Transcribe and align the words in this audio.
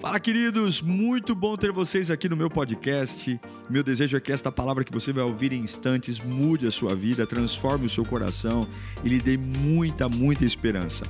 Fala, 0.00 0.20
queridos! 0.20 0.80
Muito 0.80 1.34
bom 1.34 1.56
ter 1.56 1.72
vocês 1.72 2.08
aqui 2.08 2.28
no 2.28 2.36
meu 2.36 2.48
podcast. 2.48 3.40
Meu 3.68 3.82
desejo 3.82 4.16
é 4.16 4.20
que 4.20 4.30
esta 4.30 4.52
palavra 4.52 4.84
que 4.84 4.92
você 4.92 5.12
vai 5.12 5.24
ouvir 5.24 5.52
em 5.52 5.58
instantes 5.60 6.20
mude 6.20 6.68
a 6.68 6.70
sua 6.70 6.94
vida, 6.94 7.26
transforme 7.26 7.86
o 7.86 7.90
seu 7.90 8.04
coração 8.04 8.64
e 9.02 9.08
lhe 9.08 9.18
dê 9.18 9.36
muita, 9.36 10.08
muita 10.08 10.44
esperança. 10.44 11.04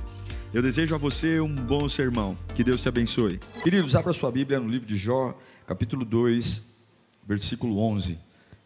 Eu 0.51 0.63
desejo 0.63 0.95
a 0.95 0.97
você 0.97 1.39
um 1.39 1.53
bom 1.53 1.87
sermão. 1.87 2.35
Que 2.55 2.63
Deus 2.63 2.81
te 2.81 2.89
abençoe. 2.89 3.39
Queridos, 3.61 3.95
abra 3.95 4.11
sua 4.11 4.31
Bíblia 4.31 4.59
no 4.59 4.67
livro 4.67 4.87
de 4.87 4.97
Jó, 4.97 5.37
capítulo 5.67 6.03
2, 6.03 6.63
versículo 7.27 7.77
11. 7.77 8.17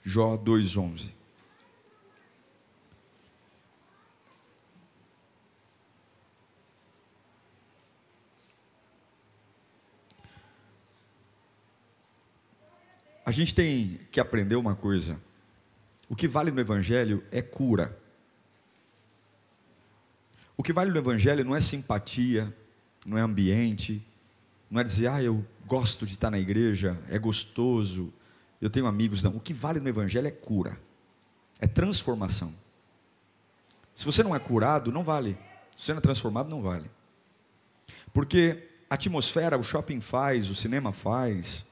Jó 0.02 0.38
2:11. 0.38 1.23
Gente 13.34 13.54
tem 13.54 14.00
que 14.12 14.20
aprender 14.20 14.56
uma 14.56 14.76
coisa. 14.76 15.20
O 16.10 16.16
que 16.16 16.28
vale 16.28 16.52
no 16.52 16.60
Evangelho 16.60 17.24
é 17.32 17.42
cura. 17.42 17.98
O 20.56 20.64
que 20.64 20.72
vale 20.72 20.92
no 20.92 20.98
Evangelho 20.98 21.44
não 21.44 21.56
é 21.56 21.60
simpatia, 21.60 22.56
não 23.06 23.18
é 23.18 23.22
ambiente, 23.22 24.06
não 24.70 24.80
é 24.80 24.84
dizer, 24.84 25.08
ah, 25.08 25.22
eu 25.22 25.46
gosto 25.66 26.06
de 26.06 26.14
estar 26.14 26.30
na 26.30 26.40
igreja, 26.40 27.00
é 27.10 27.18
gostoso, 27.18 28.14
eu 28.62 28.70
tenho 28.70 28.86
amigos. 28.86 29.24
Não. 29.24 29.36
O 29.36 29.40
que 29.40 29.54
vale 29.54 29.80
no 29.80 29.90
Evangelho 29.90 30.28
é 30.28 30.32
cura, 30.32 30.80
é 31.60 31.68
transformação. 31.68 32.54
Se 33.94 34.06
você 34.06 34.24
não 34.24 34.36
é 34.36 34.40
curado, 34.40 34.92
não 34.92 35.04
vale. 35.04 35.38
Se 35.76 35.86
você 35.86 35.94
não 35.94 36.00
é 36.00 36.02
transformado, 36.02 36.50
não 36.50 36.62
vale. 36.62 36.90
Porque 38.14 38.70
a 38.90 38.96
atmosfera, 38.96 39.58
o 39.58 39.64
shopping 39.64 40.00
faz, 40.00 40.50
o 40.50 40.56
cinema 40.56 40.92
faz, 40.92 41.66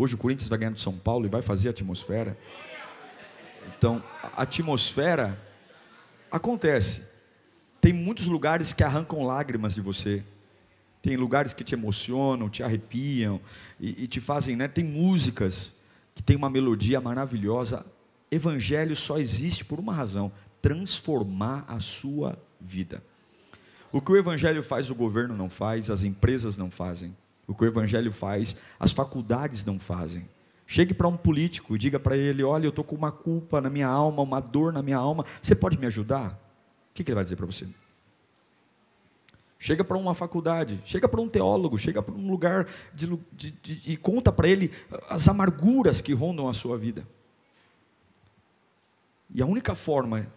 Hoje 0.00 0.14
o 0.14 0.18
Corinthians 0.18 0.48
vai 0.48 0.60
ganhar 0.60 0.70
do 0.70 0.78
São 0.78 0.96
Paulo 0.96 1.26
e 1.26 1.28
vai 1.28 1.42
fazer 1.42 1.66
a 1.66 1.70
atmosfera. 1.72 2.38
Então, 3.76 4.00
a 4.22 4.42
atmosfera 4.42 5.36
acontece. 6.30 7.02
Tem 7.80 7.92
muitos 7.92 8.28
lugares 8.28 8.72
que 8.72 8.84
arrancam 8.84 9.24
lágrimas 9.24 9.74
de 9.74 9.80
você. 9.80 10.22
Tem 11.02 11.16
lugares 11.16 11.52
que 11.52 11.64
te 11.64 11.74
emocionam, 11.74 12.48
te 12.48 12.62
arrepiam 12.62 13.40
e, 13.80 14.04
e 14.04 14.06
te 14.06 14.20
fazem, 14.20 14.54
né? 14.54 14.68
Tem 14.68 14.84
músicas 14.84 15.74
que 16.14 16.22
tem 16.22 16.36
uma 16.36 16.48
melodia 16.48 17.00
maravilhosa. 17.00 17.84
Evangelho 18.30 18.94
só 18.94 19.18
existe 19.18 19.64
por 19.64 19.80
uma 19.80 19.92
razão: 19.92 20.30
transformar 20.62 21.64
a 21.66 21.80
sua 21.80 22.38
vida. 22.60 23.02
O 23.90 24.00
que 24.00 24.12
o 24.12 24.16
Evangelho 24.16 24.62
faz, 24.62 24.90
o 24.90 24.94
governo 24.94 25.36
não 25.36 25.48
faz, 25.48 25.90
as 25.90 26.04
empresas 26.04 26.56
não 26.56 26.70
fazem. 26.70 27.16
O 27.48 27.54
que 27.54 27.64
o 27.64 27.66
Evangelho 27.66 28.12
faz, 28.12 28.56
as 28.78 28.92
faculdades 28.92 29.64
não 29.64 29.80
fazem. 29.80 30.28
Chegue 30.66 30.92
para 30.92 31.08
um 31.08 31.16
político 31.16 31.74
e 31.74 31.78
diga 31.78 31.98
para 31.98 32.14
ele: 32.14 32.44
Olha, 32.44 32.66
eu 32.66 32.70
estou 32.70 32.84
com 32.84 32.94
uma 32.94 33.10
culpa 33.10 33.58
na 33.58 33.70
minha 33.70 33.88
alma, 33.88 34.22
uma 34.22 34.38
dor 34.38 34.70
na 34.70 34.82
minha 34.82 34.98
alma, 34.98 35.24
você 35.40 35.54
pode 35.54 35.78
me 35.78 35.86
ajudar? 35.86 36.32
O 36.90 36.94
que, 36.94 37.02
que 37.02 37.10
ele 37.10 37.14
vai 37.14 37.24
dizer 37.24 37.36
para 37.36 37.46
você? 37.46 37.66
Chega 39.58 39.82
para 39.82 39.96
uma 39.96 40.14
faculdade, 40.14 40.80
chega 40.84 41.08
para 41.08 41.20
um 41.20 41.28
teólogo, 41.28 41.78
chega 41.78 42.02
para 42.02 42.14
um 42.14 42.30
lugar 42.30 42.68
de, 42.94 43.08
de, 43.32 43.50
de, 43.50 43.92
e 43.92 43.96
conta 43.96 44.30
para 44.30 44.46
ele 44.46 44.70
as 45.08 45.26
amarguras 45.26 46.00
que 46.02 46.12
rondam 46.12 46.48
a 46.48 46.52
sua 46.52 46.76
vida. 46.76 47.08
E 49.34 49.42
a 49.42 49.46
única 49.46 49.74
forma 49.74 50.30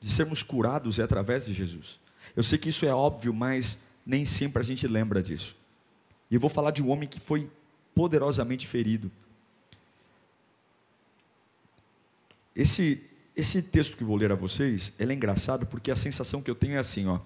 de 0.00 0.10
sermos 0.10 0.42
curados 0.42 0.98
é 0.98 1.02
através 1.02 1.46
de 1.46 1.54
Jesus. 1.54 2.00
Eu 2.36 2.42
sei 2.42 2.58
que 2.58 2.68
isso 2.68 2.84
é 2.84 2.92
óbvio, 2.92 3.32
mas 3.32 3.78
nem 4.04 4.26
sempre 4.26 4.60
a 4.60 4.64
gente 4.64 4.86
lembra 4.86 5.22
disso. 5.22 5.56
E 6.30 6.34
eu 6.34 6.40
vou 6.40 6.50
falar 6.50 6.70
de 6.70 6.82
um 6.82 6.90
homem 6.90 7.08
que 7.08 7.20
foi 7.20 7.50
poderosamente 7.94 8.66
ferido. 8.66 9.10
Esse, 12.54 13.02
esse 13.36 13.62
texto 13.62 13.96
que 13.96 14.04
vou 14.04 14.16
ler 14.16 14.32
a 14.32 14.34
vocês, 14.34 14.92
ele 14.98 15.12
é 15.12 15.16
engraçado 15.16 15.66
porque 15.66 15.90
a 15.90 15.96
sensação 15.96 16.42
que 16.42 16.50
eu 16.50 16.54
tenho 16.54 16.74
é 16.74 16.78
assim, 16.78 17.06
ó. 17.06 17.20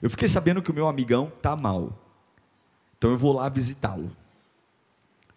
Eu 0.00 0.08
fiquei 0.08 0.28
sabendo 0.28 0.62
que 0.62 0.70
o 0.70 0.74
meu 0.74 0.86
amigão 0.86 1.32
tá 1.42 1.56
mal. 1.56 1.98
Então 2.96 3.10
eu 3.10 3.16
vou 3.16 3.32
lá 3.32 3.48
visitá-lo. 3.48 4.10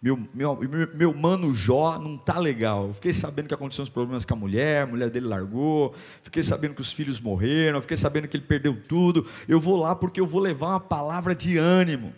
Meu, 0.00 0.18
meu, 0.34 0.56
meu, 0.56 0.88
meu, 0.94 1.14
mano 1.14 1.54
Jó 1.54 1.96
não 1.96 2.18
tá 2.18 2.38
legal. 2.38 2.88
Eu 2.88 2.94
fiquei 2.94 3.12
sabendo 3.12 3.46
que 3.46 3.54
aconteceram 3.54 3.84
uns 3.84 3.88
problemas 3.88 4.24
com 4.24 4.34
a 4.34 4.36
mulher, 4.36 4.82
a 4.82 4.86
mulher 4.86 5.10
dele 5.10 5.26
largou. 5.26 5.94
Fiquei 6.24 6.42
sabendo 6.42 6.74
que 6.74 6.80
os 6.80 6.92
filhos 6.92 7.20
morreram. 7.20 7.80
Fiquei 7.80 7.96
sabendo 7.96 8.26
que 8.26 8.36
ele 8.36 8.44
perdeu 8.44 8.76
tudo. 8.88 9.28
Eu 9.46 9.60
vou 9.60 9.76
lá 9.76 9.94
porque 9.94 10.20
eu 10.20 10.26
vou 10.26 10.40
levar 10.40 10.70
uma 10.70 10.80
palavra 10.80 11.36
de 11.36 11.56
ânimo. 11.56 12.12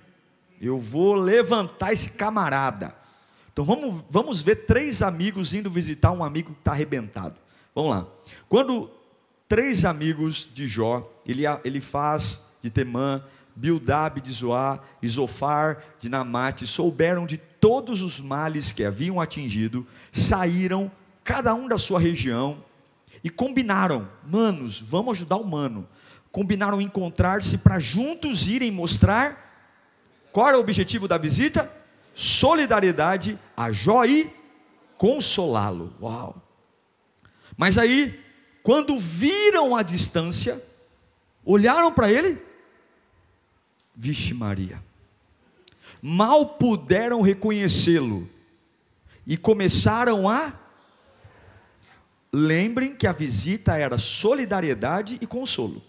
Eu 0.60 0.78
vou 0.78 1.15
levantar 1.15 1.92
esse 1.92 2.10
camarada. 2.10 2.94
Então 3.53 3.65
vamos, 3.65 4.04
vamos 4.10 4.41
ver 4.41 4.66
três 4.66 5.03
amigos 5.03 5.54
indo 5.54 5.70
visitar 5.70 6.10
um 6.10 6.25
amigo 6.25 6.53
que 6.53 6.59
está 6.59 6.72
arrebentado. 6.72 7.37
Vamos 7.75 7.91
lá. 7.91 8.06
Quando 8.48 8.91
três 9.48 9.84
amigos 9.84 10.48
de 10.53 10.66
Jó, 10.66 11.09
ele, 11.25 11.44
ele 11.65 11.81
faz 11.81 12.42
de 12.60 12.70
Temã, 12.70 13.22
Bildab 13.54 14.20
de 14.20 14.32
Zoá, 14.32 14.81
Isofar 15.00 15.82
de 15.98 16.09
Namate, 16.09 16.66
souberam 16.66 17.26
de 17.26 17.36
todos 17.36 18.03
os 18.03 18.21
males 18.21 18.72
que 18.72 18.84
haviam 18.84 19.21
atingido, 19.21 19.86
saíram, 20.10 20.91
cada 21.22 21.54
um 21.54 21.69
da 21.69 21.78
sua 21.78 22.00
região, 22.00 22.62
e 23.22 23.31
combinaram, 23.31 24.09
manos, 24.26 24.81
vamos 24.81 25.16
ajudar 25.16 25.36
o 25.36 25.47
mano. 25.47 25.88
Combinaram 26.31 26.81
encontrar-se 26.81 27.59
para 27.59 27.78
juntos 27.78 28.48
irem 28.48 28.71
mostrar 28.71 29.44
qual 30.34 30.49
era 30.49 30.59
o 30.59 30.61
objetivo 30.61 31.06
da 31.06 31.17
visita? 31.17 31.72
Solidariedade 32.12 33.39
a 33.56 33.71
Jó 33.71 34.05
e 34.05 34.34
consolá-lo. 34.99 35.95
Uau! 36.03 36.43
Mas 37.56 37.78
aí, 37.78 38.21
quando 38.61 38.99
viram 38.99 39.77
a 39.77 39.83
distância, 39.84 40.61
olharam 41.45 41.93
para 41.93 42.11
ele, 42.11 42.43
vixe 43.95 44.34
Maria, 44.34 44.83
mal 46.03 46.45
puderam 46.45 47.21
reconhecê-lo 47.21 48.28
e 49.25 49.37
começaram 49.37 50.28
a. 50.28 50.53
Lembrem 52.33 52.97
que 52.97 53.06
a 53.06 53.12
visita 53.12 53.77
era 53.77 53.99
solidariedade 53.99 55.16
e 55.21 55.28
consolo. 55.28 55.81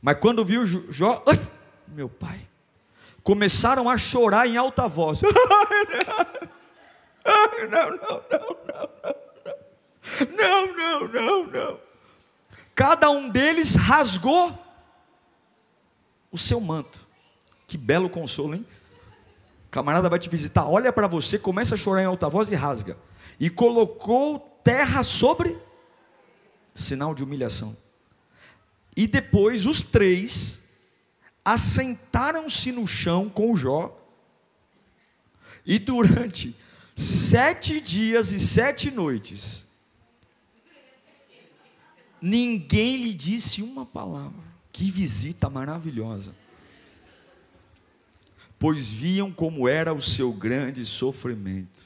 Mas 0.00 0.18
quando 0.18 0.44
viu 0.44 0.66
Jó, 0.66 1.24
meu 1.88 2.08
pai, 2.08 2.40
começaram 3.22 3.88
a 3.88 3.98
chorar 3.98 4.46
em 4.46 4.56
alta 4.56 4.86
voz. 4.88 5.20
não, 7.70 7.90
não, 7.90 7.90
não, 7.90 8.56
não, 10.26 10.66
não, 10.66 10.66
não, 10.76 11.08
não, 11.08 11.46
não. 11.46 11.80
Cada 12.74 13.10
um 13.10 13.28
deles 13.28 13.74
rasgou 13.74 14.56
o 16.30 16.38
seu 16.38 16.60
manto. 16.60 17.06
Que 17.66 17.76
belo 17.76 18.08
consolo, 18.08 18.54
hein? 18.54 18.64
camarada 19.70 20.08
vai 20.08 20.18
te 20.18 20.28
visitar, 20.28 20.66
olha 20.66 20.92
para 20.92 21.06
você, 21.06 21.38
começa 21.38 21.74
a 21.74 21.78
chorar 21.78 22.02
em 22.02 22.06
alta 22.06 22.28
voz 22.28 22.50
e 22.50 22.54
rasga. 22.54 22.96
E 23.38 23.50
colocou 23.50 24.60
terra 24.64 25.02
sobre 25.02 25.58
sinal 26.74 27.14
de 27.14 27.22
humilhação. 27.22 27.76
E 28.98 29.06
depois 29.06 29.64
os 29.64 29.80
três 29.80 30.60
assentaram-se 31.44 32.72
no 32.72 32.84
chão 32.84 33.28
com 33.28 33.54
Jó, 33.54 33.96
e 35.64 35.78
durante 35.78 36.52
sete 36.96 37.80
dias 37.80 38.32
e 38.32 38.40
sete 38.40 38.90
noites, 38.90 39.64
ninguém 42.20 42.96
lhe 42.96 43.14
disse 43.14 43.62
uma 43.62 43.86
palavra. 43.86 44.42
Que 44.72 44.90
visita 44.90 45.48
maravilhosa! 45.48 46.34
Pois 48.58 48.88
viam 48.88 49.30
como 49.30 49.68
era 49.68 49.94
o 49.94 50.02
seu 50.02 50.32
grande 50.32 50.84
sofrimento. 50.84 51.84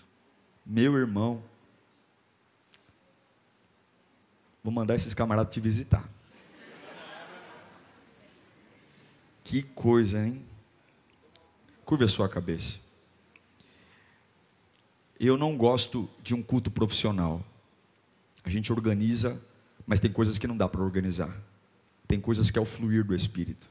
Meu 0.64 0.96
irmão, 0.96 1.42
vou 4.64 4.72
mandar 4.72 4.94
esses 4.94 5.12
camaradas 5.12 5.52
te 5.52 5.60
visitar. 5.60 6.08
Que 9.52 9.60
coisa, 9.60 10.26
hein? 10.26 10.42
Curve 11.84 12.04
a 12.04 12.08
sua 12.08 12.26
cabeça. 12.26 12.78
Eu 15.20 15.36
não 15.36 15.58
gosto 15.58 16.08
de 16.22 16.34
um 16.34 16.42
culto 16.42 16.70
profissional. 16.70 17.44
A 18.42 18.48
gente 18.48 18.72
organiza, 18.72 19.38
mas 19.86 20.00
tem 20.00 20.10
coisas 20.10 20.38
que 20.38 20.46
não 20.46 20.56
dá 20.56 20.66
para 20.66 20.80
organizar. 20.80 21.36
Tem 22.08 22.18
coisas 22.18 22.50
que 22.50 22.58
é 22.58 22.62
o 22.62 22.64
fluir 22.64 23.04
do 23.04 23.14
Espírito. 23.14 23.68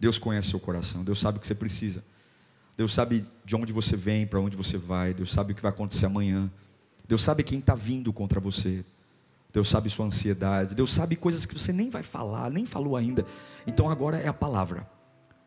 Deus 0.00 0.18
conhece 0.18 0.48
seu 0.48 0.58
coração, 0.58 1.04
Deus 1.04 1.20
sabe 1.20 1.38
o 1.38 1.40
que 1.40 1.46
você 1.46 1.54
precisa. 1.54 2.02
Deus 2.76 2.92
sabe 2.92 3.24
de 3.44 3.54
onde 3.54 3.72
você 3.72 3.96
vem, 3.96 4.26
para 4.26 4.40
onde 4.40 4.56
você 4.56 4.76
vai. 4.76 5.14
Deus 5.14 5.30
sabe 5.30 5.52
o 5.52 5.54
que 5.54 5.62
vai 5.62 5.70
acontecer 5.70 6.06
amanhã. 6.06 6.50
Deus 7.06 7.22
sabe 7.22 7.44
quem 7.44 7.60
está 7.60 7.76
vindo 7.76 8.12
contra 8.12 8.40
você. 8.40 8.84
Deus 9.52 9.68
sabe 9.68 9.88
sua 9.88 10.06
ansiedade. 10.06 10.74
Deus 10.74 10.92
sabe 10.92 11.14
coisas 11.14 11.46
que 11.46 11.54
você 11.54 11.72
nem 11.72 11.90
vai 11.90 12.02
falar, 12.02 12.50
nem 12.50 12.66
falou 12.66 12.96
ainda. 12.96 13.24
Então 13.68 13.88
agora 13.88 14.16
é 14.16 14.26
a 14.26 14.34
palavra. 14.34 14.84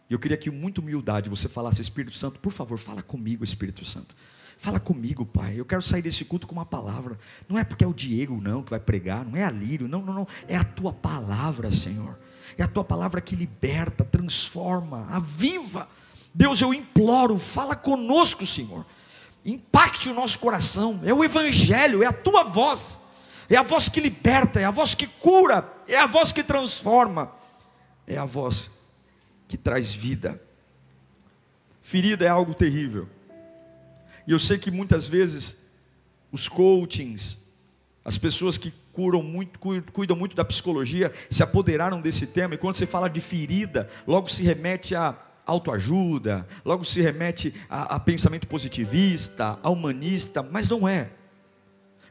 E 0.09 0.13
eu 0.13 0.19
queria 0.19 0.37
que, 0.37 0.51
muito 0.51 0.79
humildade, 0.79 1.29
você 1.29 1.49
falasse: 1.49 1.81
Espírito 1.81 2.17
Santo, 2.17 2.39
por 2.39 2.51
favor, 2.51 2.77
fala 2.77 3.01
comigo, 3.01 3.43
Espírito 3.43 3.83
Santo. 3.85 4.15
Fala 4.57 4.79
comigo, 4.79 5.25
Pai. 5.25 5.59
Eu 5.59 5.65
quero 5.65 5.81
sair 5.81 6.01
desse 6.01 6.23
culto 6.23 6.47
com 6.47 6.53
uma 6.53 6.65
palavra. 6.65 7.17
Não 7.49 7.57
é 7.57 7.63
porque 7.63 7.83
é 7.83 7.87
o 7.87 7.93
Diego, 7.93 8.39
não, 8.39 8.63
que 8.63 8.69
vai 8.69 8.79
pregar. 8.79 9.25
Não 9.25 9.35
é 9.37 9.43
a 9.43 9.49
Lírio. 9.49 9.87
Não, 9.87 10.01
não, 10.01 10.13
não. 10.13 10.27
É 10.47 10.55
a 10.55 10.63
tua 10.63 10.93
palavra, 10.93 11.71
Senhor. 11.71 12.17
É 12.57 12.63
a 12.63 12.67
tua 12.67 12.83
palavra 12.83 13.19
que 13.19 13.35
liberta, 13.35 14.05
transforma, 14.05 15.07
aviva. 15.09 15.89
Deus, 16.33 16.61
eu 16.61 16.73
imploro, 16.73 17.37
fala 17.37 17.75
conosco, 17.75 18.45
Senhor. 18.45 18.85
Impacte 19.43 20.09
o 20.09 20.13
nosso 20.13 20.39
coração. 20.39 21.01
É 21.03 21.13
o 21.13 21.23
Evangelho, 21.23 22.01
é 22.01 22.07
a 22.07 22.13
tua 22.13 22.43
voz. 22.43 23.01
É 23.49 23.57
a 23.57 23.63
voz 23.63 23.89
que 23.89 23.99
liberta, 23.99 24.59
é 24.59 24.63
a 24.63 24.71
voz 24.71 24.95
que 24.95 25.05
cura, 25.05 25.71
é 25.87 25.97
a 25.97 26.07
voz 26.07 26.31
que 26.31 26.43
transforma, 26.43 27.31
é 28.07 28.17
a 28.17 28.25
voz 28.25 28.71
que 29.47 29.57
traz 29.57 29.93
vida. 29.93 30.41
Ferida 31.81 32.25
é 32.25 32.27
algo 32.27 32.53
terrível. 32.53 33.07
E 34.27 34.31
eu 34.31 34.39
sei 34.39 34.57
que 34.57 34.71
muitas 34.71 35.07
vezes 35.07 35.57
os 36.31 36.47
coachings, 36.47 37.37
as 38.03 38.17
pessoas 38.17 38.57
que 38.57 38.73
curam 38.91 39.21
muito, 39.21 39.59
cuidam 39.59 40.15
muito 40.15 40.35
da 40.35 40.43
psicologia, 40.43 41.11
se 41.29 41.43
apoderaram 41.43 42.01
desse 42.01 42.25
tema, 42.25 42.55
e 42.55 42.57
quando 42.57 42.75
você 42.75 42.85
fala 42.85 43.09
de 43.09 43.21
ferida, 43.21 43.89
logo 44.07 44.27
se 44.27 44.41
remete 44.41 44.95
a 44.95 45.15
autoajuda, 45.45 46.47
logo 46.63 46.83
se 46.83 47.01
remete 47.01 47.53
a, 47.69 47.95
a 47.95 47.99
pensamento 47.99 48.47
positivista, 48.47 49.59
a 49.61 49.69
humanista, 49.69 50.41
mas 50.41 50.67
não 50.67 50.87
é. 50.87 51.11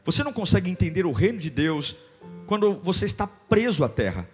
Você 0.03 0.23
não 0.23 0.31
consegue 0.31 0.69
entender 0.69 1.05
o 1.05 1.11
reino 1.11 1.39
de 1.39 1.49
Deus 1.49 1.95
quando 2.45 2.79
você 2.83 3.05
está 3.05 3.27
preso 3.27 3.83
à 3.83 3.89
terra. 3.89 4.29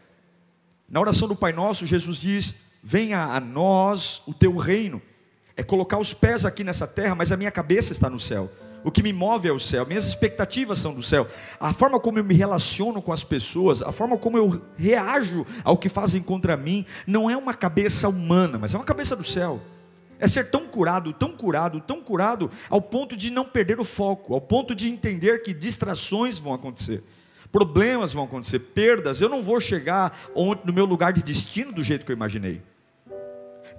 Na 0.89 0.99
oração 0.99 1.27
do 1.27 1.35
Pai 1.35 1.53
Nosso, 1.53 1.87
Jesus 1.87 2.17
diz: 2.17 2.55
Venha 2.83 3.23
a 3.23 3.39
nós 3.39 4.21
o 4.25 4.33
teu 4.33 4.55
reino. 4.55 5.01
É 5.55 5.63
colocar 5.63 5.99
os 5.99 6.13
pés 6.13 6.45
aqui 6.45 6.63
nessa 6.63 6.87
terra, 6.87 7.13
mas 7.13 7.31
a 7.31 7.37
minha 7.37 7.51
cabeça 7.51 7.91
está 7.91 8.09
no 8.09 8.19
céu. 8.19 8.49
O 8.83 8.91
que 8.91 9.03
me 9.03 9.13
move 9.13 9.47
é 9.47 9.51
o 9.51 9.59
céu, 9.59 9.85
minhas 9.85 10.07
expectativas 10.07 10.79
são 10.79 10.93
do 10.93 11.03
céu. 11.03 11.27
A 11.59 11.71
forma 11.71 11.99
como 11.99 12.17
eu 12.17 12.23
me 12.23 12.33
relaciono 12.33 13.01
com 13.01 13.13
as 13.13 13.23
pessoas, 13.23 13.81
a 13.83 13.91
forma 13.91 14.17
como 14.17 14.37
eu 14.37 14.61
reajo 14.75 15.45
ao 15.63 15.77
que 15.77 15.87
fazem 15.87 16.21
contra 16.21 16.57
mim, 16.57 16.85
não 17.05 17.29
é 17.29 17.37
uma 17.37 17.53
cabeça 17.53 18.09
humana, 18.09 18.57
mas 18.57 18.73
é 18.73 18.77
uma 18.77 18.83
cabeça 18.83 19.15
do 19.15 19.23
céu. 19.23 19.61
É 20.17 20.27
ser 20.27 20.49
tão 20.49 20.67
curado, 20.67 21.13
tão 21.13 21.31
curado, 21.31 21.79
tão 21.81 22.01
curado, 22.01 22.49
ao 22.69 22.81
ponto 22.81 23.15
de 23.15 23.29
não 23.29 23.45
perder 23.45 23.79
o 23.79 23.83
foco, 23.83 24.33
ao 24.33 24.41
ponto 24.41 24.73
de 24.73 24.87
entender 24.87 25.41
que 25.43 25.53
distrações 25.53 26.39
vão 26.39 26.53
acontecer, 26.53 27.03
problemas 27.51 28.13
vão 28.13 28.23
acontecer, 28.23 28.59
perdas. 28.59 29.21
Eu 29.21 29.29
não 29.29 29.41
vou 29.41 29.59
chegar 29.59 30.17
no 30.63 30.73
meu 30.73 30.85
lugar 30.85 31.13
de 31.13 31.21
destino 31.21 31.71
do 31.71 31.83
jeito 31.83 32.05
que 32.05 32.11
eu 32.11 32.15
imaginei. 32.15 32.61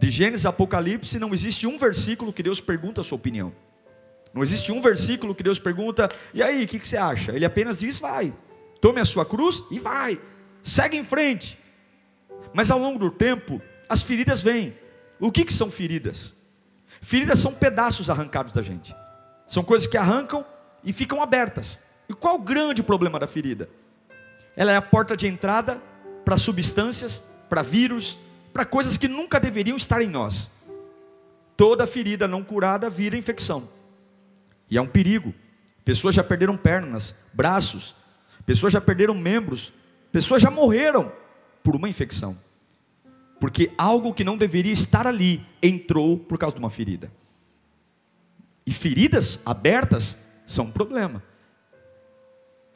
De 0.02 0.10
Gênesis 0.10 0.44
a 0.44 0.48
Apocalipse 0.48 1.16
não 1.20 1.32
existe 1.32 1.64
um 1.64 1.78
versículo 1.78 2.32
que 2.32 2.42
Deus 2.42 2.60
pergunta 2.60 3.00
a 3.00 3.04
sua 3.04 3.14
opinião. 3.14 3.52
Não 4.34 4.42
existe 4.42 4.72
um 4.72 4.80
versículo 4.80 5.32
que 5.32 5.44
Deus 5.44 5.60
pergunta, 5.60 6.10
e 6.34 6.42
aí, 6.42 6.64
o 6.64 6.66
que, 6.66 6.80
que 6.80 6.88
você 6.88 6.96
acha? 6.96 7.30
Ele 7.30 7.44
apenas 7.44 7.78
diz: 7.78 8.00
vai, 8.00 8.34
tome 8.80 9.00
a 9.00 9.04
sua 9.04 9.24
cruz 9.24 9.62
e 9.70 9.78
vai, 9.78 10.20
segue 10.60 10.96
em 10.96 11.04
frente. 11.04 11.56
Mas 12.52 12.68
ao 12.72 12.80
longo 12.80 12.98
do 12.98 13.12
tempo, 13.12 13.62
as 13.88 14.02
feridas 14.02 14.42
vêm. 14.42 14.76
O 15.20 15.30
que, 15.30 15.44
que 15.44 15.52
são 15.52 15.70
feridas? 15.70 16.34
Feridas 17.00 17.38
são 17.38 17.54
pedaços 17.54 18.10
arrancados 18.10 18.52
da 18.52 18.60
gente, 18.60 18.92
são 19.46 19.62
coisas 19.62 19.86
que 19.86 19.96
arrancam 19.96 20.44
e 20.82 20.92
ficam 20.92 21.22
abertas. 21.22 21.80
E 22.08 22.12
qual 22.12 22.34
o 22.34 22.42
grande 22.42 22.82
problema 22.82 23.20
da 23.20 23.28
ferida? 23.28 23.70
Ela 24.56 24.72
é 24.72 24.76
a 24.76 24.82
porta 24.82 25.16
de 25.16 25.28
entrada 25.28 25.80
para 26.24 26.36
substâncias, 26.36 27.22
para 27.48 27.62
vírus, 27.62 28.18
para 28.52 28.64
coisas 28.64 28.98
que 28.98 29.08
nunca 29.08 29.40
deveriam 29.40 29.76
estar 29.76 30.02
em 30.02 30.08
nós. 30.08 30.50
Toda 31.56 31.86
ferida 31.86 32.28
não 32.28 32.42
curada 32.42 32.90
vira 32.90 33.16
infecção. 33.16 33.68
E 34.70 34.76
é 34.76 34.82
um 34.82 34.86
perigo. 34.86 35.34
Pessoas 35.84 36.14
já 36.14 36.22
perderam 36.22 36.56
pernas, 36.56 37.14
braços, 37.32 37.94
pessoas 38.46 38.72
já 38.72 38.80
perderam 38.80 39.14
membros, 39.14 39.72
pessoas 40.10 40.40
já 40.40 40.50
morreram 40.50 41.12
por 41.62 41.74
uma 41.74 41.88
infecção. 41.88 42.36
Porque 43.40 43.72
algo 43.76 44.14
que 44.14 44.22
não 44.22 44.36
deveria 44.36 44.72
estar 44.72 45.06
ali 45.06 45.44
entrou 45.62 46.16
por 46.16 46.38
causa 46.38 46.54
de 46.54 46.60
uma 46.60 46.70
ferida. 46.70 47.10
E 48.64 48.72
feridas 48.72 49.40
abertas 49.44 50.18
são 50.46 50.66
um 50.66 50.70
problema. 50.70 51.22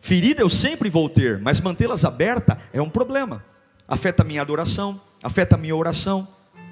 Ferida 0.01 0.43
eu 0.43 0.49
sempre 0.49 0.91
vou 0.91 1.09
ter, 1.09 1.39
mas 1.39 1.61
mantê-las 1.61 2.05
abertas 2.05 2.59
é 2.73 2.83
um 2.83 2.91
problema. 2.91 3.45
Afeta 3.89 4.23
a 4.23 4.27
minha 4.27 4.43
adoração, 4.43 5.01
afeta 5.27 5.57
a 5.57 5.59
minha 5.59 5.75
oração, 5.75 6.29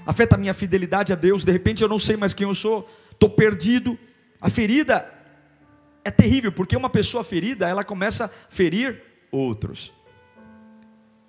afeta 0.07 0.37
a 0.37 0.39
minha 0.39 0.55
fidelidade 0.55 1.13
a 1.13 1.17
Deus. 1.17 1.45
De 1.45 1.51
repente 1.51 1.83
eu 1.83 1.89
não 1.89 1.99
sei 1.99 2.17
mais 2.17 2.33
quem 2.33 2.47
eu 2.47 2.55
sou, 2.55 2.89
estou 3.11 3.29
perdido. 3.29 3.99
A 4.41 4.49
ferida 4.49 5.13
é 6.05 6.11
terrível, 6.11 6.53
porque 6.53 6.77
uma 6.77 6.89
pessoa 6.89 7.25
ferida, 7.25 7.69
ela 7.69 7.83
começa 7.83 8.27
a 8.27 8.29
ferir 8.29 9.03
outros. 9.33 9.93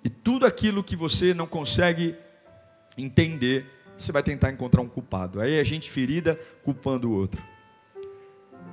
E 0.04 0.08
tudo 0.08 0.46
aquilo 0.46 0.84
que 0.84 0.94
você 0.94 1.34
não 1.34 1.48
consegue 1.48 2.14
entender, 2.96 3.66
você 3.96 4.12
vai 4.12 4.22
tentar 4.22 4.52
encontrar 4.52 4.80
um 4.80 4.88
culpado. 4.88 5.40
Aí 5.40 5.58
a 5.58 5.64
gente 5.64 5.90
ferida 5.90 6.38
culpando 6.62 7.10
o 7.10 7.12
outro. 7.12 7.42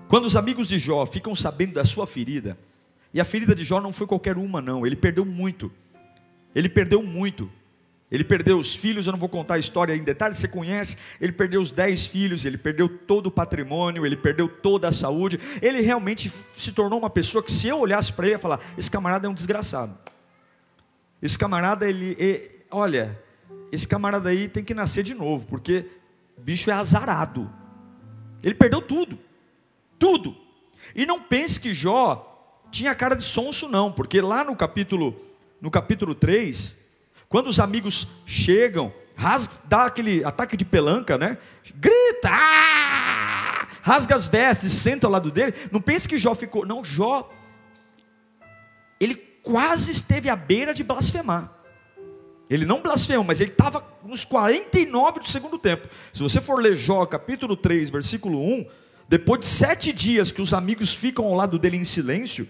Quando 0.08 0.26
os 0.26 0.36
amigos 0.36 0.68
de 0.68 0.78
Jó 0.78 1.08
ficam 1.08 1.34
sabendo 1.34 1.74
da 1.74 1.84
sua 1.84 2.06
ferida, 2.06 2.56
e 3.12 3.20
a 3.20 3.26
ferida 3.26 3.56
de 3.56 3.64
Jó 3.64 3.82
não 3.82 3.92
foi 3.92 4.06
qualquer 4.06 4.38
uma, 4.38 4.62
não, 4.62 4.86
ele 4.86 4.96
perdeu 4.96 5.26
muito. 5.26 5.72
Ele 6.54 6.70
perdeu 6.70 7.02
muito. 7.02 7.50
Ele 8.14 8.24
perdeu 8.24 8.60
os 8.60 8.76
filhos, 8.76 9.08
eu 9.08 9.12
não 9.12 9.18
vou 9.18 9.28
contar 9.28 9.56
a 9.56 9.58
história 9.58 9.96
em 9.96 10.04
detalhes, 10.04 10.38
você 10.38 10.48
conhece. 10.48 10.98
Ele 11.20 11.32
perdeu 11.32 11.60
os 11.60 11.72
dez 11.72 12.06
filhos, 12.06 12.46
ele 12.46 12.60
perdeu 12.60 12.88
todo 12.88 13.26
o 13.26 13.32
patrimônio, 13.32 14.06
ele 14.06 14.16
perdeu 14.16 14.48
toda 14.48 14.88
a 14.88 14.92
saúde. 14.92 15.40
Ele 15.60 15.82
realmente 15.82 16.32
se 16.56 16.72
tornou 16.72 17.00
uma 17.00 17.10
pessoa 17.10 17.44
que, 17.44 17.52
se 17.52 17.68
eu 17.68 17.80
olhasse 17.80 18.14
para 18.14 18.26
ele, 18.28 18.36
ia 18.36 18.40
falar: 18.40 18.60
esse 18.78 18.92
camarada 18.92 19.26
é 19.26 19.30
um 19.32 19.34
desgraçado. 19.34 19.98
Esse 21.20 21.36
camarada, 21.36 21.90
ele, 21.90 22.16
ele, 22.20 22.52
olha, 22.70 23.20
esse 23.72 23.88
camarada 23.88 24.30
aí 24.30 24.48
tem 24.48 24.64
que 24.64 24.76
nascer 24.76 25.02
de 25.04 25.16
novo, 25.16 25.48
porque 25.48 25.88
bicho 26.38 26.70
é 26.70 26.74
azarado. 26.76 27.52
Ele 28.44 28.54
perdeu 28.54 28.80
tudo, 28.80 29.18
tudo. 29.98 30.38
E 30.96 31.04
não 31.08 31.20
pense 31.20 31.60
que 31.60 31.74
Jó 31.74 32.30
tinha 32.70 32.94
cara 32.94 33.16
de 33.16 33.24
sonso, 33.24 33.68
não, 33.68 33.92
porque 33.92 34.22
lá 34.22 34.44
no 34.44 34.56
capítulo, 34.56 35.20
no 35.60 35.72
capítulo 35.72 36.14
3, 36.14 36.83
quando 37.34 37.48
os 37.48 37.60
amigos 37.60 38.10
chegam, 38.28 38.94
rasga, 39.16 39.56
dá 39.66 39.86
aquele 39.86 40.24
ataque 40.24 40.56
de 40.56 40.64
pelanca, 40.64 41.18
né? 41.18 41.40
Grita! 41.74 42.30
Ah! 42.30 43.68
Rasga 43.82 44.14
as 44.14 44.28
vestes, 44.28 44.72
senta 44.72 45.08
ao 45.08 45.12
lado 45.12 45.32
dele. 45.32 45.56
Não 45.72 45.82
pense 45.82 46.08
que 46.08 46.20
Jó 46.20 46.36
ficou. 46.36 46.64
Não, 46.64 46.84
Jó. 46.84 47.28
Ele 49.00 49.16
quase 49.16 49.90
esteve 49.90 50.30
à 50.30 50.36
beira 50.36 50.76
de 50.76 50.84
blasfemar. 50.84 51.52
Ele 52.48 52.68
não 52.68 52.84
blasfemou, 52.84 53.24
mas 53.24 53.42
ele 53.42 53.50
estava 53.50 53.84
nos 54.04 54.24
49 54.24 55.22
do 55.22 55.28
segundo 55.28 55.58
tempo. 55.58 55.88
Se 56.14 56.22
você 56.22 56.40
for 56.40 56.62
ler 56.62 56.78
Jó, 56.78 57.04
capítulo 57.04 57.58
3, 57.58 57.90
versículo 57.90 58.40
1, 58.40 58.68
depois 59.10 59.40
de 59.40 59.48
sete 59.48 59.92
dias 59.92 60.32
que 60.32 60.40
os 60.40 60.54
amigos 60.54 60.94
ficam 60.94 61.26
ao 61.26 61.34
lado 61.34 61.58
dele 61.58 61.78
em 61.78 61.84
silêncio, 61.84 62.48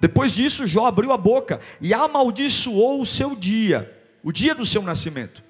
depois 0.00 0.32
disso, 0.32 0.66
Jó 0.66 0.86
abriu 0.86 1.12
a 1.12 1.16
boca 1.16 1.60
e 1.80 1.92
amaldiçoou 1.92 3.00
o 3.00 3.06
seu 3.06 3.34
dia, 3.34 3.96
o 4.22 4.30
dia 4.30 4.54
do 4.54 4.64
seu 4.64 4.82
nascimento, 4.82 5.42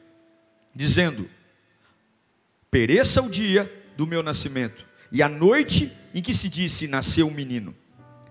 dizendo: 0.75 1.29
Pereça 2.71 3.23
o 3.23 3.31
dia 3.31 3.71
do 3.97 4.07
meu 4.07 4.23
nascimento 4.23 4.87
e 5.13 5.23
a 5.23 5.29
noite 5.29 5.93
em 6.15 6.23
que 6.23 6.33
se 6.33 6.49
disse 6.49 6.89
nasceu 6.89 7.27
um 7.27 7.31
menino. 7.31 7.75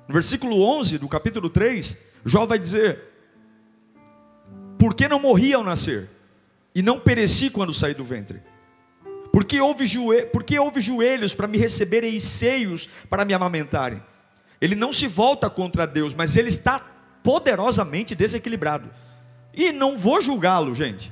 No 0.08 0.14
versículo 0.14 0.62
11 0.62 0.98
do 0.98 1.08
capítulo 1.08 1.50
3, 1.50 1.98
Jó 2.26 2.46
vai 2.46 2.58
dizer: 2.58 3.04
Por 4.80 4.96
que 4.96 5.08
não 5.08 5.20
morri 5.20 5.54
ao 5.54 5.64
nascer 5.64 6.10
e 6.74 6.82
não 6.82 7.00
pereci 7.00 7.52
quando 7.52 7.74
saí 7.74 7.94
do 7.94 8.04
ventre? 8.04 8.42
Porque 9.32 9.62
houve, 9.62 9.86
joelhos, 9.86 10.32
houve 10.60 10.82
joelhos 10.82 11.36
para 11.36 11.48
me 11.48 11.60
receberem 11.60 12.16
e 12.16 12.22
seios 12.22 12.90
para 13.08 13.24
me 13.24 13.36
amamentarem? 13.36 14.02
Ele 14.60 14.76
não 14.76 14.92
se 14.92 15.08
volta 15.08 15.50
contra 15.50 15.86
Deus, 15.86 16.14
mas 16.14 16.36
ele 16.36 16.50
está 16.50 16.80
poderosamente 17.24 18.16
desequilibrado. 18.16 18.90
E 19.54 19.72
não 19.72 19.98
vou 19.98 20.22
julgá-lo, 20.22 20.74
gente. 20.74 21.12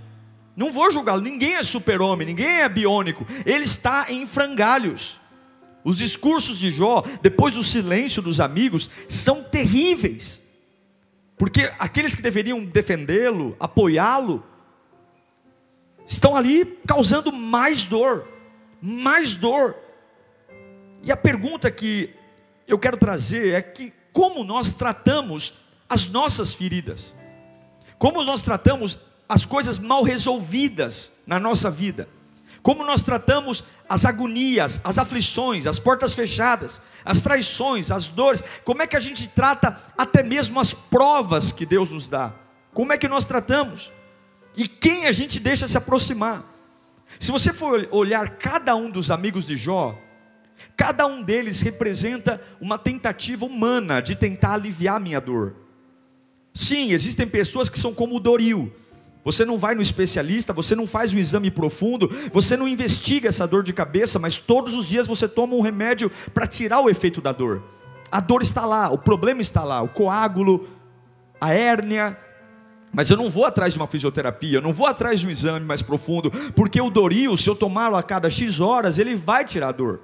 Não 0.56 0.72
vou 0.72 0.90
julgá-lo. 0.90 1.22
Ninguém 1.22 1.56
é 1.56 1.64
super-homem, 1.64 2.26
ninguém 2.26 2.62
é 2.62 2.70
biônico. 2.70 3.26
Ele 3.46 3.64
está 3.64 4.06
em 4.10 4.26
frangalhos. 4.26 5.20
Os 5.84 5.98
discursos 5.98 6.58
de 6.58 6.72
Jó, 6.72 7.04
depois 7.22 7.54
do 7.56 7.64
silêncio 7.64 8.22
dos 8.22 8.40
amigos, 8.40 8.90
são 9.08 9.44
terríveis. 9.44 10.42
Porque 11.38 11.72
aqueles 11.78 12.16
que 12.16 12.22
deveriam 12.22 12.64
defendê-lo, 12.64 13.56
apoiá-lo, 13.60 14.44
estão 16.08 16.36
ali 16.36 16.66
causando 16.88 17.32
mais 17.32 17.86
dor, 17.86 18.28
mais 18.82 19.36
dor. 19.36 19.76
E 21.04 21.12
a 21.12 21.18
pergunta 21.18 21.70
que 21.70 22.10
eu 22.68 22.80
quero 22.80 22.98
trazer 22.98 23.54
é 23.54 23.62
que 23.62 23.94
como 24.12 24.44
nós 24.44 24.72
tratamos 24.72 25.56
as 25.90 26.08
nossas 26.08 26.54
feridas, 26.54 27.14
como 27.98 28.24
nós 28.24 28.44
tratamos 28.44 29.00
as 29.28 29.46
coisas 29.46 29.78
mal 29.78 30.04
resolvidas 30.04 31.12
na 31.26 31.40
nossa 31.40 31.70
vida, 31.70 32.08
como 32.62 32.84
nós 32.84 33.04
tratamos 33.04 33.64
as 33.88 34.06
agonias, 34.06 34.82
as 34.84 34.98
aflições, 34.98 35.68
as 35.68 35.78
portas 35.78 36.14
fechadas, 36.14 36.82
as 37.04 37.22
traições, 37.22 37.92
as 37.92 38.08
dores, 38.08 38.44
como 38.64 38.82
é 38.82 38.88
que 38.88 38.98
a 38.98 39.00
gente 39.00 39.28
trata 39.28 39.80
até 39.98 40.24
mesmo 40.24 40.60
as 40.60 40.74
provas 40.74 41.52
que 41.52 41.66
Deus 41.66 41.92
nos 41.92 42.10
dá, 42.10 42.34
como 42.74 42.92
é 42.92 42.98
que 42.98 43.08
nós 43.08 43.26
tratamos, 43.26 43.92
e 44.58 44.68
quem 44.68 45.06
a 45.06 45.12
gente 45.12 45.40
deixa 45.40 45.68
se 45.68 45.78
aproximar. 45.78 46.44
Se 47.20 47.32
você 47.32 47.54
for 47.54 47.88
olhar 47.92 48.38
cada 48.38 48.76
um 48.76 48.90
dos 48.90 49.12
amigos 49.12 49.46
de 49.46 49.56
Jó, 49.56 49.96
cada 50.76 51.06
um 51.06 51.22
deles 51.22 51.62
representa 51.62 52.42
uma 52.60 52.78
tentativa 52.78 53.46
humana 53.46 54.02
de 54.02 54.16
tentar 54.16 54.54
aliviar 54.54 54.98
a 54.98 55.00
minha 55.00 55.20
dor. 55.20 55.56
Sim, 56.54 56.92
existem 56.92 57.28
pessoas 57.28 57.70
que 57.70 57.80
são 57.80 57.94
como 57.94 58.16
o 58.16 58.20
Doril, 58.20 58.72
você 59.26 59.44
não 59.44 59.58
vai 59.58 59.74
no 59.74 59.82
especialista, 59.82 60.54
você 60.54 60.76
não 60.76 60.86
faz 60.86 61.12
um 61.12 61.18
exame 61.18 61.50
profundo, 61.50 62.08
você 62.32 62.56
não 62.56 62.68
investiga 62.68 63.28
essa 63.28 63.48
dor 63.48 63.64
de 63.64 63.74
cabeça, 63.74 64.20
mas 64.20 64.38
todos 64.38 64.76
os 64.76 64.86
dias 64.86 65.08
você 65.08 65.28
toma 65.28 65.56
um 65.56 65.62
remédio 65.62 66.12
para 66.32 66.46
tirar 66.46 66.80
o 66.80 66.92
efeito 66.92 67.20
da 67.20 67.32
dor. 67.32 67.64
A 68.12 68.20
dor 68.20 68.44
está 68.44 68.68
lá, 68.68 68.92
o 68.92 69.00
problema 69.00 69.42
está 69.42 69.64
lá, 69.64 69.82
o 69.82 69.88
coágulo, 69.88 70.70
a 71.42 71.52
hérnia. 71.52 72.16
Mas 72.94 73.10
eu 73.10 73.18
não 73.18 73.28
vou 73.28 73.46
atrás 73.46 73.74
de 73.74 73.80
uma 73.80 73.88
fisioterapia, 73.88 74.60
eu 74.60 74.62
não 74.62 74.72
vou 74.72 74.86
atrás 74.86 75.20
de 75.20 75.26
um 75.26 75.32
exame 75.32 75.66
mais 75.66 75.82
profundo, 75.82 76.30
porque 76.56 76.80
o 76.80 76.92
Doril, 76.92 77.36
se 77.36 77.50
eu 77.50 77.56
tomá-lo 77.56 77.96
a 77.96 78.04
cada 78.04 78.30
X 78.30 78.62
horas, 78.62 79.00
ele 79.00 79.16
vai 79.16 79.44
tirar 79.44 79.70
a 79.70 79.72
dor. 79.72 80.02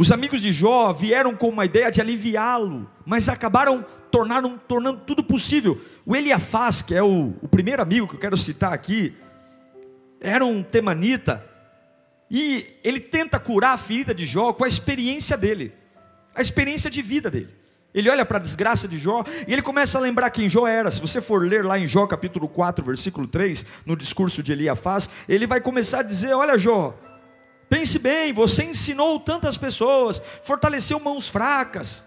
Os 0.00 0.10
amigos 0.10 0.40
de 0.40 0.50
Jó 0.50 0.94
vieram 0.94 1.36
com 1.36 1.50
uma 1.50 1.66
ideia 1.66 1.90
de 1.90 2.00
aliviá-lo, 2.00 2.90
mas 3.04 3.28
acabaram 3.28 3.84
tornaram, 4.10 4.56
tornando 4.56 5.00
tudo 5.00 5.22
possível. 5.22 5.78
O 6.06 6.16
Eliafaz, 6.16 6.80
que 6.80 6.94
é 6.94 7.02
o, 7.02 7.34
o 7.42 7.46
primeiro 7.46 7.82
amigo 7.82 8.08
que 8.08 8.14
eu 8.14 8.18
quero 8.18 8.34
citar 8.34 8.72
aqui, 8.72 9.14
era 10.18 10.42
um 10.42 10.62
temanita, 10.62 11.44
e 12.30 12.78
ele 12.82 12.98
tenta 12.98 13.38
curar 13.38 13.74
a 13.74 13.76
ferida 13.76 14.14
de 14.14 14.24
Jó 14.24 14.54
com 14.54 14.64
a 14.64 14.68
experiência 14.68 15.36
dele, 15.36 15.70
a 16.34 16.40
experiência 16.40 16.90
de 16.90 17.02
vida 17.02 17.30
dele. 17.30 17.54
Ele 17.92 18.08
olha 18.08 18.24
para 18.24 18.38
a 18.38 18.40
desgraça 18.40 18.88
de 18.88 18.98
Jó 18.98 19.22
e 19.46 19.52
ele 19.52 19.60
começa 19.60 19.98
a 19.98 20.00
lembrar 20.00 20.30
quem 20.30 20.48
Jó 20.48 20.66
era. 20.66 20.90
Se 20.90 20.98
você 20.98 21.20
for 21.20 21.46
ler 21.46 21.62
lá 21.62 21.78
em 21.78 21.86
Jó 21.86 22.06
capítulo 22.06 22.48
4, 22.48 22.82
versículo 22.82 23.26
3, 23.26 23.66
no 23.84 23.94
discurso 23.94 24.42
de 24.42 24.52
Eliafaz, 24.52 25.10
ele 25.28 25.46
vai 25.46 25.60
começar 25.60 25.98
a 25.98 26.04
dizer: 26.04 26.32
Olha, 26.32 26.56
Jó, 26.56 26.98
Pense 27.70 28.00
bem, 28.00 28.32
você 28.32 28.64
ensinou 28.64 29.20
tantas 29.20 29.56
pessoas, 29.56 30.20
fortaleceu 30.42 30.98
mãos 30.98 31.28
fracas, 31.28 32.04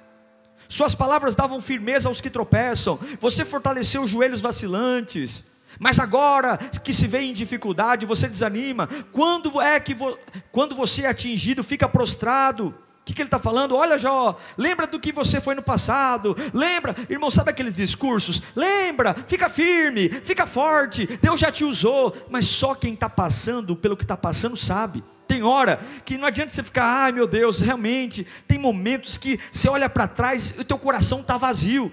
suas 0.67 0.93
palavras 0.93 1.35
davam 1.35 1.61
firmeza 1.61 2.09
aos 2.09 2.19
que 2.19 2.29
tropeçam, 2.29 2.99
você 3.17 3.45
fortaleceu 3.45 4.05
joelhos 4.05 4.41
vacilantes, 4.41 5.45
mas 5.79 5.99
agora 5.99 6.57
que 6.57 6.93
se 6.93 7.07
vê 7.07 7.21
em 7.21 7.33
dificuldade, 7.33 8.05
você 8.05 8.27
desanima. 8.27 8.89
Quando 9.11 9.61
é 9.61 9.79
que 9.79 9.93
vo... 9.95 10.17
quando 10.51 10.75
você 10.75 11.03
é 11.03 11.07
atingido, 11.07 11.63
fica 11.63 11.87
prostrado? 11.87 12.67
O 12.67 13.05
que, 13.05 13.13
que 13.13 13.21
ele 13.21 13.27
está 13.27 13.39
falando? 13.39 13.73
Olha, 13.75 13.97
Jó, 13.97 14.37
lembra 14.57 14.85
do 14.85 14.99
que 14.99 15.13
você 15.13 15.39
foi 15.39 15.55
no 15.55 15.61
passado. 15.61 16.35
Lembra, 16.53 16.93
irmão, 17.09 17.31
sabe 17.31 17.51
aqueles 17.51 17.77
discursos? 17.77 18.41
Lembra, 18.53 19.15
fica 19.27 19.49
firme, 19.49 20.09
fica 20.09 20.45
forte. 20.45 21.07
Deus 21.21 21.39
já 21.39 21.51
te 21.51 21.63
usou, 21.63 22.15
mas 22.29 22.45
só 22.45 22.75
quem 22.75 22.93
está 22.93 23.09
passando 23.09 23.77
pelo 23.77 23.95
que 23.95 24.03
está 24.03 24.17
passando 24.17 24.57
sabe. 24.57 25.01
Tem 25.27 25.43
hora 25.43 25.79
que 26.05 26.17
não 26.17 26.27
adianta 26.27 26.51
você 26.51 26.63
ficar, 26.63 26.85
ai 26.85 27.11
meu 27.11 27.27
Deus, 27.27 27.59
realmente, 27.59 28.27
tem 28.47 28.59
momentos 28.59 29.17
que 29.17 29.39
você 29.51 29.69
olha 29.69 29.89
para 29.89 30.07
trás 30.07 30.53
e 30.57 30.61
o 30.61 30.65
teu 30.65 30.77
coração 30.77 31.21
está 31.21 31.37
vazio. 31.37 31.91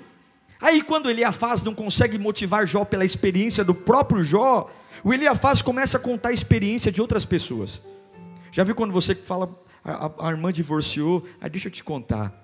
Aí 0.61 0.83
quando 0.83 1.09
Eliafaz 1.09 1.63
não 1.63 1.75
consegue 1.75 2.19
motivar 2.19 2.67
Jó 2.67 2.85
pela 2.85 3.05
experiência 3.05 3.65
do 3.65 3.75
próprio 3.75 4.23
Jó, 4.23 4.71
o 5.03 5.15
Eliafaz 5.15 5.63
começa 5.63 5.97
a 5.97 6.01
contar 6.01 6.31
a 6.31 6.33
experiência 6.33 6.93
de 6.93 7.01
outras 7.01 7.25
pessoas. 7.25 7.81
Já 8.53 8.65
viu 8.65 8.75
quando 8.75 8.93
você 8.93 9.15
fala, 9.15 9.49
a, 9.85 10.29
a, 10.29 10.31
irmã 10.31 10.53
divorciou, 10.53 11.27
aí 11.41 11.49
deixa 11.49 11.69
eu 11.69 11.73
te 11.73 11.83
contar. 11.83 12.35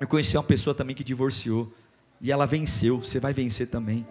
Eu 0.00 0.06
conheci 0.06 0.36
uma 0.36 0.42
pessoa 0.42 0.74
também 0.74 0.94
que 0.94 1.04
divorciou, 1.04 1.72
e 2.20 2.30
ela 2.30 2.46
venceu, 2.46 2.98
você 2.98 3.20
vai 3.20 3.32
vencer 3.32 3.68
também. 3.68 4.06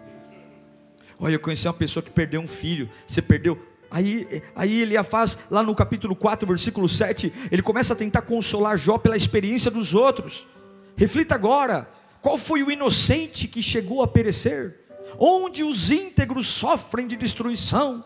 Olha, 1.18 1.34
eu 1.34 1.40
conheci 1.40 1.66
uma 1.68 1.74
pessoa 1.74 2.02
que 2.02 2.10
perdeu 2.10 2.40
um 2.40 2.46
filho, 2.46 2.88
você 3.06 3.22
perdeu, 3.22 3.56
Aí, 3.94 4.42
aí 4.56 4.82
ele 4.82 5.00
faz 5.04 5.38
lá 5.48 5.62
no 5.62 5.72
capítulo 5.72 6.16
4, 6.16 6.48
versículo 6.48 6.88
7, 6.88 7.32
ele 7.48 7.62
começa 7.62 7.92
a 7.92 7.96
tentar 7.96 8.22
consolar 8.22 8.76
Jó 8.76 8.98
pela 8.98 9.16
experiência 9.16 9.70
dos 9.70 9.94
outros. 9.94 10.48
Reflita 10.96 11.36
agora: 11.36 11.88
qual 12.20 12.36
foi 12.36 12.64
o 12.64 12.72
inocente 12.72 13.46
que 13.46 13.62
chegou 13.62 14.02
a 14.02 14.08
perecer? 14.08 14.80
Onde 15.16 15.62
os 15.62 15.92
íntegros 15.92 16.48
sofrem 16.48 17.06
de 17.06 17.14
destruição? 17.14 18.04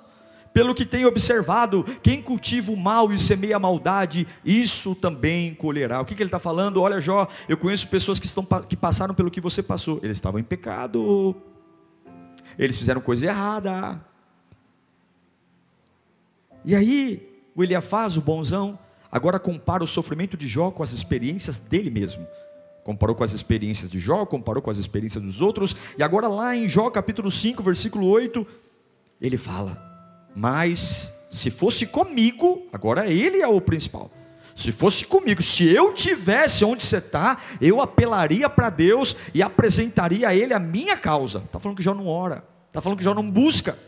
Pelo 0.53 0.75
que 0.75 0.85
tem 0.85 1.07
observado, 1.07 1.83
quem 2.03 2.21
cultiva 2.21 2.71
o 2.71 2.77
mal 2.77 3.11
e 3.11 3.19
semeia 3.19 3.57
a 3.57 3.61
maldade, 3.61 4.29
isso 4.45 4.95
também 4.95 5.55
colherá. 5.55 6.03
O 6.03 6.05
que, 6.05 6.15
que 6.15 6.23
ele 6.23 6.29
está 6.29 6.39
falando? 6.39 6.83
Olha, 6.83 7.01
Jó, 7.01 7.27
eu 7.49 7.57
conheço 7.57 7.89
pessoas 7.89 8.21
que, 8.21 8.27
estão, 8.27 8.45
que 8.69 8.77
passaram 8.77 9.15
pelo 9.15 9.31
que 9.31 9.41
você 9.41 9.63
passou. 9.63 10.01
Eles 10.03 10.19
estavam 10.19 10.39
em 10.39 10.45
pecado, 10.45 11.35
eles 12.59 12.77
fizeram 12.77 13.01
coisa 13.01 13.25
errada, 13.25 14.05
e 16.69 16.75
aí, 16.75 17.27
o 17.57 17.65
Eliafaz, 17.65 18.19
o 18.19 18.21
bonzão, 18.21 18.79
agora 19.11 19.39
compara 19.39 19.83
o 19.83 19.87
sofrimento 19.87 20.37
de 20.37 20.47
Jó 20.47 20.71
com 20.71 20.83
as 20.83 20.93
experiências 20.93 21.59
dele 21.59 21.89
mesmo. 21.89 22.27
Comparou 22.85 23.17
com 23.17 23.25
as 23.25 23.33
experiências 23.33 23.91
de 23.91 23.99
Jó, 23.99 24.27
comparou 24.27 24.63
com 24.63 24.71
as 24.71 24.77
experiências 24.77 25.25
dos 25.25 25.41
outros, 25.41 25.75
e 25.97 26.03
agora 26.03 26.29
lá 26.29 26.55
em 26.55 26.69
Jó 26.69 26.91
capítulo 26.91 27.31
5, 27.31 27.63
versículo 27.63 28.07
8, 28.07 28.47
ele 29.19 29.39
fala: 29.39 29.83
Mas 30.37 31.11
se 31.31 31.51
fosse 31.51 31.87
comigo, 31.87 32.67
agora 32.71 33.11
ele 33.11 33.41
é 33.41 33.49
o 33.49 33.63
principal. 33.63 34.11
Se 34.55 34.71
fosse 34.71 35.07
comigo, 35.07 35.41
se 35.41 35.75
eu 35.75 35.95
tivesse 35.95 36.67
onde 36.67 36.85
você 36.85 36.99
está, 36.99 37.39
eu 37.63 37.81
apelaria 37.81 38.47
para 38.51 38.69
Deus 38.69 39.17
e 39.33 39.43
apresentaria 39.43 40.29
a 40.29 40.35
Ele 40.35 40.53
a 40.53 40.59
minha 40.59 40.99
causa. 40.99 41.39
Está 41.47 41.59
falando 41.59 41.79
que 41.79 41.83
Jó 41.83 41.95
não 41.95 42.09
ora, 42.09 42.45
está 42.67 42.83
falando 42.83 42.99
que 42.99 43.05
Jó 43.05 43.15
não 43.15 43.31
busca. 43.31 43.79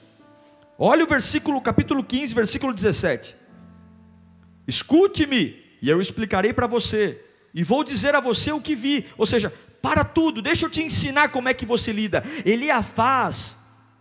Olha 0.82 1.04
o 1.04 1.06
versículo, 1.06 1.60
capítulo 1.60 2.02
15, 2.02 2.34
versículo 2.34 2.72
17. 2.72 3.36
Escute-me, 4.66 5.62
e 5.82 5.90
eu 5.90 6.00
explicarei 6.00 6.54
para 6.54 6.66
você, 6.66 7.22
e 7.52 7.62
vou 7.62 7.84
dizer 7.84 8.14
a 8.14 8.20
você 8.20 8.50
o 8.50 8.62
que 8.62 8.74
vi. 8.74 9.04
Ou 9.18 9.26
seja, 9.26 9.52
para 9.82 10.02
tudo, 10.04 10.40
deixa 10.40 10.64
eu 10.64 10.70
te 10.70 10.82
ensinar 10.82 11.28
como 11.28 11.50
é 11.50 11.52
que 11.52 11.66
você 11.66 11.92
lida. 11.92 12.24
Eliafaz 12.46 13.58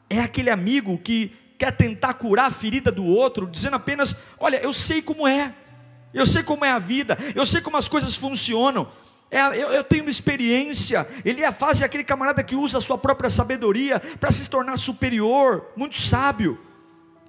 é 0.10 0.22
aquele 0.22 0.50
amigo 0.50 0.98
que 0.98 1.34
quer 1.58 1.74
tentar 1.74 2.14
curar 2.14 2.46
a 2.46 2.52
ferida 2.52 2.90
do 2.90 3.04
outro, 3.04 3.46
dizendo 3.46 3.76
apenas: 3.76 4.16
Olha, 4.40 4.56
eu 4.64 4.72
sei 4.72 5.02
como 5.02 5.28
é, 5.28 5.54
eu 6.14 6.26
sei 6.26 6.44
como 6.44 6.64
é 6.64 6.72
a 6.72 6.80
vida, 6.80 7.18
eu 7.36 7.46
sei 7.46 7.60
como 7.60 7.76
as 7.76 7.90
coisas 7.90 8.16
funcionam. 8.16 8.90
É, 9.30 9.42
eu, 9.48 9.70
eu, 9.74 9.84
tenho 9.84 10.06
uma 10.06 10.10
experiência. 10.10 11.06
Ele 11.26 11.44
é 11.44 11.50
aquele 11.84 12.06
camarada 12.06 12.42
que 12.42 12.56
usa 12.56 12.78
a 12.78 12.82
sua 12.82 12.98
própria 12.98 13.30
sabedoria 13.30 14.00
para 14.18 14.32
se 14.32 14.50
tornar 14.50 14.78
superior, 14.78 15.74
muito 15.76 15.98
sábio. 15.98 16.69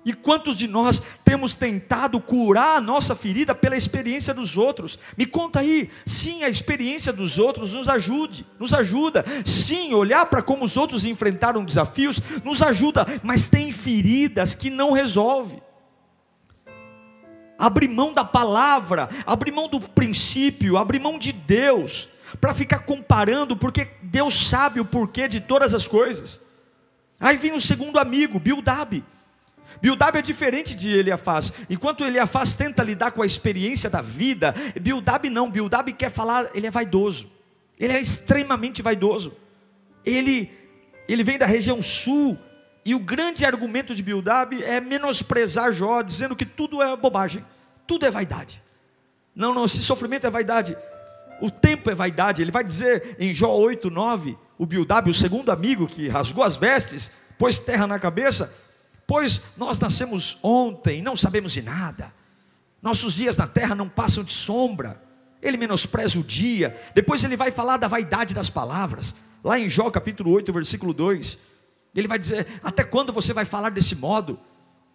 E 0.04 0.14
quantos 0.14 0.56
de 0.56 0.66
nós 0.66 1.02
temos 1.24 1.52
tentado 1.52 2.18
curar 2.20 2.78
a 2.78 2.80
nossa 2.80 3.14
ferida 3.14 3.54
pela 3.54 3.76
experiência 3.76 4.32
dos 4.32 4.56
outros? 4.56 4.98
Me 5.16 5.26
conta 5.26 5.60
aí. 5.60 5.90
Sim, 6.06 6.42
a 6.42 6.48
experiência 6.48 7.12
dos 7.12 7.38
outros 7.38 7.74
nos 7.74 7.86
ajude, 7.88 8.46
nos 8.58 8.72
ajuda. 8.72 9.24
Sim, 9.44 9.92
olhar 9.92 10.24
para 10.26 10.42
como 10.42 10.64
os 10.64 10.76
outros 10.76 11.04
enfrentaram 11.04 11.64
desafios 11.64 12.20
nos 12.42 12.62
ajuda, 12.62 13.06
mas 13.22 13.46
tem 13.46 13.70
feridas 13.72 14.54
que 14.54 14.70
não 14.70 14.92
resolve. 14.92 15.62
Abrir 17.58 17.88
mão 17.88 18.14
da 18.14 18.24
palavra, 18.24 19.10
abrir 19.26 19.52
mão 19.52 19.68
do 19.68 19.80
princípio, 19.80 20.78
abrir 20.78 20.98
mão 20.98 21.18
de 21.18 21.30
Deus, 21.30 22.08
para 22.40 22.54
ficar 22.54 22.80
comparando, 22.80 23.54
porque 23.54 23.90
Deus 24.02 24.48
sabe 24.48 24.80
o 24.80 24.84
porquê 24.84 25.28
de 25.28 25.40
todas 25.40 25.74
as 25.74 25.86
coisas. 25.86 26.40
Aí 27.18 27.36
vem 27.36 27.52
o 27.52 27.60
segundo 27.60 27.98
amigo, 27.98 28.40
Bildab. 28.40 29.04
Bildab 29.80 30.18
é 30.18 30.22
diferente 30.22 30.74
de 30.74 30.90
Eliafaz. 30.90 31.52
Enquanto 31.68 32.04
Eliafaz 32.04 32.54
tenta 32.54 32.82
lidar 32.82 33.12
com 33.12 33.22
a 33.22 33.26
experiência 33.26 33.88
da 33.88 34.02
vida, 34.02 34.54
Bildab 34.80 35.28
não. 35.30 35.50
Bildab 35.50 35.92
quer 35.92 36.10
falar, 36.10 36.50
ele 36.54 36.66
é 36.66 36.70
vaidoso. 36.70 37.30
Ele 37.78 37.92
é 37.92 38.00
extremamente 38.00 38.82
vaidoso. 38.82 39.34
Ele, 40.04 40.50
ele 41.08 41.24
vem 41.24 41.38
da 41.38 41.46
região 41.46 41.80
sul. 41.80 42.38
E 42.84 42.94
o 42.94 42.98
grande 42.98 43.44
argumento 43.44 43.94
de 43.94 44.02
Bildab 44.02 44.62
é 44.62 44.80
menosprezar 44.80 45.72
Jó, 45.72 46.02
dizendo 46.02 46.34
que 46.34 46.46
tudo 46.46 46.82
é 46.82 46.96
bobagem, 46.96 47.44
tudo 47.86 48.06
é 48.06 48.10
vaidade. 48.10 48.62
Não, 49.34 49.54
não, 49.54 49.64
esse 49.64 49.82
sofrimento 49.82 50.26
é 50.26 50.30
vaidade. 50.30 50.76
O 51.40 51.50
tempo 51.50 51.90
é 51.90 51.94
vaidade. 51.94 52.42
Ele 52.42 52.50
vai 52.50 52.64
dizer 52.64 53.16
em 53.18 53.32
Jó 53.32 53.54
8, 53.54 53.90
9, 53.90 54.36
o 54.58 54.66
Bildab, 54.66 55.08
o 55.08 55.14
segundo 55.14 55.50
amigo 55.50 55.86
que 55.86 56.08
rasgou 56.08 56.44
as 56.44 56.56
vestes, 56.56 57.10
pôs 57.38 57.58
terra 57.58 57.86
na 57.86 57.98
cabeça, 57.98 58.52
Pois 59.10 59.42
nós 59.56 59.76
nascemos 59.76 60.38
ontem, 60.40 61.02
não 61.02 61.16
sabemos 61.16 61.50
de 61.50 61.60
nada. 61.60 62.14
Nossos 62.80 63.14
dias 63.14 63.36
na 63.36 63.44
terra 63.44 63.74
não 63.74 63.88
passam 63.88 64.22
de 64.22 64.32
sombra. 64.32 65.02
Ele 65.42 65.56
menospreza 65.56 66.16
o 66.20 66.22
dia. 66.22 66.80
Depois 66.94 67.24
ele 67.24 67.36
vai 67.36 67.50
falar 67.50 67.76
da 67.76 67.88
vaidade 67.88 68.32
das 68.32 68.48
palavras. 68.48 69.12
Lá 69.42 69.58
em 69.58 69.68
Jó 69.68 69.90
capítulo 69.90 70.30
8, 70.30 70.52
versículo 70.52 70.94
2. 70.94 71.36
Ele 71.92 72.06
vai 72.06 72.20
dizer: 72.20 72.46
Até 72.62 72.84
quando 72.84 73.12
você 73.12 73.32
vai 73.32 73.44
falar 73.44 73.70
desse 73.70 73.96
modo? 73.96 74.38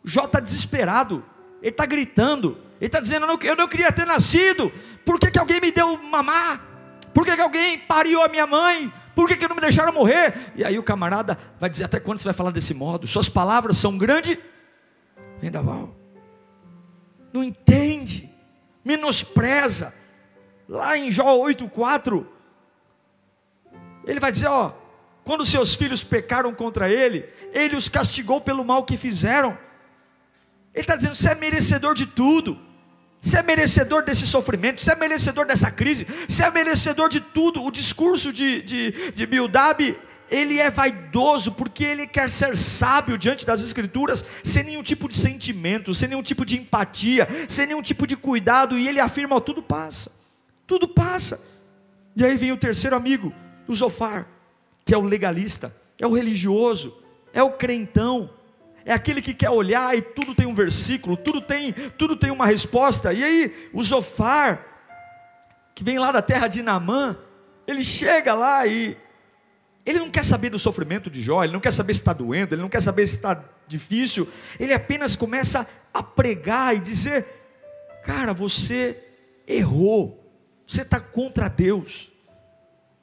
Jó 0.02 0.24
está 0.24 0.40
desesperado, 0.40 1.22
ele 1.62 1.72
está 1.72 1.86
gritando, 1.86 2.58
ele 2.80 2.86
está 2.86 3.02
dizendo: 3.02 3.26
eu 3.44 3.56
não, 3.58 3.68
queria 3.68 3.92
ter 3.92 4.08
nascido, 4.08 4.72
por 5.04 5.20
que, 5.20 5.30
que 5.30 5.40
alguém 5.40 5.60
me 5.60 5.74
deu 5.74 5.98
mamar? 5.98 6.64
Por 7.14 7.26
que, 7.26 7.36
que 7.36 7.42
alguém 7.42 7.80
pariu 7.80 8.22
a 8.22 8.30
minha 8.30 8.48
mãe? 8.48 8.94
Por 9.16 9.28
que, 9.28 9.38
que 9.38 9.48
não 9.48 9.56
me 9.56 9.62
deixaram 9.62 9.94
morrer? 9.94 10.52
E 10.56 10.64
aí 10.64 10.78
o 10.78 10.84
camarada 10.84 11.38
vai 11.58 11.70
dizer: 11.70 11.86
Até 11.86 12.00
quando 12.00 12.20
você 12.20 12.26
vai 12.26 12.34
falar 12.34 12.52
desse 12.52 12.74
modo? 12.74 13.08
Suas 13.08 13.30
palavras 13.30 13.78
são 13.78 13.98
grande 13.98 14.38
vendaval. 15.40 15.96
Não 17.32 17.44
entende, 17.44 18.30
menospreza. 18.84 19.94
Lá 20.68 20.98
em 20.98 21.12
Jó 21.12 21.38
8,4, 21.38 22.26
ele 24.06 24.20
vai 24.20 24.32
dizer: 24.32 24.48
Ó, 24.48 24.74
quando 25.24 25.46
seus 25.46 25.76
filhos 25.76 26.04
pecaram 26.04 26.54
contra 26.54 26.90
ele, 26.90 27.28
ele 27.54 27.76
os 27.76 27.88
castigou 27.88 28.42
pelo 28.42 28.66
mal 28.66 28.84
que 28.84 28.98
fizeram. 28.98 29.58
Ele 30.74 30.82
está 30.82 30.96
dizendo: 30.96 31.16
você 31.16 31.30
é 31.30 31.36
merecedor 31.36 31.96
de 31.96 32.06
tudo, 32.06 32.60
você 33.26 33.40
é 33.40 33.44
merecedor 33.44 34.04
desse 34.04 34.28
sofrimento, 34.28 34.84
você 34.84 34.92
é 34.92 34.96
merecedor 34.96 35.48
dessa 35.48 35.72
crise, 35.72 36.06
você 36.28 36.44
é 36.44 36.52
merecedor 36.52 37.10
de 37.10 37.20
tudo. 37.20 37.64
O 37.64 37.72
discurso 37.72 38.32
de, 38.32 38.62
de, 38.62 39.12
de 39.12 39.26
Bildab, 39.26 39.98
ele 40.30 40.60
é 40.60 40.70
vaidoso 40.70 41.54
porque 41.54 41.84
ele 41.84 42.06
quer 42.06 42.30
ser 42.30 42.56
sábio 42.56 43.18
diante 43.18 43.44
das 43.44 43.62
Escrituras, 43.62 44.24
sem 44.44 44.64
nenhum 44.64 44.84
tipo 44.84 45.08
de 45.08 45.18
sentimento, 45.18 45.94
sem 45.94 46.10
nenhum 46.10 46.22
tipo 46.22 46.46
de 46.46 46.60
empatia, 46.60 47.28
sem 47.50 47.66
nenhum 47.66 47.82
tipo 47.82 48.06
de 48.06 48.16
cuidado, 48.16 48.78
e 48.78 48.88
ele 48.88 49.00
afirma: 49.00 49.42
tudo 49.42 49.64
passa, 49.64 50.12
tudo 50.68 50.88
passa. 50.88 51.42
E 52.16 52.24
aí 52.24 52.38
vem 52.38 52.52
o 52.52 52.58
terceiro 52.58 52.96
amigo, 52.96 53.34
o 53.68 53.74
Zofar 53.74 54.28
que 54.86 54.94
é 54.94 54.98
o 54.98 55.02
legalista, 55.02 55.76
é 56.00 56.06
o 56.06 56.14
religioso, 56.14 56.96
é 57.34 57.42
o 57.42 57.52
crentão, 57.52 58.30
é 58.86 58.94
aquele 58.94 59.22
que 59.22 59.34
quer 59.34 59.50
olhar 59.50 59.98
e 59.98 60.02
tudo 60.02 60.36
tem 60.36 60.46
um 60.46 60.54
versículo, 60.54 61.18
tudo 61.18 61.42
tem, 61.42 61.74
tudo 61.98 62.16
tem 62.16 62.30
uma 62.30 62.46
resposta. 62.46 63.12
E 63.12 63.24
aí, 63.24 63.70
o 63.74 63.84
Zofar, 63.84 64.64
que 65.74 65.84
vem 65.84 65.98
lá 65.98 66.12
da 66.12 66.22
terra 66.22 66.48
de 66.48 66.62
Naamã, 66.62 67.18
ele 67.66 67.84
chega 67.84 68.36
lá 68.36 68.68
e 68.68 68.96
ele 69.84 69.98
não 69.98 70.12
quer 70.12 70.24
saber 70.24 70.52
do 70.52 70.60
sofrimento 70.60 71.10
de 71.10 71.22
Jó, 71.22 71.44
ele 71.44 71.54
não 71.54 71.60
quer 71.60 71.72
saber 71.72 71.96
se 71.96 72.02
está 72.02 72.14
doendo, 72.14 72.54
ele 72.54 72.62
não 72.62 72.70
quer 72.70 72.82
saber 72.82 73.08
se 73.08 73.16
está 73.16 73.44
difícil, 73.68 74.28
ele 74.60 74.74
apenas 74.74 75.16
começa 75.16 75.68
a 75.92 76.04
pregar 76.04 76.76
e 76.76 76.80
dizer: 76.80 77.26
Cara, 78.04 78.34
você 78.34 79.04
errou, 79.48 80.24
você 80.68 80.84
está 80.84 81.00
contra 81.00 81.48
Deus. 81.48 82.12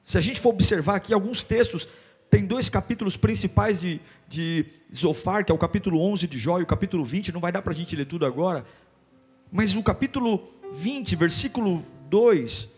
Se 0.04 0.16
a 0.16 0.20
gente 0.20 0.40
for 0.40 0.50
observar 0.50 0.96
aqui 0.96 1.12
alguns 1.12 1.42
textos, 1.42 1.88
tem 2.32 2.46
dois 2.46 2.70
capítulos 2.70 3.14
principais 3.14 3.82
de, 3.82 4.00
de 4.26 4.64
Zofar, 4.92 5.44
que 5.44 5.52
é 5.52 5.54
o 5.54 5.58
capítulo 5.58 6.00
11 6.00 6.26
de 6.26 6.38
Jó 6.38 6.58
e 6.58 6.62
o 6.62 6.66
capítulo 6.66 7.04
20, 7.04 7.30
não 7.30 7.40
vai 7.40 7.52
dar 7.52 7.60
para 7.60 7.74
a 7.74 7.76
gente 7.76 7.94
ler 7.94 8.06
tudo 8.06 8.24
agora, 8.24 8.64
mas 9.52 9.76
o 9.76 9.82
capítulo 9.82 10.50
20, 10.72 11.14
versículo 11.14 11.84
2, 12.08 12.70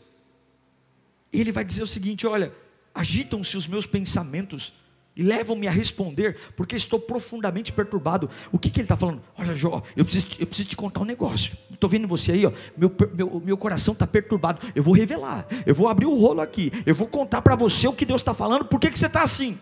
ele 1.32 1.52
vai 1.52 1.64
dizer 1.64 1.84
o 1.84 1.87
seguinte: 1.87 2.26
olha, 2.26 2.52
agitam-se 2.92 3.56
os 3.56 3.68
meus 3.68 3.87
pensamentos 3.87 4.75
e 5.16 5.23
levam-me 5.23 5.68
a 5.68 5.71
responder, 5.71 6.37
porque 6.56 6.75
estou 6.75 6.99
profundamente 6.99 7.73
perturbado. 7.73 8.28
O 8.50 8.59
que, 8.59 8.68
que 8.68 8.80
ele 8.80 8.85
está 8.85 8.97
falando? 8.97 9.23
Olha, 9.38 9.54
Jó, 9.54 9.83
eu 9.97 10.04
preciso, 10.04 10.26
eu 10.38 10.47
preciso 10.47 10.71
te 10.71 10.76
contar 10.76 11.00
um 11.00 11.04
negócio. 11.04 11.56
Estou 11.73 11.88
vendo 11.88 12.09
você 12.09 12.33
aí, 12.33 12.44
ó, 12.44 12.52
meu, 12.76 12.92
meu, 13.12 13.42
meu 13.44 13.56
coração 13.56 13.92
está 13.92 14.06
perturbado. 14.06 14.61
Eu 14.75 14.83
vou 14.83 14.92
revelar, 14.92 15.47
eu 15.64 15.75
vou 15.75 15.88
abrir 15.88 16.06
o 16.06 16.16
rolo 16.16 16.40
aqui, 16.40 16.73
eu 16.85 16.94
vou 16.94 17.06
contar 17.06 17.42
para 17.42 17.54
você 17.54 17.87
o 17.87 17.92
que 17.92 18.04
Deus 18.04 18.21
está 18.21 18.35
falando, 18.35 18.64
por 18.64 18.80
que, 18.80 18.90
que 18.90 18.99
você 18.99 19.06
está 19.06 19.23
assim? 19.23 19.59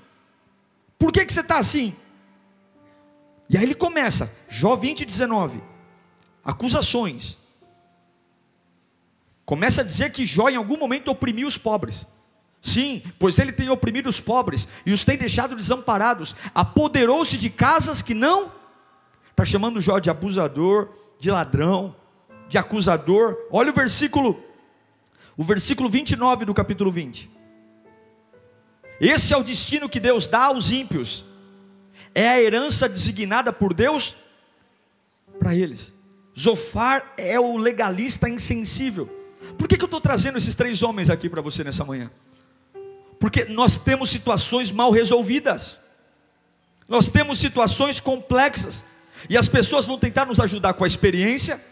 Por 0.99 1.13
que, 1.13 1.25
que 1.25 1.33
você 1.33 1.41
está 1.41 1.59
assim? 1.59 1.95
E 3.51 3.59
aí 3.59 3.65
ele 3.65 3.75
começa, 3.75 4.33
Jó 4.49 4.75
20, 4.75 5.05
19, 5.05 5.61
acusações. 6.43 7.37
Começa 9.45 9.83
a 9.83 9.85
dizer 9.85 10.13
que 10.13 10.25
Jó 10.25 10.49
em 10.49 10.57
algum 10.57 10.79
momento 10.79 11.11
oprimiu 11.11 11.47
os 11.47 11.59
pobres. 11.59 12.07
Sim, 12.63 13.03
pois 13.19 13.41
ele 13.41 13.51
tem 13.51 13.69
oprimido 13.69 14.09
os 14.09 14.21
pobres 14.21 14.69
e 14.87 14.93
os 14.93 15.03
tem 15.03 15.19
deixado 15.19 15.57
desamparados. 15.57 16.37
Apoderou-se 16.55 17.37
de 17.37 17.51
casas 17.51 18.01
que 18.01 18.15
não. 18.15 18.53
Está 19.33 19.45
chamando 19.45 19.81
Jó 19.81 19.99
de 19.99 20.09
abusador, 20.09 20.89
de 21.19 21.29
ladrão, 21.29 21.97
de 22.49 22.57
acusador. 22.57 23.37
Olha 23.51 23.73
o 23.73 23.75
versículo, 23.75 24.41
o 25.37 25.43
versículo 25.43 25.89
29 25.89 26.45
do 26.45 26.55
capítulo 26.55 26.89
20. 26.89 27.29
Esse 29.01 29.35
é 29.35 29.37
o 29.37 29.43
destino 29.43 29.89
que 29.89 29.99
Deus 29.99 30.29
dá 30.29 30.45
aos 30.45 30.71
ímpios. 30.71 31.25
É 32.15 32.29
a 32.29 32.41
herança 32.41 32.89
designada 32.89 33.53
por 33.53 33.75
Deus 33.75 34.15
para 35.41 35.53
eles. 35.53 35.93
Zofar 36.39 37.13
é 37.17 37.41
o 37.41 37.57
legalista 37.57 38.29
insensível. 38.29 39.11
Por 39.59 39.67
que, 39.67 39.77
que 39.77 39.83
eu 39.83 39.87
estou 39.87 40.01
trazendo 40.01 40.39
esses 40.39 40.55
três 40.55 40.81
homens 40.81 41.11
aqui 41.11 41.29
para 41.29 41.43
você 41.43 41.65
nessa 41.65 41.85
manhã? 41.85 42.09
Porque 43.23 43.45
nós 43.45 43.77
temos 43.77 44.11
situações 44.11 44.73
mal 44.73 44.91
resolvidas, 44.91 45.79
nós 46.89 47.09
temos 47.09 47.39
situações 47.39 48.01
complexas, 48.01 48.85
e 49.31 49.39
as 49.39 49.49
pessoas 49.49 49.87
vão 49.87 49.97
tentar 49.97 50.27
nos 50.27 50.41
ajudar 50.41 50.75
com 50.75 50.83
a 50.83 50.89
experiência. 50.89 51.65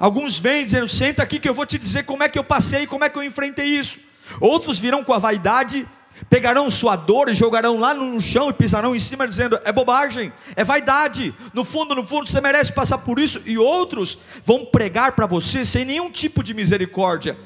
Alguns 0.00 0.40
vêm 0.40 0.64
dizendo: 0.64 0.88
senta 0.88 1.22
aqui 1.22 1.38
que 1.38 1.48
eu 1.48 1.54
vou 1.54 1.64
te 1.64 1.78
dizer 1.78 2.02
como 2.06 2.24
é 2.24 2.28
que 2.28 2.36
eu 2.36 2.42
passei, 2.42 2.88
como 2.88 3.04
é 3.04 3.08
que 3.08 3.16
eu 3.16 3.22
enfrentei 3.22 3.66
isso. 3.66 4.00
Outros 4.40 4.80
virão 4.80 5.04
com 5.04 5.12
a 5.12 5.18
vaidade, 5.18 5.86
pegarão 6.28 6.68
sua 6.68 6.96
dor 6.96 7.28
e 7.28 7.34
jogarão 7.34 7.78
lá 7.78 7.94
no 7.94 8.20
chão 8.20 8.50
e 8.50 8.52
pisarão 8.52 8.92
em 8.92 8.98
cima, 8.98 9.28
dizendo: 9.28 9.60
é 9.62 9.70
bobagem, 9.70 10.32
é 10.56 10.64
vaidade. 10.64 11.32
No 11.54 11.64
fundo, 11.64 11.94
no 11.94 12.04
fundo, 12.04 12.28
você 12.28 12.40
merece 12.40 12.72
passar 12.72 12.98
por 12.98 13.20
isso. 13.20 13.40
E 13.46 13.56
outros 13.56 14.18
vão 14.42 14.64
pregar 14.64 15.12
para 15.12 15.26
você 15.26 15.64
sem 15.64 15.84
nenhum 15.84 16.10
tipo 16.10 16.42
de 16.42 16.52
misericórdia, 16.52 17.38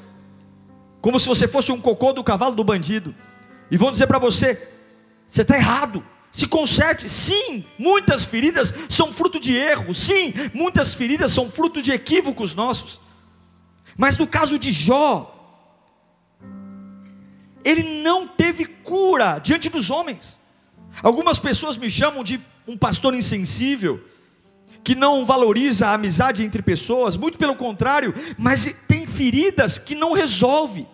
como 0.99 1.19
se 1.19 1.27
você 1.27 1.47
fosse 1.47 1.71
um 1.71 1.79
cocô 1.79 2.11
do 2.11 2.23
cavalo 2.23 2.55
do 2.55 2.63
bandido 2.63 3.13
e 3.69 3.77
vão 3.77 3.91
dizer 3.91 4.07
para 4.07 4.19
você: 4.19 4.69
você 5.27 5.41
está 5.41 5.55
errado. 5.55 6.03
Se 6.31 6.47
conserte, 6.47 7.09
sim, 7.09 7.63
muitas 7.79 8.25
feridas 8.25 8.73
são 8.89 9.13
fruto 9.13 9.39
de 9.39 9.55
erro, 9.55 9.95
sim, 9.95 10.33
muitas 10.53 10.93
feridas 10.93 11.31
são 11.31 11.49
fruto 11.49 11.81
de 11.81 11.93
equívocos 11.93 12.53
nossos. 12.53 12.99
Mas 13.95 14.17
no 14.17 14.27
caso 14.27 14.59
de 14.59 14.73
Jó, 14.73 15.31
ele 17.63 18.01
não 18.03 18.27
teve 18.27 18.65
cura 18.65 19.39
diante 19.39 19.69
dos 19.69 19.89
homens. 19.89 20.37
Algumas 21.01 21.39
pessoas 21.39 21.77
me 21.77 21.89
chamam 21.89 22.21
de 22.21 22.39
um 22.67 22.77
pastor 22.77 23.15
insensível, 23.15 24.03
que 24.83 24.93
não 24.93 25.25
valoriza 25.25 25.87
a 25.87 25.93
amizade 25.93 26.43
entre 26.43 26.61
pessoas, 26.61 27.17
muito 27.17 27.39
pelo 27.39 27.55
contrário, 27.55 28.13
mas 28.37 28.65
tem 28.87 29.07
feridas 29.07 29.79
que 29.79 29.95
não 29.95 30.11
resolve. 30.11 30.85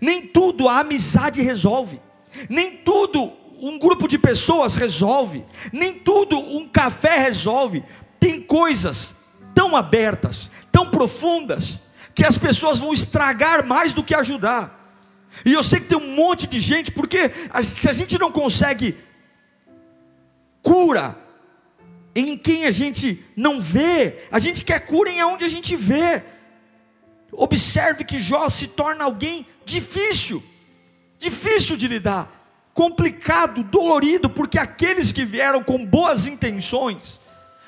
Nem 0.00 0.26
tudo 0.26 0.68
a 0.68 0.80
amizade 0.80 1.42
resolve, 1.42 2.00
nem 2.48 2.76
tudo 2.78 3.32
um 3.60 3.78
grupo 3.78 4.06
de 4.06 4.18
pessoas 4.18 4.76
resolve, 4.76 5.44
nem 5.72 5.94
tudo 5.94 6.38
um 6.38 6.68
café 6.68 7.18
resolve. 7.18 7.84
Tem 8.18 8.40
coisas 8.40 9.14
tão 9.54 9.76
abertas, 9.76 10.50
tão 10.72 10.90
profundas, 10.90 11.82
que 12.14 12.24
as 12.24 12.38
pessoas 12.38 12.78
vão 12.78 12.92
estragar 12.92 13.66
mais 13.66 13.92
do 13.92 14.04
que 14.04 14.14
ajudar. 14.14 14.80
E 15.44 15.52
eu 15.52 15.62
sei 15.62 15.80
que 15.80 15.86
tem 15.86 15.98
um 15.98 16.14
monte 16.14 16.46
de 16.46 16.60
gente, 16.60 16.92
porque 16.92 17.30
se 17.64 17.88
a 17.88 17.92
gente 17.92 18.18
não 18.18 18.30
consegue 18.30 18.96
cura 20.62 21.16
em 22.14 22.36
quem 22.36 22.66
a 22.66 22.70
gente 22.70 23.24
não 23.36 23.60
vê, 23.60 24.18
a 24.30 24.38
gente 24.38 24.64
quer 24.64 24.80
cura 24.80 25.10
em 25.10 25.22
onde 25.24 25.44
a 25.44 25.48
gente 25.48 25.74
vê. 25.74 26.22
Observe 27.32 28.04
que 28.04 28.20
Jó 28.20 28.48
se 28.48 28.68
torna 28.68 29.04
alguém 29.04 29.44
difícil, 29.64 30.42
difícil 31.18 31.76
de 31.76 31.88
lidar, 31.88 32.30
complicado, 32.72 33.62
dolorido, 33.62 34.28
porque 34.28 34.58
aqueles 34.58 35.12
que 35.12 35.24
vieram 35.24 35.62
com 35.62 35.84
boas 35.84 36.26
intenções, 36.26 37.20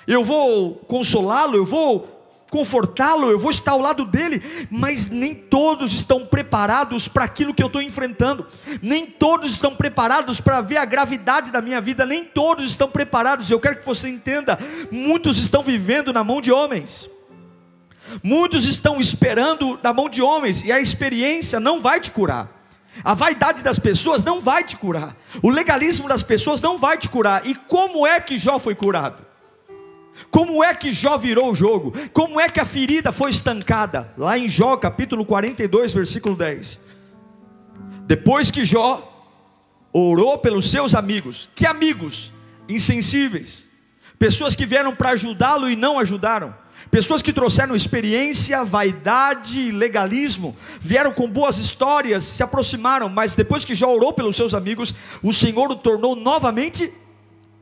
eu 0.06 0.22
vou 0.22 0.76
consolá-lo, 0.86 1.56
eu 1.56 1.64
vou 1.64 2.16
confortá-lo, 2.50 3.30
eu 3.30 3.38
vou 3.38 3.50
estar 3.50 3.72
ao 3.72 3.80
lado 3.80 4.04
dele, 4.04 4.42
mas 4.70 5.08
nem 5.08 5.34
todos 5.34 5.92
estão 5.92 6.24
preparados 6.24 7.08
para 7.08 7.24
aquilo 7.24 7.52
que 7.52 7.62
eu 7.62 7.66
estou 7.66 7.82
enfrentando, 7.82 8.46
nem 8.80 9.06
todos 9.06 9.52
estão 9.52 9.74
preparados 9.74 10.40
para 10.40 10.60
ver 10.60 10.76
a 10.76 10.84
gravidade 10.84 11.50
da 11.50 11.60
minha 11.60 11.80
vida, 11.80 12.06
nem 12.06 12.24
todos 12.24 12.66
estão 12.66 12.88
preparados. 12.88 13.50
Eu 13.50 13.60
quero 13.60 13.80
que 13.80 13.86
você 13.86 14.08
entenda: 14.08 14.58
muitos 14.90 15.38
estão 15.38 15.62
vivendo 15.62 16.12
na 16.12 16.22
mão 16.22 16.40
de 16.40 16.52
homens. 16.52 17.10
Muitos 18.22 18.64
estão 18.64 19.00
esperando 19.00 19.76
da 19.78 19.92
mão 19.92 20.08
de 20.08 20.22
homens 20.22 20.62
e 20.64 20.72
a 20.72 20.80
experiência 20.80 21.60
não 21.60 21.80
vai 21.80 22.00
te 22.00 22.10
curar. 22.10 22.56
A 23.04 23.14
vaidade 23.14 23.62
das 23.62 23.78
pessoas 23.78 24.24
não 24.24 24.40
vai 24.40 24.64
te 24.64 24.76
curar. 24.76 25.16
O 25.42 25.50
legalismo 25.50 26.08
das 26.08 26.22
pessoas 26.22 26.60
não 26.60 26.78
vai 26.78 26.96
te 26.96 27.08
curar. 27.08 27.46
E 27.46 27.54
como 27.54 28.06
é 28.06 28.20
que 28.20 28.38
Jó 28.38 28.58
foi 28.58 28.74
curado? 28.74 29.24
Como 30.30 30.64
é 30.64 30.74
que 30.74 30.92
Jó 30.92 31.18
virou 31.18 31.52
o 31.52 31.54
jogo? 31.54 31.92
Como 32.12 32.40
é 32.40 32.48
que 32.48 32.60
a 32.60 32.64
ferida 32.64 33.12
foi 33.12 33.30
estancada? 33.30 34.12
Lá 34.16 34.38
em 34.38 34.48
Jó, 34.48 34.76
capítulo 34.76 35.26
42, 35.26 35.92
versículo 35.92 36.34
10. 36.34 36.80
Depois 38.06 38.50
que 38.50 38.64
Jó 38.64 39.12
orou 39.92 40.38
pelos 40.38 40.70
seus 40.70 40.94
amigos. 40.94 41.50
Que 41.54 41.66
amigos? 41.66 42.32
Insensíveis. 42.68 43.66
Pessoas 44.18 44.56
que 44.56 44.64
vieram 44.64 44.94
para 44.94 45.10
ajudá-lo 45.10 45.68
e 45.68 45.76
não 45.76 45.98
ajudaram. 45.98 46.54
Pessoas 46.90 47.20
que 47.20 47.32
trouxeram 47.32 47.74
experiência, 47.74 48.64
vaidade, 48.64 49.70
legalismo, 49.72 50.56
vieram 50.80 51.12
com 51.12 51.28
boas 51.28 51.58
histórias, 51.58 52.24
se 52.24 52.42
aproximaram, 52.42 53.08
mas 53.08 53.34
depois 53.34 53.64
que 53.64 53.74
já 53.74 53.86
orou 53.86 54.12
pelos 54.12 54.36
seus 54.36 54.54
amigos, 54.54 54.94
o 55.22 55.32
Senhor 55.32 55.70
o 55.70 55.76
tornou 55.76 56.14
novamente 56.14 56.92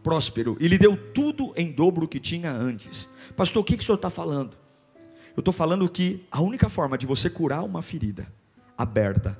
próspero 0.05 0.57
e 0.61 0.69
lhe 0.69 0.77
deu 0.77 0.97
tudo 1.13 1.53
em 1.57 1.73
dobro 1.73 2.07
que 2.07 2.21
tinha 2.21 2.53
antes. 2.53 3.09
Pastor, 3.35 3.63
o 3.63 3.65
que, 3.65 3.77
que 3.77 3.83
o 3.83 3.87
senhor 3.87 3.97
está 3.97 4.11
falando? 4.11 4.57
Eu 5.35 5.41
estou 5.41 5.53
falando 5.53 5.89
que 5.89 6.25
a 6.31 6.41
única 6.41 6.69
forma 6.69 6.97
de 6.97 7.07
você 7.07 7.29
curar 7.31 7.65
uma 7.65 7.83
ferida 7.83 8.27
aberta 8.77 9.37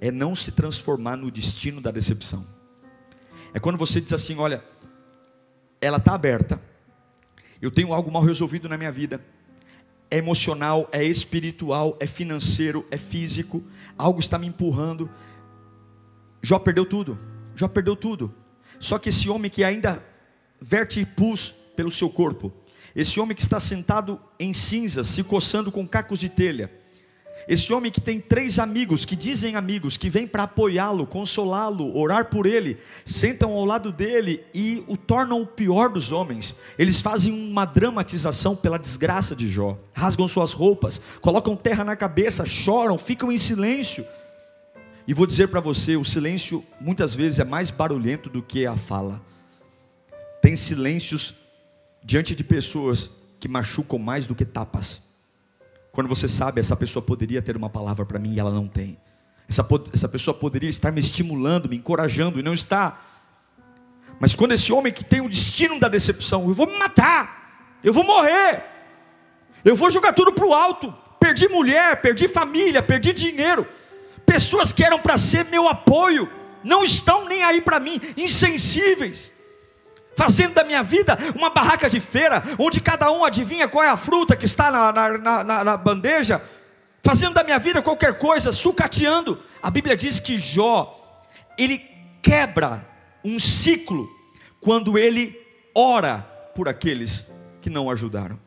é 0.00 0.10
não 0.10 0.34
se 0.34 0.50
transformar 0.50 1.16
no 1.16 1.30
destino 1.30 1.80
da 1.80 1.90
decepção. 1.90 2.44
É 3.54 3.60
quando 3.60 3.78
você 3.78 4.00
diz 4.00 4.12
assim: 4.12 4.36
olha, 4.38 4.62
ela 5.80 5.96
está 5.96 6.14
aberta, 6.14 6.60
eu 7.60 7.70
tenho 7.70 7.92
algo 7.92 8.10
mal 8.10 8.22
resolvido 8.22 8.68
na 8.68 8.76
minha 8.76 8.92
vida, 8.92 9.20
é 10.10 10.18
emocional, 10.18 10.88
é 10.92 11.04
espiritual, 11.04 11.96
é 12.00 12.06
financeiro, 12.06 12.86
é 12.90 12.96
físico, 12.96 13.62
algo 13.96 14.20
está 14.20 14.38
me 14.38 14.46
empurrando. 14.46 15.10
Jó 16.42 16.58
perdeu 16.58 16.86
tudo, 16.86 17.18
Jó 17.54 17.68
perdeu 17.68 17.96
tudo. 17.96 18.32
Só 18.78 18.98
que 18.98 19.08
esse 19.08 19.28
homem 19.28 19.50
que 19.50 19.64
ainda 19.64 20.02
verte 20.60 21.04
pus 21.04 21.54
pelo 21.76 21.90
seu 21.90 22.08
corpo, 22.08 22.52
esse 22.94 23.20
homem 23.20 23.36
que 23.36 23.42
está 23.42 23.60
sentado 23.60 24.20
em 24.38 24.52
cinzas, 24.52 25.08
se 25.08 25.22
coçando 25.22 25.70
com 25.70 25.86
cacos 25.86 26.18
de 26.18 26.28
telha, 26.28 26.72
esse 27.48 27.72
homem 27.72 27.90
que 27.90 28.00
tem 28.00 28.20
três 28.20 28.58
amigos, 28.58 29.06
que 29.06 29.16
dizem 29.16 29.56
amigos, 29.56 29.96
que 29.96 30.10
vêm 30.10 30.26
para 30.26 30.42
apoiá-lo, 30.42 31.06
consolá-lo, 31.06 31.96
orar 31.96 32.26
por 32.26 32.44
ele, 32.44 32.76
sentam 33.06 33.54
ao 33.54 33.64
lado 33.64 33.90
dele 33.90 34.44
e 34.52 34.84
o 34.86 34.98
tornam 34.98 35.40
o 35.40 35.46
pior 35.46 35.88
dos 35.88 36.12
homens. 36.12 36.54
Eles 36.78 37.00
fazem 37.00 37.32
uma 37.32 37.64
dramatização 37.64 38.54
pela 38.54 38.78
desgraça 38.78 39.34
de 39.34 39.48
Jó, 39.48 39.78
rasgam 39.94 40.28
suas 40.28 40.52
roupas, 40.52 41.00
colocam 41.22 41.56
terra 41.56 41.82
na 41.84 41.96
cabeça, 41.96 42.44
choram, 42.44 42.98
ficam 42.98 43.32
em 43.32 43.38
silêncio. 43.38 44.04
E 45.06 45.14
vou 45.14 45.26
dizer 45.26 45.48
para 45.48 45.58
você: 45.58 45.96
o 45.96 46.04
silêncio 46.04 46.62
muitas 46.78 47.14
vezes 47.14 47.38
é 47.38 47.44
mais 47.44 47.70
barulhento 47.70 48.28
do 48.28 48.42
que 48.42 48.66
a 48.66 48.76
fala. 48.76 49.22
Tem 50.42 50.54
silêncios 50.54 51.34
diante 52.04 52.34
de 52.34 52.44
pessoas 52.44 53.10
que 53.40 53.48
machucam 53.48 53.98
mais 53.98 54.26
do 54.26 54.34
que 54.34 54.44
tapas. 54.44 55.07
Quando 55.92 56.08
você 56.08 56.28
sabe, 56.28 56.60
essa 56.60 56.76
pessoa 56.76 57.02
poderia 57.02 57.42
ter 57.42 57.56
uma 57.56 57.70
palavra 57.70 58.04
para 58.04 58.18
mim 58.18 58.34
e 58.34 58.40
ela 58.40 58.50
não 58.50 58.68
tem. 58.68 58.98
Essa, 59.48 59.66
essa 59.92 60.08
pessoa 60.08 60.34
poderia 60.34 60.68
estar 60.68 60.92
me 60.92 61.00
estimulando, 61.00 61.68
me 61.68 61.76
encorajando 61.76 62.38
e 62.38 62.42
não 62.42 62.52
está. 62.52 63.00
Mas 64.20 64.34
quando 64.34 64.52
esse 64.52 64.72
homem 64.72 64.92
que 64.92 65.04
tem 65.04 65.20
o 65.20 65.28
destino 65.28 65.80
da 65.80 65.88
decepção, 65.88 66.46
eu 66.46 66.54
vou 66.54 66.66
me 66.66 66.76
matar, 66.78 67.78
eu 67.82 67.92
vou 67.92 68.04
morrer, 68.04 68.64
eu 69.64 69.74
vou 69.74 69.90
jogar 69.90 70.12
tudo 70.12 70.32
para 70.32 70.46
o 70.46 70.52
alto, 70.52 70.92
perdi 71.18 71.48
mulher, 71.48 72.00
perdi 72.02 72.28
família, 72.28 72.82
perdi 72.82 73.12
dinheiro, 73.12 73.66
pessoas 74.26 74.72
que 74.72 74.84
eram 74.84 74.98
para 74.98 75.16
ser 75.16 75.44
meu 75.46 75.68
apoio, 75.68 76.30
não 76.64 76.84
estão 76.84 77.28
nem 77.28 77.42
aí 77.42 77.60
para 77.60 77.78
mim, 77.80 78.00
insensíveis 78.16 79.37
fazendo 80.18 80.54
da 80.54 80.64
minha 80.64 80.82
vida 80.82 81.16
uma 81.36 81.48
barraca 81.48 81.88
de 81.88 82.00
feira, 82.00 82.42
onde 82.58 82.80
cada 82.80 83.08
um 83.12 83.24
adivinha 83.24 83.68
qual 83.68 83.84
é 83.84 83.88
a 83.88 83.96
fruta 83.96 84.36
que 84.36 84.46
está 84.46 84.68
na, 84.68 84.92
na, 84.92 85.44
na, 85.44 85.64
na 85.64 85.76
bandeja, 85.76 86.42
fazendo 87.04 87.34
da 87.34 87.44
minha 87.44 87.58
vida 87.60 87.80
qualquer 87.80 88.18
coisa, 88.18 88.50
sucateando. 88.50 89.40
A 89.62 89.70
Bíblia 89.70 89.96
diz 89.96 90.18
que 90.18 90.36
Jó, 90.36 91.24
ele 91.56 91.80
quebra 92.20 92.84
um 93.24 93.38
ciclo 93.38 94.08
quando 94.60 94.98
ele 94.98 95.40
ora 95.72 96.18
por 96.52 96.68
aqueles 96.68 97.28
que 97.62 97.70
não 97.70 97.88
ajudaram. 97.88 98.40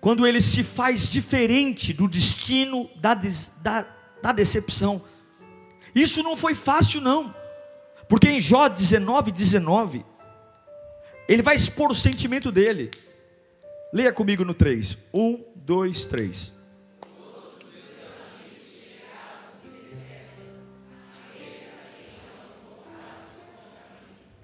Quando 0.00 0.24
ele 0.24 0.40
se 0.40 0.62
faz 0.62 1.08
diferente 1.08 1.92
do 1.92 2.06
destino 2.06 2.88
da, 2.94 3.14
da, 3.60 3.86
da 4.22 4.32
decepção. 4.32 5.02
Isso 5.92 6.22
não 6.22 6.36
foi 6.36 6.54
fácil, 6.54 7.00
não. 7.00 7.34
Porque 8.08 8.28
em 8.28 8.40
Jó 8.40 8.68
19, 8.68 9.32
19, 9.32 10.04
ele 11.28 11.42
vai 11.42 11.56
expor 11.56 11.90
o 11.90 11.94
sentimento 11.94 12.50
dele. 12.50 12.90
Leia 13.92 14.12
comigo 14.12 14.44
no 14.44 14.54
3. 14.54 14.98
1, 15.12 15.44
2, 15.56 16.04
3. 16.06 16.52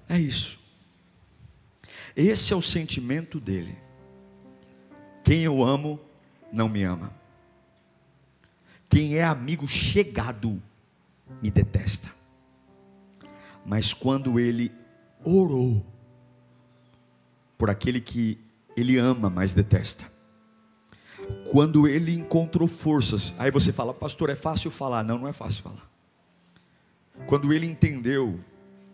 É 0.07 0.17
isso. 0.19 0.59
Esse 2.15 2.51
é 2.51 2.55
o 2.55 2.61
sentimento 2.61 3.39
dele. 3.39 3.77
Quem 5.23 5.43
eu 5.43 5.63
amo 5.63 5.99
não 6.51 6.67
me 6.67 6.83
ama. 6.83 7.13
Quem 8.89 9.17
é 9.17 9.23
amigo 9.23 9.67
chegado 9.67 10.61
me 11.41 11.51
detesta. 11.51 12.11
Mas 13.63 13.93
quando 13.93 14.39
ele 14.39 14.71
orou, 15.23 15.85
por 17.59 17.69
aquele 17.69 17.99
que 17.99 18.39
ele 18.75 18.97
ama, 18.97 19.29
mas 19.29 19.53
detesta. 19.53 20.09
Quando 21.51 21.87
ele 21.87 22.15
encontrou 22.15 22.67
forças, 22.67 23.35
aí 23.37 23.51
você 23.51 23.73
fala, 23.73 23.93
pastor, 23.93 24.29
é 24.29 24.35
fácil 24.35 24.71
falar. 24.71 25.03
Não, 25.03 25.19
não 25.19 25.27
é 25.27 25.33
fácil 25.33 25.61
falar. 25.61 25.91
Quando 27.27 27.53
ele 27.53 27.65
entendeu 27.65 28.39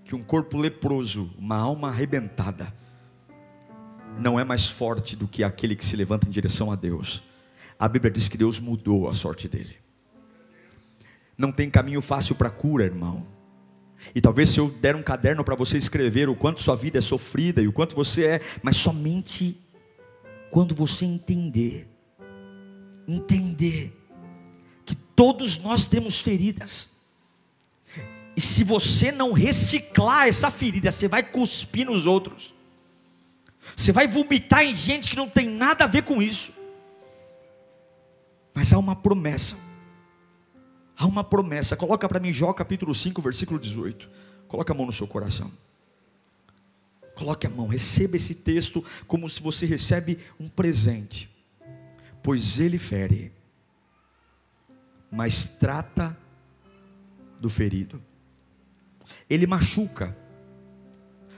que 0.04 0.16
um 0.16 0.24
corpo 0.24 0.58
leproso, 0.58 1.32
uma 1.38 1.56
alma 1.56 1.90
arrebentada, 1.90 2.74
não 4.18 4.40
é 4.40 4.44
mais 4.44 4.68
forte 4.68 5.16
do 5.16 5.28
que 5.28 5.44
aquele 5.44 5.76
que 5.76 5.86
se 5.86 5.96
levanta 5.96 6.28
em 6.28 6.32
direção 6.32 6.72
a 6.72 6.76
Deus. 6.76 7.24
A 7.78 7.88
Bíblia 7.88 8.12
diz 8.12 8.28
que 8.28 8.38
Deus 8.38 8.60
mudou 8.60 9.08
a 9.08 9.14
sorte 9.14 9.48
dele. 9.48 9.78
Não 11.38 11.52
tem 11.52 11.70
caminho 11.70 12.02
fácil 12.02 12.34
para 12.34 12.50
cura, 12.50 12.84
irmão. 12.84 13.28
E 14.14 14.22
talvez 14.22 14.50
se 14.50 14.60
eu 14.60 14.70
der 14.70 14.96
um 14.96 15.04
caderno 15.04 15.44
para 15.44 15.56
você 15.56 15.78
escrever 15.78 16.30
o 16.30 16.36
quanto 16.36 16.62
sua 16.62 16.76
vida 16.76 17.00
é 17.00 17.02
sofrida 17.02 17.62
e 17.62 17.68
o 17.68 17.74
quanto 17.74 17.96
você 17.96 18.26
é, 18.26 18.42
mas 18.62 18.78
somente 18.78 19.58
quando 20.50 20.76
você 20.76 21.06
entender, 21.06 21.88
entender 23.08 23.94
que 24.86 24.96
todos 24.96 25.58
nós 25.58 25.86
temos 25.86 26.22
feridas. 26.22 26.90
E 28.36 28.42
se 28.42 28.64
você 28.64 29.12
não 29.12 29.32
reciclar 29.32 30.28
essa 30.28 30.52
ferida, 30.52 30.92
você 30.92 31.08
vai 31.08 31.24
cuspir 31.24 31.86
nos 31.86 32.06
outros. 32.06 32.54
Você 33.76 33.92
vai 33.92 34.08
vomitar 34.08 34.64
em 34.64 34.76
gente 34.76 35.10
que 35.10 35.16
não 35.16 35.28
tem 35.28 35.50
nada 35.50 35.86
a 35.86 35.88
ver 35.88 36.04
com 36.04 36.22
isso. 36.22 36.54
Mas 38.54 38.74
há 38.74 38.78
uma 38.78 38.96
promessa. 38.96 39.58
Há 40.98 41.06
uma 41.06 41.24
promessa. 41.24 41.76
Coloca 41.76 42.08
para 42.08 42.20
mim 42.20 42.32
Jó 42.32 42.54
capítulo 42.54 42.96
5, 42.96 43.22
versículo 43.22 43.60
18. 43.60 44.10
Coloca 44.48 44.74
a 44.74 44.76
mão 44.76 44.86
no 44.86 44.94
seu 44.94 45.08
coração. 45.08 45.52
Coloque 47.16 47.48
a 47.48 47.50
mão, 47.50 47.68
receba 47.68 48.18
esse 48.18 48.36
texto 48.36 48.84
como 49.08 49.30
se 49.30 49.42
você 49.42 49.66
recebe 49.66 50.20
um 50.40 50.50
presente. 50.50 51.30
Pois 52.22 52.60
ele 52.60 52.78
fere, 52.78 53.32
mas 55.10 55.46
trata 55.46 56.18
do 57.40 57.50
ferido. 57.50 58.02
Ele 59.30 59.48
machuca, 59.48 60.16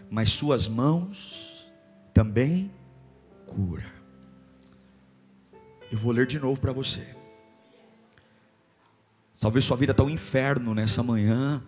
mas 0.09 0.29
suas 0.29 0.67
mãos 0.67 1.71
também 2.13 2.71
cura. 3.45 3.85
Eu 5.91 5.97
vou 5.97 6.11
ler 6.11 6.25
de 6.25 6.39
novo 6.39 6.59
para 6.59 6.71
você. 6.71 7.16
Talvez 9.39 9.65
sua 9.65 9.77
vida 9.77 9.91
está 9.91 10.03
um 10.03 10.09
inferno 10.09 10.73
nessa 10.73 11.03
manhã, 11.03 11.63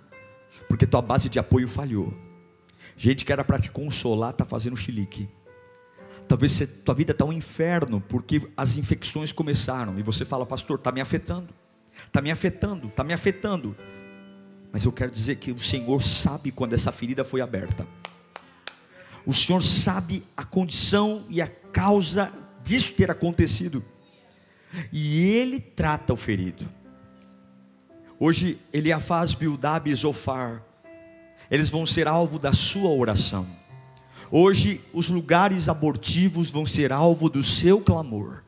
porque 0.67 0.87
tua 0.87 1.01
base 1.01 1.29
de 1.29 1.37
apoio 1.37 1.67
falhou. 1.67 2.13
Gente 2.97 3.23
que 3.23 3.31
era 3.31 3.43
para 3.43 3.59
te 3.59 3.69
consolar 3.69 4.31
está 4.31 4.43
fazendo 4.43 4.75
chilique. 4.75 5.29
Talvez 6.27 6.51
você, 6.51 6.67
tua 6.67 6.95
vida 6.95 7.11
está 7.11 7.25
um 7.25 7.33
inferno, 7.33 8.01
porque 8.01 8.41
as 8.57 8.75
infecções 8.75 9.31
começaram 9.31 9.99
e 9.99 10.03
você 10.03 10.25
fala, 10.25 10.45
pastor, 10.45 10.77
está 10.77 10.91
me 10.91 10.99
afetando, 10.99 11.53
está 12.05 12.21
me 12.21 12.31
afetando, 12.31 12.87
está 12.87 13.03
me 13.03 13.13
afetando. 13.13 13.75
Mas 14.71 14.85
eu 14.85 14.91
quero 14.91 15.11
dizer 15.11 15.35
que 15.37 15.51
o 15.51 15.59
Senhor 15.59 16.01
sabe 16.01 16.51
quando 16.51 16.73
essa 16.73 16.91
ferida 16.91 17.23
foi 17.23 17.41
aberta. 17.41 17.87
O 19.25 19.33
Senhor 19.33 19.61
sabe 19.61 20.23
a 20.35 20.43
condição 20.43 21.23
e 21.29 21.41
a 21.41 21.47
causa 21.47 22.31
disso 22.63 22.93
ter 22.93 23.11
acontecido. 23.11 23.83
E 24.91 25.23
Ele 25.23 25.59
trata 25.59 26.13
o 26.13 26.15
ferido. 26.15 26.78
Hoje, 28.21 28.57
Eliafaz, 28.73 29.33
Bildab 29.33 29.89
e 29.89 29.95
Zofar, 29.95 30.61
eles 31.49 31.69
vão 31.69 31.85
ser 31.85 32.05
alvo 32.05 32.37
da 32.37 32.51
sua 32.51 32.89
oração. 32.89 33.47
Hoje, 34.29 34.81
os 34.93 35.09
lugares 35.09 35.69
abortivos 35.69 36.51
vão 36.51 36.65
ser 36.65 36.91
alvo 36.91 37.29
do 37.29 37.41
seu 37.41 37.79
clamor. 37.79 38.43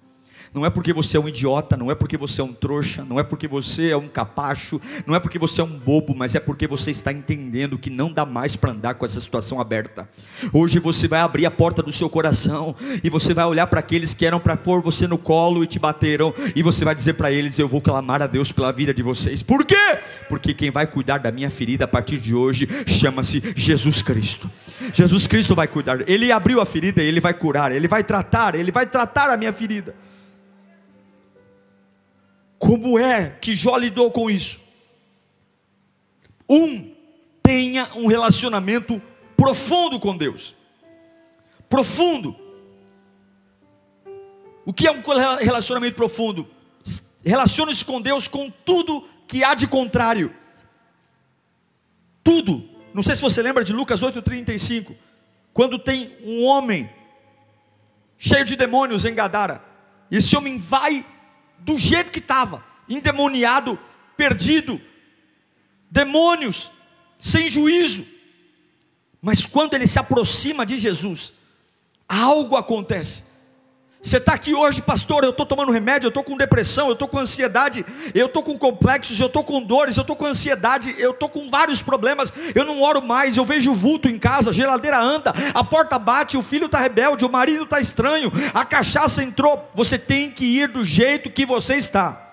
Não 0.54 0.66
é 0.66 0.70
porque 0.70 0.92
você 0.92 1.16
é 1.16 1.20
um 1.20 1.30
idiota, 1.30 1.78
não 1.78 1.90
é 1.90 1.96
porque 1.96 2.18
você 2.18 2.42
é 2.42 2.44
um 2.44 2.52
trouxa, 2.52 3.06
não 3.06 3.18
é 3.18 3.24
porque 3.24 3.48
você 3.48 3.92
é 3.92 3.96
um 3.96 4.10
capacho, 4.10 4.82
não 5.08 5.16
é 5.16 5.20
porque 5.20 5.40
você 5.40 5.62
é 5.62 5.64
um 5.64 5.80
bobo, 5.80 6.14
mas 6.14 6.36
é 6.36 6.42
porque 6.42 6.68
você 6.68 6.92
está 6.92 7.10
entendendo 7.10 7.78
que 7.78 7.90
não 7.90 8.12
dá 8.12 8.26
mais 8.26 8.58
para 8.58 8.72
andar 8.72 8.96
com 8.96 9.06
essa 9.06 9.22
situação 9.22 9.62
aberta. 9.62 10.10
Hoje 10.52 10.78
você 10.78 11.08
vai 11.08 11.22
abrir 11.22 11.46
a 11.46 11.52
porta 11.52 11.82
do 11.82 11.94
seu 11.94 12.10
coração 12.10 12.76
e 13.02 13.10
você 13.10 13.34
vai 13.34 13.46
olhar 13.46 13.66
para 13.68 13.80
aqueles 13.80 14.14
que 14.14 14.26
eram 14.26 14.42
para 14.42 14.58
pôr 14.58 14.82
você 14.82 15.08
no 15.08 15.18
colo 15.18 15.64
e 15.64 15.68
te 15.68 15.80
bateram, 15.80 16.34
e 16.54 16.62
você 16.62 16.84
vai 16.84 16.96
dizer 16.96 17.14
para 17.14 17.32
eles: 17.32 17.58
Eu 17.58 17.70
vou 17.70 17.80
clamar 17.80 18.22
a 18.22 18.28
Deus 18.28 18.52
pela 18.52 18.74
vida 18.74 18.94
de 18.94 19.02
vocês. 19.02 19.42
Por 19.42 19.64
quê? 19.64 20.00
Porque 20.28 20.54
quem 20.54 20.70
vai 20.70 20.86
cuidar 20.86 21.20
da 21.20 21.32
minha 21.32 21.50
ferida 21.50 21.86
a 21.86 21.88
partir 21.88 22.18
de 22.18 22.36
hoje 22.36 22.68
chama-se 22.86 23.42
Jesus 23.56 24.02
Cristo. 24.02 24.52
Jesus 24.92 25.28
Cristo 25.28 25.56
vai 25.56 25.68
cuidar. 25.68 26.10
Ele 26.10 26.30
abriu 26.30 26.60
a 26.60 26.66
ferida, 26.66 27.02
ele 27.02 27.22
vai 27.22 27.34
curar, 27.34 27.72
ele 27.72 27.88
vai 27.88 28.04
tratar, 28.04 28.54
ele 28.54 28.72
vai 28.72 28.86
tratar 28.86 29.30
a 29.30 29.38
minha 29.38 29.54
ferida. 29.54 29.96
Como 32.62 33.00
é 33.00 33.32
que 33.42 33.56
Jó 33.56 33.76
lidou 33.76 34.12
com 34.12 34.30
isso? 34.30 34.62
Um, 36.48 36.94
tenha 37.42 37.90
um 37.96 38.06
relacionamento 38.06 39.02
profundo 39.36 40.00
com 40.00 40.16
Deus. 40.16 40.56
Profundo. 41.68 42.36
O 44.64 44.72
que 44.72 44.88
é 44.88 44.92
um 44.92 45.02
relacionamento 45.40 45.96
profundo? 45.96 46.48
Relacione-se 47.26 47.84
com 47.84 48.00
Deus 48.00 48.28
com 48.28 48.52
tudo 48.64 49.10
que 49.28 49.44
há 49.44 49.56
de 49.56 49.66
contrário. 49.66 50.32
Tudo. 52.24 52.70
Não 52.94 53.02
sei 53.02 53.16
se 53.16 53.24
você 53.24 53.42
lembra 53.42 53.64
de 53.64 53.74
Lucas 53.74 54.04
8,35. 54.04 54.96
Quando 55.52 55.80
tem 55.80 56.16
um 56.24 56.44
homem 56.44 56.88
cheio 58.20 58.46
de 58.46 58.56
demônios 58.56 59.04
em 59.04 59.16
Gadara. 59.16 59.66
Esse 60.12 60.38
homem 60.38 60.60
vai 60.60 61.04
do 61.64 61.78
jeito 61.78 62.12
que 62.12 62.20
estava, 62.20 62.64
endemoniado, 62.90 63.80
perdido, 64.18 64.80
demônios, 65.90 66.72
sem 67.20 67.50
juízo. 67.50 68.06
Mas 69.22 69.46
quando 69.46 69.74
ele 69.76 69.88
se 69.88 70.00
aproxima 70.00 70.66
de 70.66 70.78
Jesus, 70.78 71.34
algo 72.08 72.56
acontece. 72.56 73.24
Você 74.02 74.18
está 74.18 74.34
aqui 74.34 74.56
hoje, 74.56 74.82
pastor. 74.82 75.24
Eu 75.24 75.30
estou 75.30 75.46
tomando 75.46 75.72
remédio, 75.72 76.08
eu 76.08 76.10
estou 76.10 76.24
com 76.24 76.36
depressão, 76.36 76.88
eu 76.88 76.94
estou 76.94 77.08
com 77.08 77.20
ansiedade, 77.20 77.86
eu 78.16 78.26
estou 78.26 78.42
com 78.42 78.58
complexos, 78.58 79.20
eu 79.20 79.28
estou 79.28 79.44
com 79.44 79.62
dores, 79.62 79.96
eu 79.96 80.02
estou 80.02 80.16
com 80.16 80.26
ansiedade, 80.26 80.96
eu 80.98 81.12
estou 81.12 81.30
com 81.30 81.48
vários 81.50 81.84
problemas. 81.84 82.34
Eu 82.56 82.66
não 82.66 82.82
oro 82.82 83.02
mais, 83.02 83.38
eu 83.38 83.46
vejo 83.46 83.74
vulto 83.74 84.10
em 84.10 84.18
casa, 84.18 84.50
a 84.50 84.54
geladeira 84.54 85.00
anda, 85.00 85.32
a 85.54 85.64
porta 85.64 86.00
bate, 86.00 86.36
o 86.36 86.42
filho 86.42 86.66
está 86.66 86.80
rebelde, 86.80 87.24
o 87.24 87.32
marido 87.32 87.64
está 87.64 87.80
estranho, 87.80 88.32
a 88.54 88.66
cachaça 88.66 89.24
entrou. 89.24 89.70
Você 89.76 90.00
tem 90.00 90.32
que 90.32 90.46
ir 90.46 90.68
do 90.68 90.84
jeito 90.84 91.30
que 91.30 91.46
você 91.46 91.76
está. 91.76 92.31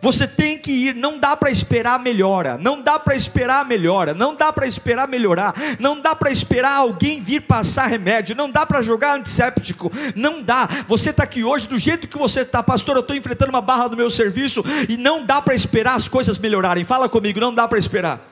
Você 0.00 0.26
tem 0.26 0.58
que 0.58 0.70
ir, 0.70 0.94
não 0.94 1.18
dá 1.18 1.36
para 1.36 1.50
esperar 1.50 1.98
melhora, 1.98 2.58
não 2.58 2.82
dá 2.82 2.98
para 2.98 3.14
esperar 3.14 3.64
melhora, 3.64 4.14
não 4.14 4.34
dá 4.34 4.52
para 4.52 4.66
esperar 4.66 5.08
melhorar, 5.08 5.54
não 5.78 6.00
dá 6.00 6.14
para 6.14 6.30
esperar 6.30 6.76
alguém 6.76 7.20
vir 7.20 7.42
passar 7.42 7.86
remédio, 7.86 8.36
não 8.36 8.50
dá 8.50 8.64
para 8.64 8.82
jogar 8.82 9.18
antisséptico, 9.18 9.90
não 10.14 10.42
dá. 10.42 10.68
Você 10.86 11.10
está 11.10 11.24
aqui 11.24 11.44
hoje 11.44 11.68
do 11.68 11.78
jeito 11.78 12.08
que 12.08 12.18
você 12.18 12.40
está, 12.40 12.62
pastor. 12.62 12.96
Eu 12.96 13.00
estou 13.00 13.16
enfrentando 13.16 13.50
uma 13.50 13.60
barra 13.60 13.88
no 13.88 13.96
meu 13.96 14.10
serviço 14.10 14.64
e 14.88 14.96
não 14.96 15.24
dá 15.24 15.40
para 15.40 15.54
esperar 15.54 15.96
as 15.96 16.08
coisas 16.08 16.38
melhorarem. 16.38 16.84
Fala 16.84 17.08
comigo, 17.08 17.40
não 17.40 17.54
dá 17.54 17.66
para 17.66 17.78
esperar 17.78 18.30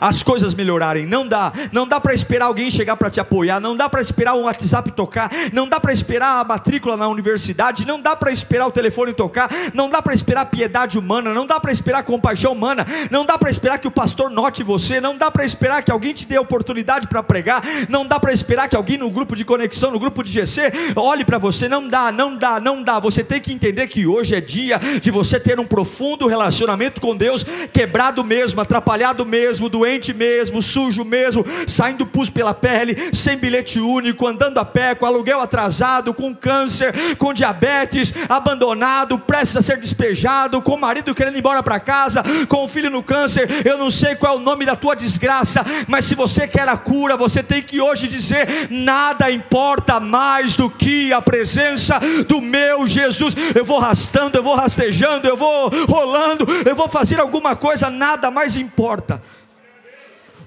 as 0.00 0.22
coisas 0.22 0.54
melhorarem. 0.54 1.04
Não 1.04 1.26
dá, 1.26 1.52
não 1.70 1.86
dá 1.86 2.00
para 2.00 2.14
esperar 2.14 2.46
alguém 2.46 2.70
chegar 2.70 2.96
para 2.96 3.10
te 3.10 3.20
apoiar, 3.20 3.60
não 3.60 3.76
dá 3.76 3.88
para 3.88 4.00
esperar 4.00 4.34
o 4.34 4.42
WhatsApp 4.42 4.90
tocar, 4.92 5.30
não 5.52 5.68
dá 5.68 5.78
para 5.78 5.92
esperar 5.92 6.40
a 6.40 6.44
matrícula 6.44 6.96
na 6.96 7.06
universidade, 7.08 7.86
não 7.86 8.00
dá 8.00 8.16
para 8.16 8.32
esperar 8.32 8.66
o 8.66 8.72
telefone 8.72 9.12
tocar, 9.12 9.50
não 9.74 9.90
dá 9.90 10.00
para 10.00 10.14
esperar 10.14 10.46
piedade 10.46 10.98
humana, 10.98 11.34
não 11.34 11.46
dá 11.46 11.60
para 11.60 11.72
esperar 11.72 12.02
compaixão 12.02 12.52
humana, 12.52 12.86
não 13.10 13.26
dá 13.26 13.36
para 13.36 13.50
esperar 13.50 13.78
que 13.78 13.88
o 13.88 13.90
pastor 13.90 14.30
note 14.30 14.62
você, 14.62 15.00
não 15.00 15.16
dá 15.16 15.30
para 15.30 15.44
esperar 15.44 15.82
que 15.82 15.92
alguém 15.92 16.14
te 16.14 16.24
dê 16.24 16.38
oportunidade 16.38 17.06
para 17.06 17.22
pregar, 17.22 17.62
não 17.88 18.06
dá 18.06 18.18
para 18.18 18.32
esperar 18.32 18.68
que 18.68 18.76
alguém 18.76 18.96
no 18.96 19.10
grupo 19.10 19.36
de 19.36 19.44
conexão, 19.44 19.90
no 19.90 19.98
grupo 19.98 20.22
de 20.22 20.32
GC, 20.32 20.72
olhe 20.96 21.24
para 21.24 21.38
você, 21.38 21.68
não 21.68 21.86
dá, 21.86 22.10
não 22.10 22.36
dá, 22.36 22.58
não 22.58 22.82
dá. 22.82 22.98
Você 22.98 23.22
tem 23.22 23.40
que 23.40 23.52
entender 23.52 23.86
que 23.88 24.06
hoje 24.06 24.34
é 24.34 24.40
dia 24.40 24.78
de 25.00 25.10
você 25.10 25.38
ter 25.38 25.60
um 25.60 25.66
profundo 25.66 26.26
relacionamento 26.26 27.00
com 27.00 27.16
Deus, 27.16 27.44
quebrado 27.72 28.24
mesmo, 28.24 28.60
atrapalhado 28.60 29.26
mesmo, 29.26 29.68
doente 29.68 29.89
doente 29.90 30.14
mesmo, 30.14 30.62
sujo 30.62 31.04
mesmo, 31.04 31.44
saindo 31.66 32.06
pus 32.06 32.30
pela 32.30 32.54
pele, 32.54 32.96
sem 33.12 33.36
bilhete 33.36 33.80
único, 33.80 34.26
andando 34.26 34.58
a 34.58 34.64
pé, 34.64 34.94
com 34.94 35.04
aluguel 35.04 35.40
atrasado, 35.40 36.14
com 36.14 36.32
câncer, 36.34 37.16
com 37.16 37.34
diabetes, 37.34 38.14
abandonado, 38.28 39.18
prestes 39.18 39.56
a 39.56 39.62
ser 39.62 39.78
despejado, 39.78 40.62
com 40.62 40.74
o 40.74 40.80
marido 40.80 41.14
querendo 41.14 41.34
ir 41.34 41.40
embora 41.40 41.62
para 41.62 41.80
casa, 41.80 42.22
com 42.48 42.64
o 42.64 42.68
filho 42.68 42.88
no 42.88 43.02
câncer. 43.02 43.66
Eu 43.66 43.78
não 43.78 43.90
sei 43.90 44.14
qual 44.14 44.34
é 44.34 44.36
o 44.36 44.40
nome 44.40 44.64
da 44.64 44.76
tua 44.76 44.94
desgraça, 44.94 45.64
mas 45.88 46.04
se 46.04 46.14
você 46.14 46.46
quer 46.46 46.68
a 46.68 46.76
cura, 46.76 47.16
você 47.16 47.42
tem 47.42 47.62
que 47.62 47.80
hoje 47.80 48.06
dizer: 48.06 48.68
nada 48.70 49.30
importa 49.30 49.98
mais 49.98 50.54
do 50.54 50.70
que 50.70 51.12
a 51.12 51.20
presença 51.20 51.98
do 52.28 52.40
meu 52.40 52.86
Jesus. 52.86 53.34
Eu 53.54 53.64
vou 53.64 53.80
rastando, 53.80 54.38
eu 54.38 54.42
vou 54.42 54.54
rastejando, 54.54 55.26
eu 55.26 55.36
vou 55.36 55.68
rolando, 55.88 56.46
eu 56.64 56.76
vou 56.76 56.88
fazer 56.88 57.18
alguma 57.18 57.56
coisa, 57.56 57.90
nada 57.90 58.30
mais 58.30 58.56
importa. 58.56 59.20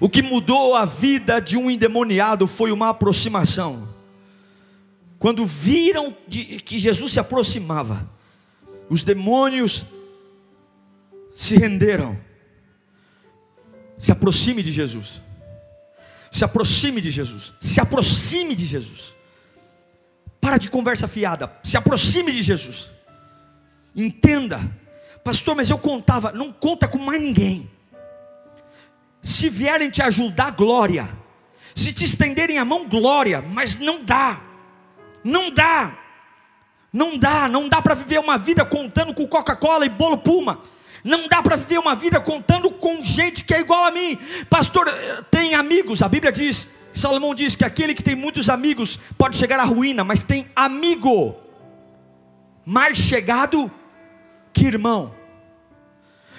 O 0.00 0.08
que 0.08 0.22
mudou 0.22 0.74
a 0.74 0.84
vida 0.84 1.40
de 1.40 1.56
um 1.56 1.70
endemoniado 1.70 2.46
foi 2.46 2.72
uma 2.72 2.90
aproximação. 2.90 3.88
Quando 5.18 5.46
viram 5.46 6.14
que 6.28 6.78
Jesus 6.78 7.12
se 7.12 7.20
aproximava, 7.20 8.08
os 8.90 9.02
demônios 9.02 9.86
se 11.32 11.56
renderam. 11.56 12.18
Se 13.96 14.12
aproxime 14.12 14.62
de 14.62 14.70
Jesus. 14.70 15.22
Se 16.30 16.44
aproxime 16.44 17.00
de 17.00 17.10
Jesus. 17.10 17.54
Se 17.60 17.80
aproxime 17.80 18.54
de 18.54 18.66
Jesus. 18.66 19.14
Para 20.40 20.58
de 20.58 20.68
conversa 20.68 21.08
fiada. 21.08 21.50
Se 21.62 21.76
aproxime 21.76 22.32
de 22.32 22.42
Jesus. 22.42 22.92
Entenda, 23.96 24.60
pastor, 25.22 25.54
mas 25.54 25.70
eu 25.70 25.78
contava. 25.78 26.32
Não 26.32 26.52
conta 26.52 26.86
com 26.86 26.98
mais 26.98 27.20
ninguém. 27.20 27.70
Se 29.24 29.48
vierem 29.48 29.88
te 29.88 30.02
ajudar, 30.02 30.50
glória. 30.50 31.08
Se 31.74 31.94
te 31.94 32.04
estenderem 32.04 32.58
a 32.58 32.64
mão, 32.64 32.86
glória. 32.86 33.40
Mas 33.40 33.78
não 33.78 34.04
dá. 34.04 34.38
Não 35.24 35.50
dá. 35.50 35.96
Não 36.92 37.16
dá. 37.18 37.48
Não 37.48 37.66
dá 37.66 37.80
para 37.80 37.94
viver 37.94 38.20
uma 38.20 38.36
vida 38.36 38.66
contando 38.66 39.14
com 39.14 39.26
Coca-Cola 39.26 39.86
e 39.86 39.88
bolo 39.88 40.18
Puma. 40.18 40.60
Não 41.02 41.26
dá 41.26 41.42
para 41.42 41.56
viver 41.56 41.78
uma 41.78 41.94
vida 41.94 42.20
contando 42.20 42.70
com 42.70 43.02
gente 43.02 43.44
que 43.44 43.54
é 43.54 43.60
igual 43.60 43.86
a 43.86 43.90
mim. 43.90 44.18
Pastor, 44.50 44.92
tem 45.30 45.54
amigos. 45.54 46.02
A 46.02 46.08
Bíblia 46.08 46.30
diz, 46.30 46.74
Salomão 46.92 47.34
diz 47.34 47.56
que 47.56 47.64
aquele 47.64 47.94
que 47.94 48.02
tem 48.02 48.14
muitos 48.14 48.50
amigos 48.50 49.00
pode 49.16 49.38
chegar 49.38 49.58
à 49.58 49.64
ruína, 49.64 50.04
mas 50.04 50.22
tem 50.22 50.46
amigo 50.54 51.34
mais 52.64 52.98
chegado 52.98 53.70
que 54.52 54.66
irmão. 54.66 55.23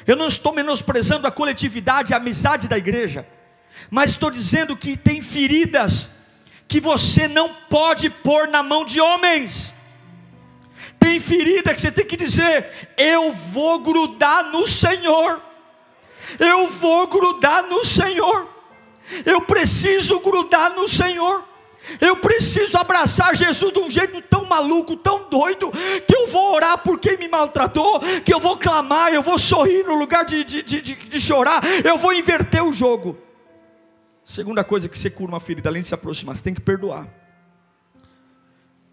Eu 0.08 0.16
não 0.16 0.28
estou 0.28 0.54
menosprezando 0.54 1.26
a 1.26 1.32
coletividade, 1.32 2.14
a 2.14 2.18
amizade 2.18 2.68
da 2.68 2.78
igreja, 2.78 3.28
mas 3.90 4.12
estou 4.12 4.30
dizendo 4.30 4.78
que 4.78 4.96
tem 4.96 5.22
feridas 5.22 6.12
que 6.68 6.80
você 6.80 7.28
não 7.28 7.54
pode 7.70 8.10
pôr 8.10 8.48
na 8.48 8.62
mão 8.62 8.86
de 8.86 9.00
homens. 9.00 9.74
Tem 11.00 11.20
ferida 11.20 11.74
que 11.74 11.82
você 11.82 11.92
tem 11.92 12.06
que 12.06 12.18
dizer: 12.18 12.90
eu 12.98 13.32
vou 13.32 13.80
grudar 13.80 14.46
no 14.52 14.68
Senhor. 14.68 15.42
Eu 16.40 16.68
vou 16.70 17.08
grudar 17.08 17.64
no 17.64 17.86
Senhor. 17.86 18.50
Eu 19.26 19.42
preciso 19.42 20.20
grudar 20.20 20.72
no 20.72 20.88
Senhor. 20.88 21.44
Eu 22.00 22.18
preciso 22.18 22.78
abraçar 22.78 23.36
Jesus 23.36 23.72
de 23.72 23.80
um 23.80 23.90
jeito 23.90 24.22
tão 24.22 24.46
maluco, 24.46 24.96
tão 24.96 25.30
doido, 25.30 25.72
que 26.08 26.16
eu 26.16 26.28
vou 26.28 26.56
orar 26.56 26.78
por 26.80 27.00
quem 27.00 27.18
me 27.18 27.28
maltratou, 27.28 28.00
que 28.24 28.34
eu 28.34 28.40
vou 28.40 28.58
clamar, 28.58 29.14
eu 29.14 29.22
vou 29.22 29.38
sorrir 29.38 29.84
no 29.86 29.96
lugar 29.96 30.26
de, 30.26 30.44
de, 30.44 30.62
de, 30.64 30.82
de 30.82 31.22
chorar, 31.22 31.62
eu 31.84 31.98
vou 31.98 32.14
inverter 32.14 32.64
o 32.64 32.74
jogo. 32.74 33.18
Segunda 34.24 34.64
coisa 34.64 34.90
que 34.90 34.98
você 34.98 35.10
cura 35.10 35.32
uma 35.32 35.40
ferida, 35.40 35.70
além 35.70 35.82
de 35.82 35.88
se 35.88 35.94
aproximar, 35.94 36.36
você 36.36 36.44
tem 36.44 36.54
que 36.54 36.62
perdoar. 36.62 37.08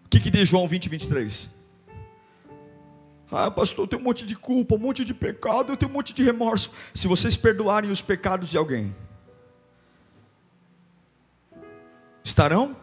O 0.05 0.09
que, 0.09 0.19
que 0.19 0.29
diz 0.29 0.47
João 0.47 0.67
20, 0.67 0.89
23? 0.89 1.49
Ah, 3.31 3.49
pastor, 3.49 3.85
eu 3.85 3.87
tenho 3.87 4.01
um 4.01 4.05
monte 4.05 4.27
de 4.27 4.35
culpa, 4.35 4.75
um 4.75 4.77
monte 4.77 5.03
de 5.03 5.11
pecado, 5.11 5.73
eu 5.73 5.77
tenho 5.77 5.89
um 5.89 5.93
monte 5.93 6.13
de 6.13 6.21
remorso. 6.21 6.69
Se 6.93 7.07
vocês 7.07 7.35
perdoarem 7.35 7.89
os 7.89 7.99
pecados 7.99 8.49
de 8.51 8.57
alguém, 8.59 8.95
estarão 12.23 12.75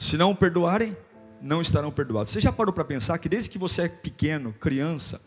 se 0.00 0.16
não 0.16 0.34
perdoarem, 0.34 0.96
não 1.42 1.60
estarão 1.60 1.92
perdoados. 1.92 2.32
Você 2.32 2.40
já 2.40 2.50
parou 2.50 2.72
para 2.72 2.82
pensar 2.82 3.18
que 3.18 3.28
desde 3.28 3.50
que 3.50 3.58
você 3.58 3.82
é 3.82 3.88
pequeno, 3.88 4.50
criança, 4.54 5.20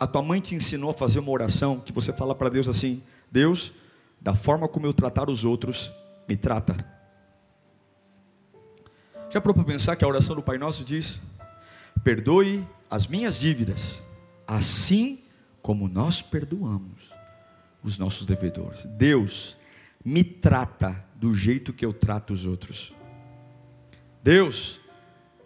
a 0.00 0.06
tua 0.06 0.20
mãe 0.20 0.40
te 0.40 0.56
ensinou 0.56 0.90
a 0.90 0.94
fazer 0.94 1.20
uma 1.20 1.30
oração 1.30 1.78
que 1.78 1.92
você 1.92 2.12
fala 2.12 2.34
para 2.34 2.48
Deus 2.48 2.68
assim: 2.68 3.00
Deus, 3.30 3.72
da 4.20 4.34
forma 4.34 4.66
como 4.66 4.84
eu 4.84 4.92
tratar 4.92 5.30
os 5.30 5.44
outros, 5.44 5.92
me 6.28 6.36
trata. 6.36 6.76
Já 9.30 9.40
parou 9.40 9.54
para 9.54 9.62
pensar 9.62 9.94
que 9.94 10.04
a 10.04 10.08
oração 10.08 10.34
do 10.34 10.42
Pai 10.42 10.58
Nosso 10.58 10.82
diz: 10.82 11.20
Perdoe 12.02 12.66
as 12.90 13.06
minhas 13.06 13.38
dívidas, 13.38 14.02
assim 14.44 15.20
como 15.62 15.86
nós 15.86 16.20
perdoamos 16.20 17.12
os 17.80 17.96
nossos 17.96 18.26
devedores. 18.26 18.84
Deus 18.86 19.56
me 20.04 20.24
trata 20.24 21.00
do 21.14 21.32
jeito 21.32 21.72
que 21.72 21.86
eu 21.86 21.92
trato 21.92 22.32
os 22.32 22.44
outros. 22.44 22.92
Deus 24.26 24.80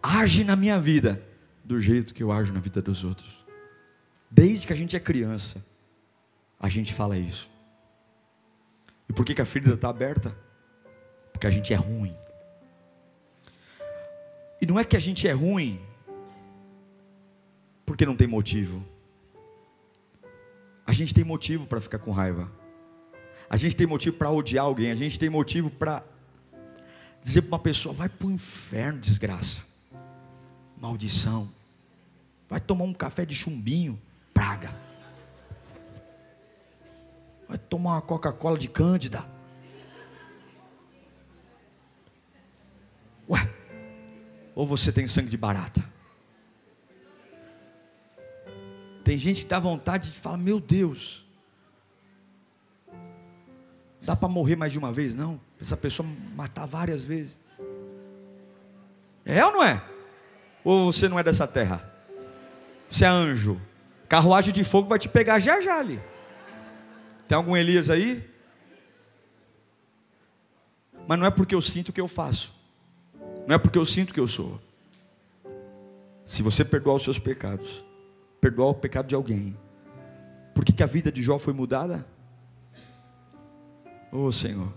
age 0.02 0.42
na 0.42 0.56
minha 0.56 0.80
vida 0.80 1.22
do 1.62 1.78
jeito 1.78 2.14
que 2.14 2.22
eu 2.22 2.32
ajo 2.32 2.50
na 2.54 2.60
vida 2.60 2.80
dos 2.80 3.04
outros. 3.04 3.44
Desde 4.30 4.66
que 4.66 4.72
a 4.72 4.76
gente 4.76 4.96
é 4.96 4.98
criança, 4.98 5.62
a 6.58 6.66
gente 6.66 6.94
fala 6.94 7.18
isso. 7.18 7.50
E 9.06 9.12
por 9.12 9.22
que, 9.26 9.34
que 9.34 9.42
a 9.42 9.44
ferida 9.44 9.74
está 9.74 9.90
aberta? 9.90 10.34
Porque 11.30 11.46
a 11.46 11.50
gente 11.50 11.74
é 11.74 11.76
ruim. 11.76 12.16
E 14.62 14.64
não 14.64 14.80
é 14.80 14.84
que 14.84 14.96
a 14.96 15.00
gente 15.00 15.28
é 15.28 15.32
ruim 15.32 15.78
porque 17.84 18.06
não 18.06 18.16
tem 18.16 18.26
motivo. 18.26 18.82
A 20.86 20.92
gente 20.94 21.12
tem 21.12 21.22
motivo 21.22 21.66
para 21.66 21.82
ficar 21.82 21.98
com 21.98 22.12
raiva. 22.12 22.50
A 23.50 23.58
gente 23.58 23.76
tem 23.76 23.86
motivo 23.86 24.16
para 24.16 24.30
odiar 24.30 24.64
alguém. 24.64 24.90
A 24.90 24.94
gente 24.94 25.18
tem 25.18 25.28
motivo 25.28 25.68
para 25.68 26.02
dizer 27.22 27.42
para 27.42 27.50
uma 27.50 27.58
pessoa: 27.58 27.94
vai 27.94 28.08
para 28.08 28.26
o 28.26 28.30
inferno, 28.30 28.98
desgraça, 28.98 29.62
maldição. 30.76 31.48
Vai 32.48 32.60
tomar 32.60 32.84
um 32.84 32.92
café 32.92 33.24
de 33.24 33.34
chumbinho, 33.34 34.00
praga. 34.34 34.74
Vai 37.48 37.58
tomar 37.58 37.94
uma 37.94 38.02
Coca-Cola 38.02 38.58
de 38.58 38.68
Cândida. 38.68 39.24
Ué, 43.28 43.48
ou 44.54 44.66
você 44.66 44.90
tem 44.90 45.06
sangue 45.06 45.28
de 45.28 45.36
barata? 45.36 45.84
Tem 49.04 49.16
gente 49.16 49.42
que 49.42 49.48
dá 49.48 49.58
vontade 49.58 50.10
de 50.10 50.18
falar: 50.18 50.36
Meu 50.36 50.60
Deus, 50.60 51.26
dá 54.02 54.16
para 54.16 54.28
morrer 54.28 54.56
mais 54.56 54.72
de 54.72 54.78
uma 54.78 54.92
vez? 54.92 55.14
Não, 55.14 55.40
essa 55.60 55.76
pessoa 55.76 56.08
matar 56.34 56.66
várias 56.66 57.04
vezes. 57.04 57.38
É 59.24 59.44
ou 59.44 59.52
não 59.52 59.62
é? 59.62 59.82
Ou 60.64 60.92
você 60.92 61.08
não 61.08 61.18
é 61.18 61.22
dessa 61.22 61.46
terra? 61.46 61.88
Você 62.88 63.04
é 63.04 63.08
anjo. 63.08 63.60
Carruagem 64.08 64.52
de 64.52 64.64
fogo 64.64 64.88
vai 64.88 64.98
te 64.98 65.08
pegar 65.08 65.38
já 65.38 65.60
já 65.60 65.78
ali. 65.78 66.00
Tem 67.28 67.36
algum 67.36 67.56
Elias 67.56 67.90
aí? 67.90 68.28
Mas 71.06 71.18
não 71.18 71.26
é 71.26 71.30
porque 71.30 71.54
eu 71.54 71.60
sinto 71.60 71.92
que 71.92 72.00
eu 72.00 72.08
faço. 72.08 72.52
Não 73.46 73.54
é 73.54 73.58
porque 73.58 73.78
eu 73.78 73.84
sinto 73.84 74.12
que 74.12 74.20
eu 74.20 74.28
sou. 74.28 74.60
Se 76.26 76.42
você 76.42 76.64
perdoar 76.64 76.94
os 76.94 77.02
seus 77.02 77.18
pecados, 77.18 77.84
perdoar 78.40 78.68
o 78.68 78.74
pecado 78.74 79.06
de 79.06 79.14
alguém, 79.14 79.56
por 80.54 80.64
que, 80.64 80.72
que 80.72 80.82
a 80.82 80.86
vida 80.86 81.10
de 81.10 81.22
Jó 81.22 81.38
foi 81.38 81.52
mudada? 81.52 82.06
Oh 84.12 84.30
Senhor, 84.30 84.72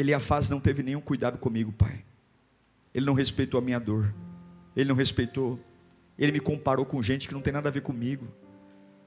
Eliafaz 0.00 0.48
não 0.48 0.58
teve 0.58 0.82
nenhum 0.82 1.00
cuidado 1.00 1.38
comigo, 1.38 1.72
Pai. 1.72 2.04
Ele 2.94 3.06
não 3.06 3.14
respeitou 3.14 3.58
a 3.58 3.62
minha 3.62 3.78
dor. 3.78 4.14
Ele 4.74 4.88
não 4.88 4.96
respeitou. 4.96 5.60
Ele 6.18 6.32
me 6.32 6.40
comparou 6.40 6.86
com 6.86 7.02
gente 7.02 7.28
que 7.28 7.34
não 7.34 7.42
tem 7.42 7.52
nada 7.52 7.68
a 7.68 7.72
ver 7.72 7.82
comigo. 7.82 8.26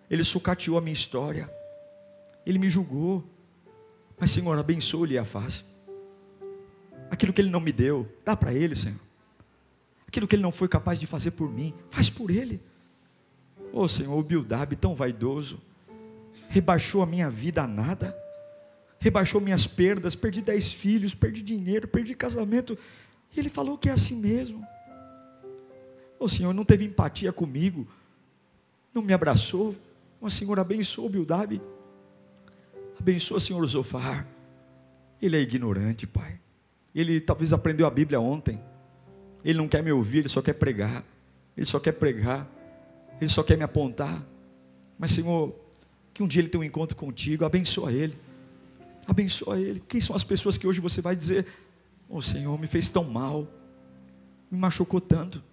Ele 0.10 0.23
sucateou 0.23 0.77
a 0.77 0.82
minha 0.82 0.93
história. 0.93 1.49
Ele 2.45 2.60
me 2.60 2.69
julgou. 2.69 3.23
Mas, 4.19 4.32
Senhor, 4.32 4.58
abençoe 4.58 5.10
Eliafaz. 5.10 5.65
Aquilo 7.10 7.34
que 7.34 7.41
ele 7.41 7.49
não 7.49 7.60
me 7.60 7.71
deu, 7.71 8.08
dá 8.23 8.36
para 8.36 8.53
ele, 8.53 8.75
Senhor. 8.75 8.99
Aquilo 10.08 10.27
que 10.27 10.36
ele 10.36 10.43
não 10.43 10.51
foi 10.51 10.67
capaz 10.67 10.99
de 10.99 11.08
fazer 11.08 11.32
por 11.32 11.49
mim, 11.51 11.73
faz 11.89 12.10
por 12.10 12.29
ele. 12.29 12.62
Oh, 13.71 13.88
Senhor, 13.88 14.15
o 14.15 14.23
Bildab 14.23 14.75
tão 14.75 14.93
vaidoso, 14.93 15.60
rebaixou 16.49 17.01
a 17.01 17.06
minha 17.06 17.29
vida 17.29 17.63
a 17.63 17.67
nada, 17.67 18.15
rebaixou 19.04 19.42
minhas 19.42 19.68
perdas, 19.68 20.16
perdi 20.16 20.42
dez 20.42 20.72
filhos, 20.72 21.13
perdi 21.13 21.42
dinheiro, 21.42 21.89
perdi 21.89 22.16
casamento, 22.16 22.78
e 23.36 23.39
ele 23.39 23.50
falou 23.50 23.78
que 23.78 23.89
é 23.89 23.92
assim 23.92 24.16
mesmo. 24.16 24.66
Oh, 26.18 26.30
Senhor, 26.30 26.54
não 26.54 26.63
teve 26.63 26.86
empatia 26.86 27.34
comigo, 27.34 27.86
não 28.94 29.02
me 29.02 29.12
abraçou. 29.12 29.76
O 30.22 30.30
Senhor 30.30 30.58
abençoou 30.58 31.08
o 31.08 31.10
Bildab, 31.10 31.62
abençoa 32.98 33.39
o 33.39 33.42
Senhor 33.42 33.68
Zofar. 33.68 34.26
Ele 35.22 35.36
é 35.36 35.42
ignorante, 35.42 36.08
Pai. 36.08 36.39
Ele 36.96 37.20
talvez 37.20 37.52
aprendeu 37.52 37.86
a 37.86 37.92
Bíblia 37.92 38.22
ontem. 38.22 38.58
Ele 39.44 39.58
não 39.58 39.68
quer 39.68 39.84
me 39.84 39.92
ouvir, 39.92 40.20
ele 40.20 40.30
só 40.30 40.42
quer 40.42 40.54
pregar. 40.54 41.04
Ele 41.58 41.66
só 41.66 41.78
quer 41.78 41.92
pregar. 41.92 42.50
Ele 43.20 43.30
só 43.30 43.44
quer 43.44 43.58
me 43.58 43.63
apontar. 43.63 44.24
Mas, 44.98 45.12
Senhor, 45.12 45.54
que 46.13 46.24
um 46.24 46.28
dia 46.28 46.42
ele 46.42 46.48
tenha 46.48 46.62
um 46.62 46.63
encontro 46.63 46.96
contigo, 46.96 47.44
abençoa 47.44 47.92
ele. 47.92 48.16
Abençoa 49.08 49.60
ele. 49.60 49.80
Quem 49.88 50.00
são 50.00 50.16
as 50.16 50.24
pessoas 50.24 50.58
que 50.58 50.68
hoje 50.68 50.80
você 50.80 51.02
vai 51.02 51.16
dizer: 51.16 51.48
"O 52.10 52.18
oh, 52.18 52.22
Senhor 52.22 52.60
me 52.60 52.68
fez 52.68 52.89
tão 52.89 53.04
mal, 53.04 53.48
me 54.50 54.58
machucou 54.58 55.02
tanto"? 55.02 55.44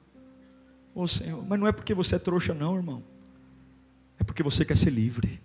Ô 0.94 1.02
oh, 1.02 1.06
Senhor, 1.06 1.44
mas 1.46 1.58
não 1.58 1.66
é 1.66 1.72
porque 1.72 1.94
você 1.94 2.16
é 2.16 2.18
trouxa, 2.18 2.52
não, 2.52 2.76
irmão. 2.76 3.02
É 4.18 4.24
porque 4.24 4.42
você 4.42 4.64
quer 4.64 4.76
ser 4.76 4.90
livre. 4.90 5.40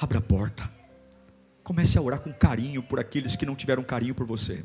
Abra 0.00 0.18
a 0.18 0.22
porta. 0.22 0.70
Comece 1.62 1.98
a 1.98 2.02
orar 2.02 2.20
com 2.20 2.32
carinho 2.32 2.82
por 2.82 2.98
aqueles 2.98 3.36
que 3.36 3.44
não 3.44 3.54
tiveram 3.54 3.82
carinho 3.82 4.14
por 4.14 4.26
você. 4.26 4.64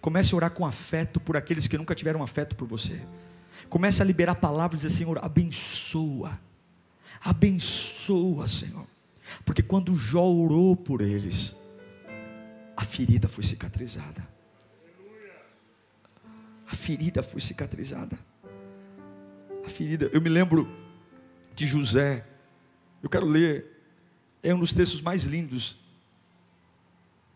Comece 0.00 0.34
a 0.34 0.36
orar 0.36 0.50
com 0.50 0.66
afeto 0.66 1.20
por 1.20 1.36
aqueles 1.36 1.68
que 1.68 1.78
nunca 1.78 1.94
tiveram 1.94 2.22
afeto 2.22 2.56
por 2.56 2.66
você. 2.66 3.00
Comece 3.68 4.02
a 4.02 4.04
liberar 4.04 4.34
palavras 4.34 4.80
e 4.80 4.86
dizer, 4.86 4.98
Senhor, 4.98 5.24
abençoa. 5.24 6.40
Abençoa, 7.22 8.46
Senhor. 8.46 8.86
Porque 9.44 9.62
quando 9.62 9.94
Jó 9.96 10.24
orou 10.24 10.76
por 10.76 11.00
eles, 11.00 11.54
a 12.76 12.84
ferida 12.84 13.28
foi 13.28 13.44
cicatrizada. 13.44 14.26
A 16.66 16.74
ferida 16.74 17.22
foi 17.22 17.40
cicatrizada. 17.40 18.18
A 19.64 19.68
ferida, 19.68 20.10
eu 20.12 20.20
me 20.20 20.28
lembro 20.28 20.68
de 21.54 21.66
José. 21.66 22.26
Eu 23.02 23.08
quero 23.08 23.26
ler, 23.26 23.82
é 24.42 24.54
um 24.54 24.58
dos 24.58 24.72
textos 24.72 25.00
mais 25.00 25.24
lindos 25.24 25.78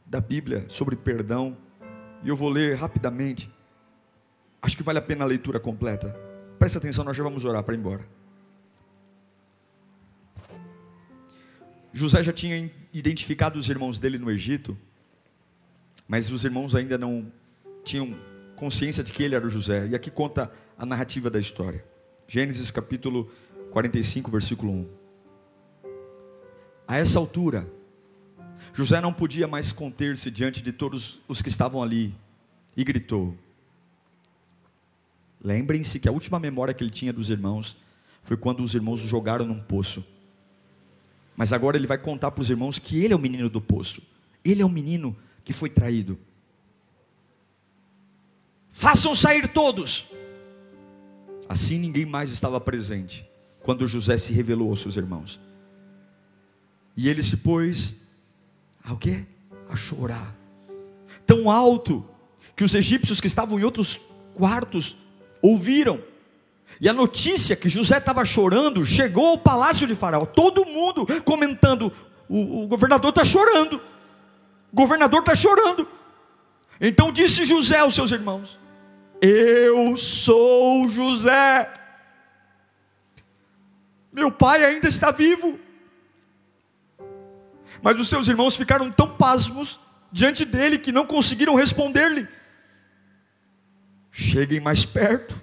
da 0.04 0.20
Bíblia 0.20 0.66
sobre 0.68 0.96
perdão, 0.96 1.56
e 2.22 2.28
eu 2.28 2.36
vou 2.36 2.48
ler 2.48 2.76
rapidamente. 2.76 3.50
Acho 4.60 4.76
que 4.76 4.82
vale 4.82 4.98
a 4.98 5.02
pena 5.02 5.24
a 5.24 5.28
leitura 5.28 5.60
completa. 5.60 6.14
Presta 6.58 6.78
atenção, 6.78 7.04
nós 7.04 7.16
já 7.16 7.22
vamos 7.22 7.44
orar 7.44 7.62
para 7.62 7.74
ir 7.74 7.78
embora. 7.78 8.19
José 11.92 12.22
já 12.22 12.33
tinha 12.33 12.70
identificado 12.92 13.59
os 13.59 13.68
irmãos 13.68 13.98
dele 13.98 14.18
no 14.18 14.31
Egito, 14.31 14.76
mas 16.07 16.31
os 16.31 16.44
irmãos 16.44 16.74
ainda 16.74 16.96
não 16.96 17.31
tinham 17.85 18.16
consciência 18.57 19.03
de 19.03 19.12
que 19.12 19.22
ele 19.22 19.35
era 19.35 19.46
o 19.46 19.50
José. 19.50 19.88
E 19.88 19.94
aqui 19.94 20.11
conta 20.11 20.53
a 20.79 20.87
narrativa 20.87 21.31
da 21.31 21.38
história. 21.38 21.85
Gênesis 22.26 22.70
capítulo 22.70 23.31
45, 23.70 24.31
versículo 24.31 24.72
1. 24.72 24.88
A 26.87 26.96
essa 26.96 27.18
altura, 27.18 27.68
José 28.72 29.00
não 29.00 29.12
podia 29.12 29.48
mais 29.48 29.72
conter-se 29.72 30.31
diante 30.31 30.62
de 30.62 30.72
todos 30.72 31.20
os 31.26 31.42
que 31.42 31.48
estavam 31.48 31.83
ali 31.83 32.14
e 32.76 32.85
gritou. 32.85 33.37
Lembrem-se 35.42 35.98
que 35.98 36.09
a 36.09 36.12
última 36.12 36.38
memória 36.38 36.74
que 36.74 36.85
ele 36.85 36.90
tinha 36.90 37.12
dos 37.12 37.31
irmãos 37.31 37.76
foi 38.22 38.37
quando 38.37 38.62
os 38.62 38.74
irmãos 38.74 39.03
o 39.03 39.09
jogaram 39.09 39.46
num 39.46 39.61
poço. 39.61 40.05
Mas 41.40 41.55
agora 41.55 41.79
ele 41.79 41.87
vai 41.87 41.96
contar 41.96 42.31
para 42.33 42.42
os 42.42 42.50
irmãos 42.50 42.79
que 42.79 43.03
ele 43.03 43.14
é 43.14 43.16
o 43.16 43.18
menino 43.18 43.48
do 43.48 43.62
poço. 43.62 44.03
Ele 44.44 44.61
é 44.61 44.66
o 44.66 44.68
menino 44.68 45.16
que 45.42 45.55
foi 45.55 45.70
traído. 45.70 46.18
Façam 48.68 49.14
sair 49.14 49.48
todos. 49.48 50.09
Assim 51.48 51.79
ninguém 51.79 52.05
mais 52.05 52.31
estava 52.31 52.61
presente 52.61 53.26
quando 53.62 53.88
José 53.88 54.18
se 54.18 54.35
revelou 54.35 54.68
aos 54.68 54.83
seus 54.83 54.98
irmãos. 54.98 55.40
E 56.95 57.09
ele 57.09 57.22
se 57.22 57.38
pôs 57.38 57.97
a 58.84 58.93
o 58.93 58.99
quê? 58.99 59.24
A 59.70 59.76
chorar. 59.76 60.36
Tão 61.24 61.51
alto 61.51 62.07
que 62.55 62.64
os 62.64 62.74
egípcios 62.74 63.18
que 63.18 63.26
estavam 63.26 63.59
em 63.59 63.64
outros 63.64 63.99
quartos 64.34 64.95
ouviram. 65.41 66.03
E 66.78 66.88
a 66.88 66.92
notícia 66.92 67.56
que 67.56 67.68
José 67.68 67.98
estava 67.98 68.24
chorando 68.24 68.84
chegou 68.84 69.28
ao 69.28 69.38
palácio 69.38 69.86
de 69.86 69.94
Faraó. 69.94 70.26
Todo 70.26 70.66
mundo 70.66 71.06
comentando: 71.24 71.92
o, 72.28 72.64
o 72.64 72.66
governador 72.66 73.10
está 73.10 73.24
chorando. 73.24 73.80
O 74.72 74.76
governador 74.76 75.20
está 75.20 75.34
chorando. 75.34 75.88
Então 76.80 77.12
disse 77.12 77.44
José 77.44 77.78
aos 77.78 77.94
seus 77.94 78.12
irmãos: 78.12 78.58
Eu 79.20 79.96
sou 79.96 80.88
José. 80.88 81.72
Meu 84.12 84.30
pai 84.30 84.64
ainda 84.64 84.88
está 84.88 85.10
vivo. 85.10 85.58
Mas 87.82 87.98
os 87.98 88.08
seus 88.08 88.28
irmãos 88.28 88.56
ficaram 88.56 88.90
tão 88.90 89.08
pasmos 89.08 89.80
diante 90.12 90.44
dele 90.44 90.78
que 90.78 90.92
não 90.92 91.06
conseguiram 91.06 91.54
responder-lhe. 91.54 92.26
Cheguem 94.10 94.60
mais 94.60 94.84
perto. 94.84 95.40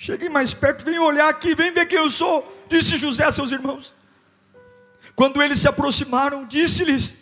Cheguem 0.00 0.28
mais 0.28 0.54
perto, 0.54 0.84
vem 0.84 0.96
olhar 1.00 1.28
aqui, 1.28 1.56
vem 1.56 1.72
ver 1.72 1.84
quem 1.86 1.98
eu 1.98 2.08
sou, 2.08 2.46
disse 2.68 2.96
José 2.96 3.24
a 3.24 3.32
seus 3.32 3.50
irmãos. 3.50 3.96
Quando 5.16 5.42
eles 5.42 5.58
se 5.58 5.66
aproximaram, 5.66 6.46
disse-lhes: 6.46 7.18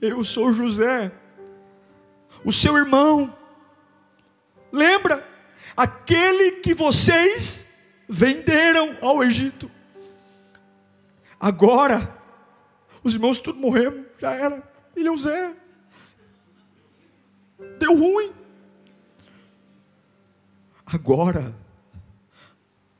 Eu 0.00 0.22
sou 0.22 0.52
José, 0.52 1.10
o 2.44 2.52
seu 2.52 2.76
irmão. 2.76 3.36
Lembra? 4.70 5.26
Aquele 5.76 6.60
que 6.60 6.72
vocês 6.72 7.66
venderam 8.08 8.96
ao 9.02 9.24
Egito. 9.24 9.68
Agora, 11.40 12.16
os 13.02 13.14
irmãos 13.14 13.40
tudo 13.40 13.58
morreram, 13.58 14.06
já 14.16 14.30
era. 14.30 14.62
Ele 14.94 15.08
é 15.08 15.10
o 15.10 15.16
Zé. 15.16 15.52
Deu 17.80 17.96
ruim. 17.98 18.35
Agora, 20.86 21.52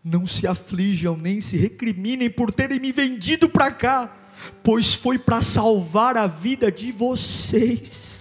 não 0.03 0.27
se 0.27 0.47
aflijam 0.47 1.17
nem 1.17 1.41
se 1.41 1.57
recriminem 1.57 2.29
por 2.29 2.53
terem 2.53 2.81
me 2.81 2.91
vendido 2.91 3.49
para 3.49 3.71
cá, 3.71 4.15
pois 4.63 4.95
foi 4.95 5.19
para 5.19 5.41
salvar 5.41 6.17
a 6.17 6.27
vida 6.27 6.71
de 6.71 6.91
vocês 6.91 8.17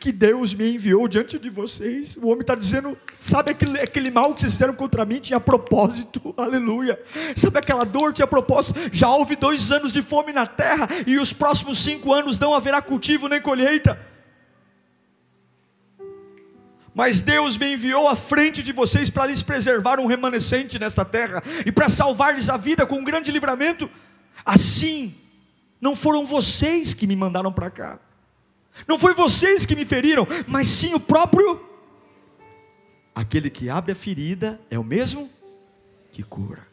que 0.00 0.12
Deus 0.12 0.54
me 0.54 0.74
enviou 0.74 1.06
diante 1.08 1.38
de 1.38 1.50
vocês. 1.50 2.16
O 2.16 2.28
homem 2.28 2.40
está 2.40 2.54
dizendo: 2.54 2.96
sabe 3.14 3.52
aquele, 3.52 3.78
aquele 3.80 4.10
mal 4.10 4.34
que 4.34 4.40
vocês 4.40 4.52
fizeram 4.52 4.74
contra 4.74 5.04
mim? 5.04 5.20
Tinha 5.20 5.40
propósito, 5.40 6.34
aleluia. 6.36 6.98
Sabe 7.36 7.58
aquela 7.58 7.84
dor? 7.84 8.12
Tinha 8.12 8.26
propósito. 8.26 8.78
Já 8.92 9.10
houve 9.10 9.36
dois 9.36 9.70
anos 9.70 9.92
de 9.92 10.02
fome 10.02 10.32
na 10.32 10.46
terra, 10.46 10.88
e 11.06 11.18
os 11.18 11.32
próximos 11.32 11.78
cinco 11.78 12.12
anos 12.12 12.38
não 12.38 12.54
haverá 12.54 12.80
cultivo 12.82 13.28
nem 13.28 13.40
colheita. 13.40 13.98
Mas 16.98 17.22
Deus 17.22 17.56
me 17.56 17.72
enviou 17.72 18.08
à 18.08 18.14
frente 18.14 18.62
de 18.62 18.72
vocês 18.72 19.08
para 19.08 19.26
lhes 19.26 19.42
preservar 19.42 19.98
um 19.98 20.06
remanescente 20.06 20.78
nesta 20.78 21.04
terra 21.04 21.42
e 21.64 21.72
para 21.72 21.88
salvar-lhes 21.88 22.50
a 22.50 22.58
vida 22.58 22.84
com 22.84 22.96
um 22.96 23.04
grande 23.04 23.30
livramento. 23.30 23.88
Assim, 24.44 25.14
não 25.80 25.94
foram 25.94 26.26
vocês 26.26 26.92
que 26.92 27.06
me 27.06 27.16
mandaram 27.16 27.52
para 27.52 27.70
cá 27.70 28.00
não 28.86 28.98
foi 28.98 29.14
vocês 29.14 29.64
que 29.64 29.74
me 29.74 29.84
feriram, 29.84 30.26
mas 30.46 30.66
sim 30.66 30.94
o 30.94 31.00
próprio. 31.00 31.60
Aquele 33.14 33.50
que 33.50 33.68
abre 33.68 33.92
a 33.92 33.94
ferida 33.94 34.60
é 34.70 34.78
o 34.78 34.84
mesmo 34.84 35.30
que 36.12 36.22
cura. 36.22 36.66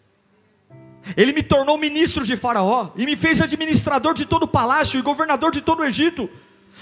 Ele 1.15 1.33
me 1.33 1.43
tornou 1.43 1.77
ministro 1.77 2.25
de 2.25 2.35
Faraó 2.35 2.91
e 2.95 3.05
me 3.05 3.15
fez 3.15 3.41
administrador 3.41 4.13
de 4.13 4.25
todo 4.25 4.43
o 4.43 4.47
palácio 4.47 4.99
e 4.99 5.03
governador 5.03 5.51
de 5.51 5.61
todo 5.61 5.79
o 5.79 5.85
Egito. 5.85 6.29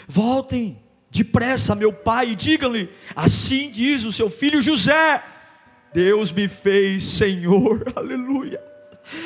Voltem 0.07 0.81
depressa, 1.13 1.75
meu 1.75 1.93
pai, 1.93 2.31
e 2.31 2.35
digam-lhe: 2.35 2.89
Assim 3.15 3.69
diz 3.69 4.03
o 4.03 4.11
seu 4.11 4.29
filho 4.29 4.61
José: 4.61 5.23
Deus 5.93 6.31
me 6.31 6.47
fez 6.49 7.03
Senhor, 7.03 7.91
aleluia. 7.95 8.59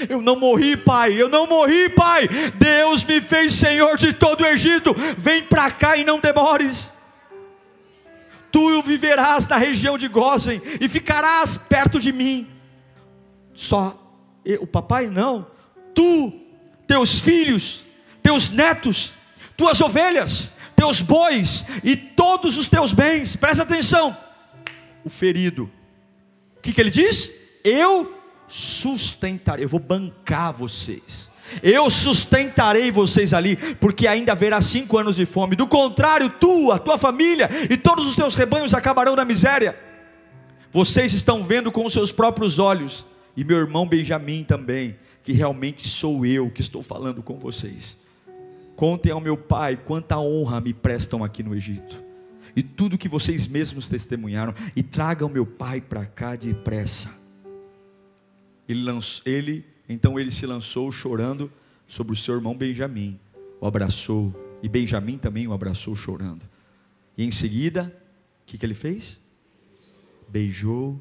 Eu 0.10 0.22
não 0.22 0.36
morri, 0.36 0.76
pai. 0.76 1.14
Eu 1.14 1.30
não 1.30 1.48
morri, 1.48 1.88
pai. 1.90 2.28
Deus 2.56 3.04
me 3.04 3.22
fez 3.22 3.54
senhor 3.54 3.96
de 3.96 4.12
todo 4.12 4.42
o 4.42 4.46
Egito. 4.46 4.94
Vem 5.18 5.44
para 5.44 5.70
cá 5.70 5.96
e 5.96 6.04
não 6.04 6.20
demores. 6.20 6.92
Tu 8.52 8.82
viverás 8.82 9.48
na 9.48 9.56
região 9.56 9.96
de 9.96 10.08
Gozen 10.08 10.60
e 10.82 10.90
ficarás 10.90 11.58
perto 11.58 12.00
de 12.00 12.12
mim. 12.12 12.48
Só 13.54 13.96
o 14.60 14.66
papai 14.66 15.12
não. 15.12 15.46
Tu, 15.94 16.34
teus 16.88 17.20
filhos, 17.20 17.82
teus 18.24 18.50
netos, 18.50 19.14
tuas 19.56 19.80
ovelhas, 19.80 20.54
teus 20.78 21.01
bois 21.01 21.65
e 21.84 21.97
todos 21.97 22.55
os 22.57 22.67
teus 22.67 22.93
bens. 22.93 23.36
Presta 23.36 23.63
atenção. 23.63 24.15
O 25.03 25.09
ferido. 25.09 25.69
O 26.57 26.61
que, 26.61 26.71
que 26.71 26.80
ele 26.80 26.91
diz? 26.91 27.34
Eu 27.63 28.15
sustentarei, 28.47 29.65
eu 29.65 29.69
vou 29.69 29.80
bancar 29.80 30.53
vocês. 30.53 31.32
Eu 31.63 31.89
sustentarei 31.89 32.91
vocês 32.91 33.34
ali, 33.34 33.55
porque 33.75 34.05
ainda 34.05 34.34
haverá 34.34 34.61
cinco 34.61 34.97
anos 34.97 35.15
de 35.15 35.25
fome. 35.25 35.55
Do 35.55 35.65
contrário, 35.65 36.30
tu, 36.30 36.71
a 36.71 36.78
tua 36.78 36.97
família 36.97 37.49
e 37.69 37.78
todos 37.78 38.07
os 38.07 38.15
teus 38.15 38.36
rebanhos 38.36 38.73
acabarão 38.73 39.15
na 39.15 39.25
miséria. 39.25 39.78
Vocês 40.71 41.13
estão 41.13 41.43
vendo 41.43 41.71
com 41.71 41.86
os 41.86 41.93
seus 41.93 42.11
próprios 42.11 42.59
olhos, 42.59 43.07
e 43.36 43.43
meu 43.43 43.57
irmão 43.57 43.88
Benjamim 43.88 44.43
também, 44.43 44.97
que 45.23 45.32
realmente 45.32 45.88
sou 45.88 46.25
eu 46.25 46.49
que 46.49 46.61
estou 46.61 46.84
falando 46.84 47.23
com 47.23 47.39
vocês. 47.39 47.97
Contem 48.78 49.11
ao 49.11 49.19
meu 49.19 49.36
pai 49.36 49.75
quanta 49.75 50.17
honra 50.17 50.61
me 50.61 50.73
prestam 50.73 51.21
aqui 51.21 51.43
no 51.43 51.53
Egito, 51.53 52.01
e 52.55 52.63
tudo 52.63 52.97
que 52.97 53.09
vocês 53.09 53.45
mesmos 53.45 53.89
testemunharam, 53.89 54.53
e 54.73 54.82
tragam 54.82 55.28
meu 55.28 55.45
pai 55.45 55.82
para 55.82 56.05
cá 56.05 56.38
depressa 56.38 57.28
ele, 58.67 58.84
lançou, 58.84 59.23
ele, 59.25 59.65
então 59.88 60.19
ele 60.19 60.30
se 60.30 60.45
lançou 60.45 60.91
chorando 60.91 61.51
sobre 61.88 62.13
o 62.13 62.15
seu 62.15 62.36
irmão 62.36 62.55
Benjamim, 62.55 63.19
o 63.61 63.65
abraçou, 63.65 64.34
e 64.61 64.67
Benjamim 64.67 65.17
também 65.17 65.47
o 65.47 65.53
abraçou 65.53 65.95
chorando. 65.95 66.45
E 67.17 67.23
em 67.23 67.32
seguida, 67.32 67.95
o 68.41 68.45
que, 68.45 68.57
que 68.57 68.65
ele 68.65 68.73
fez? 68.73 69.19
Beijou 70.28 70.99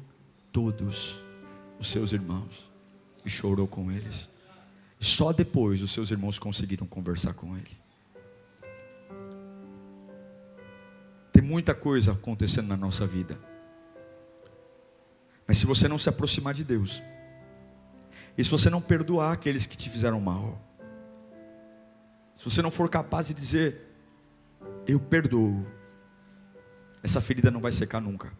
todos 0.51 1.21
os 1.77 1.89
seus 1.89 2.13
irmãos 2.13 2.71
e 3.25 3.29
chorou 3.29 3.67
com 3.67 3.91
eles. 3.91 4.29
Só 4.99 5.31
depois 5.31 5.81
os 5.81 5.91
seus 5.91 6.11
irmãos 6.11 6.39
conseguiram 6.39 6.87
conversar 6.87 7.33
com 7.33 7.55
ele. 7.55 7.77
Tem 11.31 11.43
muita 11.43 11.75
coisa 11.75 12.13
acontecendo 12.13 12.67
na 12.67 12.77
nossa 12.77 13.05
vida. 13.05 13.37
Mas 15.47 15.57
se 15.57 15.65
você 15.65 15.87
não 15.87 15.97
se 15.97 16.09
aproximar 16.09 16.53
de 16.53 16.63
Deus, 16.63 17.01
e 18.37 18.43
se 18.43 18.49
você 18.49 18.69
não 18.69 18.81
perdoar 18.81 19.33
aqueles 19.33 19.65
que 19.65 19.77
te 19.77 19.89
fizeram 19.89 20.19
mal, 20.19 20.59
se 22.35 22.43
você 22.43 22.61
não 22.61 22.69
for 22.71 22.89
capaz 22.89 23.27
de 23.27 23.33
dizer, 23.33 23.81
eu 24.87 24.99
perdoo, 24.99 25.65
essa 27.01 27.21
ferida 27.21 27.49
não 27.49 27.61
vai 27.61 27.71
secar 27.71 28.01
nunca. 28.01 28.31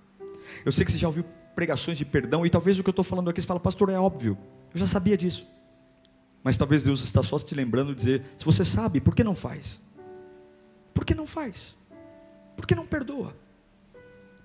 Eu 0.65 0.71
sei 0.71 0.85
que 0.85 0.91
você 0.91 0.97
já 0.97 1.07
ouviu 1.07 1.23
pregações 1.55 1.97
de 1.97 2.05
perdão, 2.05 2.45
e 2.45 2.49
talvez 2.49 2.77
o 2.77 2.83
que 2.83 2.89
eu 2.89 2.91
estou 2.91 3.05
falando 3.05 3.29
aqui, 3.29 3.41
você 3.41 3.47
fala, 3.47 3.59
pastor, 3.59 3.89
é 3.89 3.99
óbvio, 3.99 4.37
eu 4.73 4.79
já 4.79 4.85
sabia 4.85 5.17
disso. 5.17 5.47
Mas 6.47 6.55
talvez 6.55 6.81
Deus 6.81 7.03
está 7.03 7.21
só 7.21 7.37
te 7.37 7.53
lembrando 7.53 7.89
de 7.89 7.99
dizer, 7.99 8.23
se 8.37 8.45
você 8.45 8.63
sabe, 8.63 9.01
por 9.01 9.13
que 9.13 9.21
não 9.21 9.35
faz? 9.35 9.81
Por 10.93 11.03
que 11.03 11.13
não 11.13 11.27
faz? 11.27 11.77
Por 12.55 12.65
que 12.65 12.73
não 12.73 12.87
perdoa? 12.87 13.35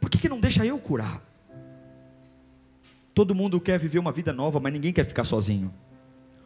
Por 0.00 0.10
que, 0.10 0.18
que 0.18 0.28
não 0.28 0.40
deixa 0.40 0.66
eu 0.66 0.76
curar? 0.80 1.22
Todo 3.14 3.36
mundo 3.36 3.60
quer 3.60 3.78
viver 3.78 4.00
uma 4.00 4.10
vida 4.10 4.32
nova, 4.32 4.58
mas 4.58 4.72
ninguém 4.72 4.92
quer 4.92 5.04
ficar 5.04 5.22
sozinho. 5.22 5.72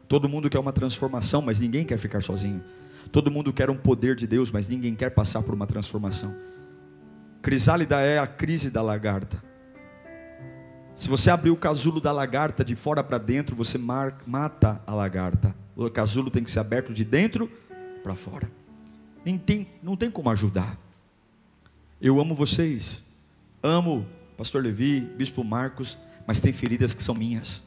Todo 0.07 0.29
mundo 0.29 0.51
quer 0.51 0.59
uma 0.59 0.75
transformação, 0.75 1.41
mas 1.41 1.59
ninguém 1.59 1.87
quer 1.87 1.97
ficar 1.97 2.21
sozinho. 2.21 2.63
Todo 3.11 3.31
mundo 3.31 3.51
quer 3.51 3.71
um 3.71 3.79
poder 3.79 4.15
de 4.15 4.27
Deus, 4.27 4.51
mas 4.51 4.69
ninguém 4.69 4.95
quer 4.95 5.09
passar 5.09 5.41
por 5.41 5.55
uma 5.55 5.67
transformação. 5.67 6.37
Crisálida 7.41 7.99
é 8.03 8.19
a 8.19 8.27
crise 8.27 8.69
da 8.69 8.83
lagarta. 8.83 9.43
Se 10.97 11.09
você 11.09 11.31
abrir 11.31 11.51
o 11.51 11.57
casulo 11.57 12.01
da 12.01 12.11
lagarta 12.11 12.65
de 12.65 12.75
fora 12.75 13.05
para 13.05 13.19
dentro, 13.19 13.55
você 13.55 13.79
mata 13.79 14.81
a 14.87 14.95
lagarta. 14.95 15.55
O 15.77 15.89
casulo 15.91 16.31
tem 16.31 16.43
que 16.43 16.51
ser 16.51 16.59
aberto 16.59 16.93
de 16.93 17.05
dentro 17.05 17.49
para 18.03 18.17
fora. 18.17 18.51
Nem 19.25 19.37
tem, 19.37 19.69
não 19.83 19.97
tem 19.97 20.11
como 20.11 20.31
ajudar. 20.31 20.79
Eu 22.01 22.19
amo 22.19 22.35
vocês. 22.35 23.03
Amo 23.63 24.07
Pastor 24.37 24.63
Levi, 24.63 25.01
Bispo 25.01 25.45
Marcos 25.45 25.99
mas 26.27 26.41
tem 26.41 26.53
feridas 26.53 26.95
que 26.95 27.03
são 27.03 27.15
minhas. 27.15 27.63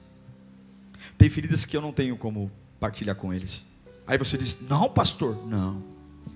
Tem 1.18 1.30
feridas 1.30 1.66
que 1.66 1.78
eu 1.78 1.82
não 1.82 1.94
tenho 1.94 2.18
como 2.18 2.52
partilhar 2.80 3.16
com 3.16 3.34
eles. 3.34 3.66
Aí 4.06 4.18
você 4.18 4.38
diz: 4.38 4.60
Não, 4.68 4.90
pastor, 4.90 5.48
não. 5.48 5.82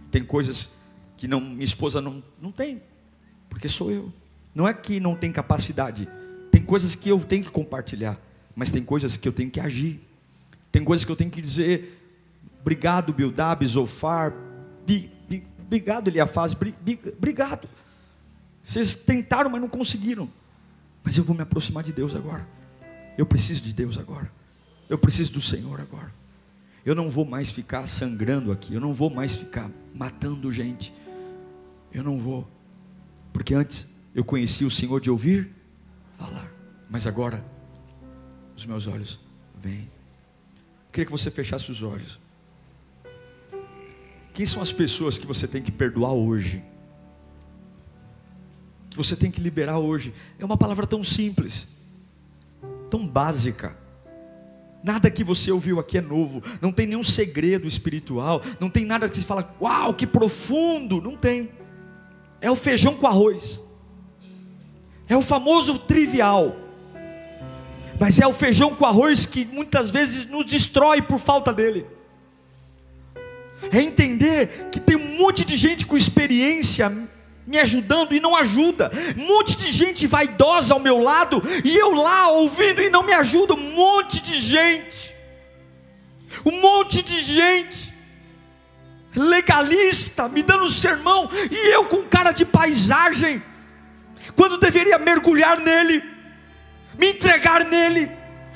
Tem 0.09 0.23
coisas 0.23 0.71
que 1.17 1.27
não, 1.27 1.41
minha 1.41 1.65
esposa 1.65 1.99
não, 1.99 2.23
não 2.41 2.51
tem, 2.51 2.81
porque 3.49 3.67
sou 3.67 3.91
eu. 3.91 4.13
Não 4.55 4.67
é 4.67 4.73
que 4.73 4.99
não 4.99 5.15
tem 5.15 5.31
capacidade. 5.31 6.07
Coisas 6.63 6.95
que 6.95 7.09
eu 7.09 7.19
tenho 7.19 7.43
que 7.43 7.51
compartilhar, 7.51 8.19
mas 8.55 8.71
tem 8.71 8.83
coisas 8.83 9.17
que 9.17 9.27
eu 9.27 9.33
tenho 9.33 9.49
que 9.49 9.59
agir. 9.59 10.01
Tem 10.71 10.83
coisas 10.83 11.05
que 11.05 11.11
eu 11.11 11.15
tenho 11.15 11.29
que 11.29 11.41
dizer: 11.41 11.99
Obrigado, 12.61 13.13
Bildab, 13.13 13.65
Zofar, 13.65 14.33
obrigado, 15.59 16.07
Eliafaz, 16.07 16.55
obrigado. 16.55 17.67
Vocês 18.63 18.93
tentaram, 18.93 19.49
mas 19.49 19.59
não 19.59 19.67
conseguiram. 19.67 20.29
Mas 21.03 21.17
eu 21.17 21.23
vou 21.23 21.35
me 21.35 21.41
aproximar 21.41 21.83
de 21.83 21.91
Deus 21.91 22.15
agora. 22.15 22.47
Eu 23.17 23.25
preciso 23.25 23.61
de 23.61 23.73
Deus 23.73 23.97
agora. 23.97 24.31
Eu 24.89 24.97
preciso 24.97 25.33
do 25.33 25.41
Senhor 25.41 25.81
agora. 25.81 26.13
Eu 26.85 26.95
não 26.95 27.09
vou 27.09 27.25
mais 27.25 27.51
ficar 27.51 27.85
sangrando 27.87 28.51
aqui. 28.51 28.73
Eu 28.73 28.79
não 28.79 28.93
vou 28.93 29.09
mais 29.09 29.35
ficar 29.35 29.69
matando 29.93 30.51
gente. 30.51 30.93
Eu 31.93 32.03
não 32.03 32.17
vou. 32.17 32.47
Porque 33.33 33.53
antes 33.53 33.87
eu 34.15 34.23
conhecia 34.23 34.65
o 34.65 34.71
Senhor 34.71 35.01
de 35.01 35.09
ouvir 35.09 35.51
falar. 36.17 36.52
Mas 36.93 37.05
agora 37.05 37.43
os 38.55 38.65
meus 38.65 38.87
olhos 38.87 39.19
vêm. 39.53 39.91
Queria 40.93 41.05
que 41.05 41.11
você 41.11 41.29
fechasse 41.29 41.69
os 41.69 41.83
olhos. 41.83 42.21
Quem 44.33 44.45
são 44.45 44.61
as 44.61 44.71
pessoas 44.71 45.17
que 45.17 45.27
você 45.27 45.45
tem 45.45 45.61
que 45.61 45.71
perdoar 45.71 46.13
hoje? 46.13 46.63
que 48.93 48.97
você 48.97 49.15
tem 49.15 49.31
que 49.31 49.41
liberar 49.41 49.79
hoje. 49.79 50.13
É 50.37 50.45
uma 50.45 50.55
palavra 50.55 50.85
tão 50.85 51.03
simples, 51.03 51.67
tão 52.91 53.07
básica. 53.07 53.75
Nada 54.83 55.09
que 55.09 55.23
você 55.23 55.51
ouviu 55.51 55.79
aqui 55.79 55.97
é 55.97 56.01
novo, 56.01 56.43
não 56.61 56.71
tem 56.71 56.85
nenhum 56.85 57.03
segredo 57.03 57.67
espiritual, 57.67 58.41
não 58.59 58.69
tem 58.69 58.85
nada 58.85 59.09
que 59.09 59.17
se 59.17 59.23
fala, 59.23 59.55
uau, 59.59 59.93
que 59.93 60.05
profundo, 60.05 61.01
não 61.01 61.17
tem. 61.17 61.49
É 62.39 62.51
o 62.51 62.55
feijão 62.55 62.93
com 62.95 63.07
arroz, 63.07 63.63
é 65.07 65.17
o 65.17 65.21
famoso 65.21 65.79
trivial, 65.79 66.55
mas 67.99 68.19
é 68.19 68.27
o 68.27 68.33
feijão 68.33 68.75
com 68.75 68.85
arroz 68.85 69.25
que 69.25 69.45
muitas 69.45 69.89
vezes 69.89 70.25
nos 70.25 70.45
destrói 70.45 71.01
por 71.01 71.19
falta 71.19 71.53
dele. 71.53 71.85
É 73.71 73.81
entender 73.81 74.69
que 74.71 74.79
tem 74.79 74.95
um 74.95 75.17
monte 75.17 75.45
de 75.45 75.55
gente 75.55 75.85
com 75.85 75.95
experiência 75.95 76.89
me 77.45 77.57
ajudando 77.59 78.13
e 78.13 78.19
não 78.19 78.35
ajuda. 78.35 78.91
Um 79.17 79.25
monte 79.25 79.57
de 79.57 79.71
gente 79.71 80.07
vaidosa 80.07 80.73
ao 80.73 80.79
meu 80.79 80.99
lado 80.99 81.41
e 81.63 81.75
eu 81.75 81.91
lá 81.91 82.29
ouvindo 82.29 82.81
e 82.81 82.89
não 82.89 83.03
me 83.03 83.13
ajuda. 83.13 83.53
Um 83.53 83.73
monte 83.73 84.21
de 84.21 84.39
gente. 84.39 85.13
Um 86.45 86.59
monte 86.59 87.01
de 87.01 87.21
gente 87.21 87.93
legalista 89.15 90.27
me 90.27 90.41
dando 90.41 90.69
sermão 90.69 91.29
e 91.51 91.73
eu 91.73 91.85
com 91.85 92.03
cara 92.03 92.31
de 92.31 92.45
paisagem, 92.45 93.43
quando 94.35 94.57
deveria 94.57 94.97
mergulhar 94.97 95.59
nele, 95.59 96.03
me 96.97 97.11
entregar 97.11 97.65
nele, 97.65 98.11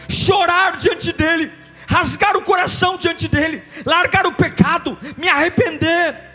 chorar 0.09 0.77
diante 0.77 1.11
dele, 1.13 1.51
rasgar 1.88 2.35
o 2.38 2.41
coração 2.41 2.97
diante 2.97 3.27
dele, 3.27 3.63
largar 3.85 4.25
o 4.25 4.33
pecado, 4.33 4.97
me 5.17 5.27
arrepender 5.27 6.27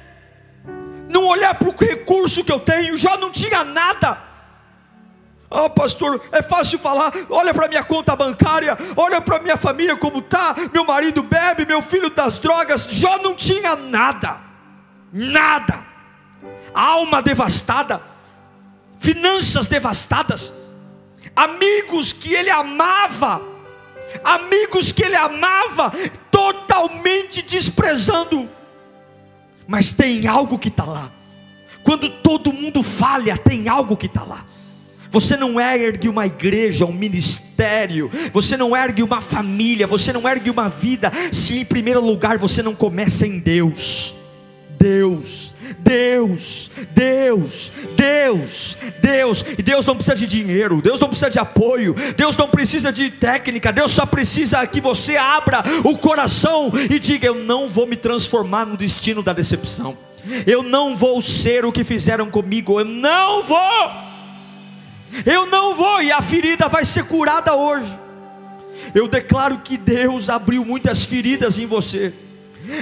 não 1.13 1.27
olhar 1.27 1.55
para 1.55 1.69
o 1.69 1.77
recurso 1.77 2.43
que 2.43 2.51
eu 2.51 2.59
tenho, 2.59 2.97
já 2.97 3.17
não 3.19 3.31
tinha 3.31 3.63
nada. 3.65 4.19
Ah, 5.51 5.65
oh, 5.65 5.71
pastor, 5.71 6.21
é 6.33 6.41
fácil 6.41 6.79
falar. 6.79 7.13
Olha 7.29 7.53
para 7.53 7.69
minha 7.69 7.85
conta 7.85 8.17
bancária, 8.17 8.77
olha 8.97 9.21
para 9.21 9.39
minha 9.39 9.57
família 9.57 9.95
como 9.95 10.23
tá. 10.23 10.57
Meu 10.73 10.85
marido 10.85 11.23
bebe, 11.23 11.67
meu 11.67 11.83
filho 11.83 12.09
das 12.09 12.39
drogas. 12.41 12.89
Já 12.91 13.19
não 13.19 13.35
tinha 13.35 13.77
nada, 13.77 14.41
nada. 15.13 15.85
Alma 16.73 17.21
devastada, 17.21 18.01
finanças 18.99 19.69
devastadas, 19.69 20.55
amigos 21.35 22.13
que 22.13 22.33
ele 22.33 22.51
amava, 22.51 23.43
amigos 24.25 24.93
que 24.93 25.05
ele 25.05 25.17
amava, 25.17 25.93
totalmente 26.31 27.43
desprezando 27.43 28.49
mas 29.67 29.93
tem 29.93 30.27
algo 30.27 30.59
que 30.59 30.69
está 30.69 30.85
lá. 30.85 31.11
Quando 31.83 32.09
todo 32.09 32.53
mundo 32.53 32.83
falha, 32.83 33.37
tem 33.37 33.69
algo 33.69 33.97
que 33.97 34.07
está 34.07 34.23
lá. 34.23 34.45
Você 35.11 35.37
não 35.37 35.61
ergue 35.61 36.09
uma 36.09 36.27
igreja, 36.27 36.87
um 36.87 36.93
ministério, 36.93 38.11
você 38.33 38.57
não 38.57 38.77
ergue 38.77 39.03
uma 39.03 39.21
família, 39.21 39.87
você 39.87 40.13
não 40.13 40.29
ergue 40.29 40.51
uma 40.51 40.69
vida, 40.69 41.13
se 41.33 41.61
em 41.61 41.65
primeiro 41.65 42.05
lugar 42.05 42.39
você 42.39 42.63
não 42.63 42.75
começa 42.75 43.27
em 43.27 43.39
Deus. 43.39 44.15
Deus, 44.83 45.55
Deus, 45.79 46.73
Deus, 46.93 47.73
Deus, 47.95 48.79
Deus, 49.01 49.45
e 49.57 49.63
Deus 49.63 49.87
não 49.87 49.95
precisa 49.95 50.17
de 50.17 50.27
dinheiro, 50.27 50.83
Deus 50.83 50.99
não 50.99 51.07
precisa 51.07 51.31
de 51.31 51.39
apoio, 51.39 51.95
Deus 52.17 52.37
não 52.37 52.49
precisa 52.49 52.93
de 52.93 53.09
técnica, 53.09 53.73
Deus 53.73 53.93
só 53.93 54.05
precisa 54.05 54.67
que 54.67 54.81
você 54.81 55.17
abra 55.17 55.63
o 55.85 55.97
coração 55.97 56.73
e 56.91 56.99
diga: 56.99 57.29
Eu 57.29 57.37
não 57.37 57.69
vou 57.69 57.87
me 57.87 57.95
transformar 57.95 58.67
no 58.67 58.77
destino 58.77 59.23
da 59.23 59.33
decepção, 59.33 59.97
eu 60.45 60.65
não 60.65 60.97
vou 60.97 61.23
ser 61.23 61.65
o 61.65 61.71
que 61.71 61.85
fizeram 61.85 62.29
comigo, 62.29 62.81
eu 62.81 62.85
não 62.85 63.41
vou, 63.45 63.91
eu 65.25 65.47
não 65.47 65.77
vou, 65.77 66.03
e 66.03 66.11
a 66.11 66.21
ferida 66.21 66.69
vai 66.69 66.85
ser 66.85 67.05
curada 67.05 67.55
hoje. 67.55 68.01
Eu 68.93 69.07
declaro 69.07 69.61
que 69.61 69.79
Deus 69.79 70.29
abriu 70.29 70.65
muitas 70.65 71.05
feridas 71.05 71.57
em 71.57 71.67
você 71.67 72.13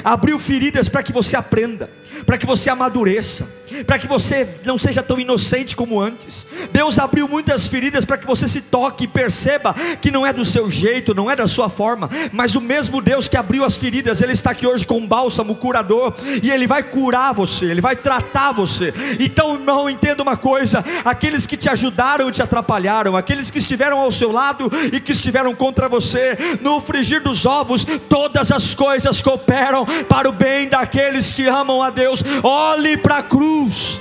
abriu 0.04 0.38
feridas 0.38 0.88
para 0.88 1.02
que 1.02 1.12
você 1.12 1.36
aprenda, 1.36 1.90
para 2.26 2.38
que 2.38 2.46
você 2.46 2.70
amadureça, 2.70 3.46
para 3.86 3.98
que 3.98 4.06
você 4.06 4.46
não 4.64 4.76
seja 4.76 5.02
tão 5.02 5.18
inocente 5.18 5.76
como 5.76 6.00
antes. 6.00 6.46
Deus 6.72 6.98
abriu 6.98 7.28
muitas 7.28 7.66
feridas 7.66 8.04
para 8.04 8.18
que 8.18 8.26
você 8.26 8.48
se 8.48 8.62
toque 8.62 9.04
e 9.04 9.08
perceba 9.08 9.74
que 10.00 10.10
não 10.10 10.26
é 10.26 10.32
do 10.32 10.44
seu 10.44 10.70
jeito, 10.70 11.14
não 11.14 11.30
é 11.30 11.36
da 11.36 11.46
sua 11.46 11.68
forma, 11.68 12.10
mas 12.32 12.54
o 12.54 12.60
mesmo 12.60 13.00
Deus 13.00 13.28
que 13.28 13.36
abriu 13.36 13.64
as 13.64 13.76
feridas, 13.76 14.20
Ele 14.20 14.32
está 14.32 14.50
aqui 14.50 14.66
hoje 14.66 14.84
com 14.84 14.98
um 14.98 15.06
bálsamo 15.06 15.54
curador 15.54 16.14
e 16.42 16.50
Ele 16.50 16.66
vai 16.66 16.82
curar 16.82 17.32
você, 17.32 17.66
Ele 17.66 17.80
vai 17.80 17.96
tratar 17.96 18.52
você. 18.52 18.92
Então, 19.18 19.54
irmão, 19.54 19.88
entenda 19.88 20.22
uma 20.22 20.36
coisa: 20.36 20.84
aqueles 21.04 21.46
que 21.46 21.56
te 21.56 21.68
ajudaram 21.68 22.28
e 22.28 22.32
te 22.32 22.42
atrapalharam, 22.42 23.16
aqueles 23.16 23.50
que 23.50 23.58
estiveram 23.58 23.98
ao 23.98 24.10
seu 24.10 24.32
lado 24.32 24.70
e 24.92 25.00
que 25.00 25.12
estiveram 25.12 25.54
contra 25.54 25.88
você, 25.88 26.36
no 26.60 26.80
frigir 26.80 27.22
dos 27.22 27.46
ovos, 27.46 27.86
todas 28.08 28.50
as 28.50 28.74
coisas 28.74 29.20
cooperam 29.22 29.86
para 30.08 30.28
o 30.28 30.32
bem 30.32 30.68
daqueles 30.68 31.30
que 31.30 31.46
amam 31.46 31.82
a 31.82 31.90
Deus. 31.90 31.99
Olhe 32.42 32.96
para 32.96 33.18
a 33.18 33.22
cruz 33.22 34.00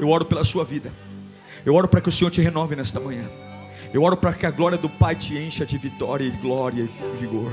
Eu 0.00 0.08
oro 0.08 0.24
pela 0.24 0.44
sua 0.44 0.64
vida. 0.64 0.92
Eu 1.64 1.74
oro 1.74 1.88
para 1.88 2.00
que 2.00 2.08
o 2.08 2.12
Senhor 2.12 2.30
te 2.30 2.40
renove 2.40 2.76
nesta 2.76 3.00
manhã. 3.00 3.28
Eu 3.92 4.02
oro 4.02 4.16
para 4.16 4.32
que 4.32 4.46
a 4.46 4.50
glória 4.50 4.78
do 4.78 4.88
Pai 4.88 5.16
te 5.16 5.36
encha 5.36 5.64
de 5.64 5.76
vitória 5.78 6.24
e 6.24 6.30
glória 6.30 6.82
e 6.82 7.16
vigor. 7.16 7.52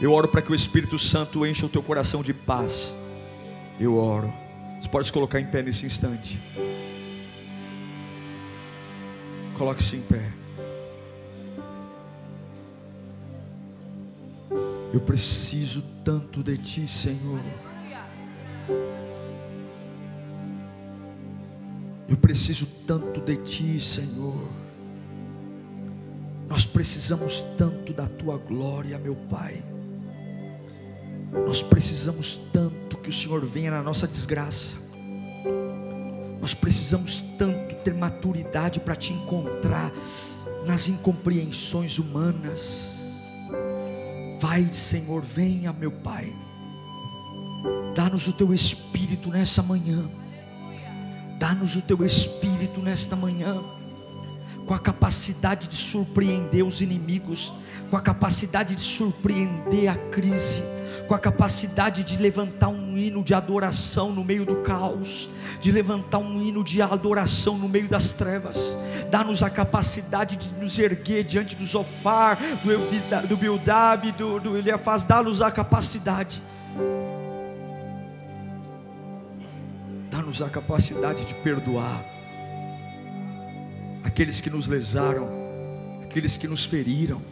Eu 0.00 0.12
oro 0.12 0.28
para 0.28 0.42
que 0.42 0.52
o 0.52 0.54
Espírito 0.54 0.98
Santo 0.98 1.44
encha 1.44 1.66
o 1.66 1.68
teu 1.68 1.82
coração 1.82 2.22
de 2.22 2.32
paz. 2.32 2.94
Eu 3.80 3.96
oro. 3.96 4.32
Você 4.78 4.88
pode 4.88 5.06
se 5.06 5.12
colocar 5.12 5.40
em 5.40 5.46
pé 5.46 5.62
nesse 5.62 5.86
instante. 5.86 6.40
Coloque-se 9.56 9.96
em 9.96 10.02
pé. 10.02 10.27
Eu 14.98 15.02
preciso 15.04 15.80
tanto 16.02 16.42
de 16.42 16.58
Ti, 16.58 16.84
Senhor. 16.88 17.40
Eu 22.08 22.16
preciso 22.16 22.66
tanto 22.84 23.20
de 23.20 23.36
Ti, 23.36 23.78
Senhor. 23.78 24.48
Nós 26.48 26.66
precisamos 26.66 27.40
tanto 27.56 27.92
da 27.92 28.08
Tua 28.08 28.38
glória, 28.38 28.98
meu 28.98 29.14
Pai. 29.14 29.62
Nós 31.46 31.62
precisamos 31.62 32.34
tanto 32.52 32.98
que 32.98 33.08
o 33.08 33.12
Senhor 33.12 33.46
venha 33.46 33.70
na 33.70 33.84
nossa 33.84 34.08
desgraça. 34.08 34.76
Nós 36.40 36.54
precisamos 36.54 37.20
tanto 37.38 37.76
ter 37.84 37.94
maturidade 37.94 38.80
para 38.80 38.96
te 38.96 39.12
encontrar 39.12 39.92
nas 40.66 40.88
incompreensões 40.88 42.00
humanas 42.00 42.97
Vai, 44.38 44.68
Senhor, 44.72 45.22
venha, 45.22 45.72
meu 45.72 45.90
Pai. 45.90 46.32
Dá-nos 47.94 48.28
o 48.28 48.32
teu 48.32 48.54
espírito 48.54 49.30
nessa 49.30 49.62
manhã. 49.62 50.08
Dá-nos 51.38 51.74
o 51.74 51.82
teu 51.82 52.04
espírito 52.04 52.80
nesta 52.80 53.16
manhã. 53.16 53.60
Com 54.66 54.74
a 54.74 54.78
capacidade 54.78 55.66
de 55.66 55.76
surpreender 55.76 56.64
os 56.64 56.80
inimigos, 56.80 57.52
com 57.90 57.96
a 57.96 58.00
capacidade 58.00 58.76
de 58.76 58.82
surpreender 58.82 59.88
a 59.88 59.96
crise, 59.96 60.62
com 61.06 61.14
a 61.14 61.18
capacidade 61.18 62.04
de 62.04 62.16
levantar 62.16 62.68
um 62.68 62.96
hino 62.96 63.22
de 63.22 63.34
adoração 63.34 64.12
no 64.12 64.24
meio 64.24 64.44
do 64.44 64.56
caos, 64.56 65.30
de 65.60 65.72
levantar 65.72 66.18
um 66.18 66.40
hino 66.40 66.62
de 66.62 66.80
adoração 66.82 67.56
no 67.56 67.68
meio 67.68 67.88
das 67.88 68.12
trevas. 68.12 68.76
Dá-nos 69.10 69.42
a 69.42 69.50
capacidade 69.50 70.36
de 70.36 70.48
nos 70.60 70.78
erguer 70.78 71.24
diante 71.24 71.56
do 71.56 71.64
Zofar, 71.64 72.38
do, 72.62 73.28
do 73.28 73.36
Bildab, 73.36 74.12
do, 74.12 74.40
do 74.40 74.56
Eliafaz, 74.56 75.04
dá-nos 75.04 75.40
a 75.40 75.50
capacidade. 75.50 76.42
Dá-nos 80.10 80.42
a 80.42 80.48
capacidade 80.48 81.24
de 81.24 81.34
perdoar 81.34 82.04
aqueles 84.04 84.40
que 84.40 84.50
nos 84.50 84.66
lesaram, 84.68 85.28
aqueles 86.02 86.36
que 86.36 86.48
nos 86.48 86.64
feriram. 86.64 87.22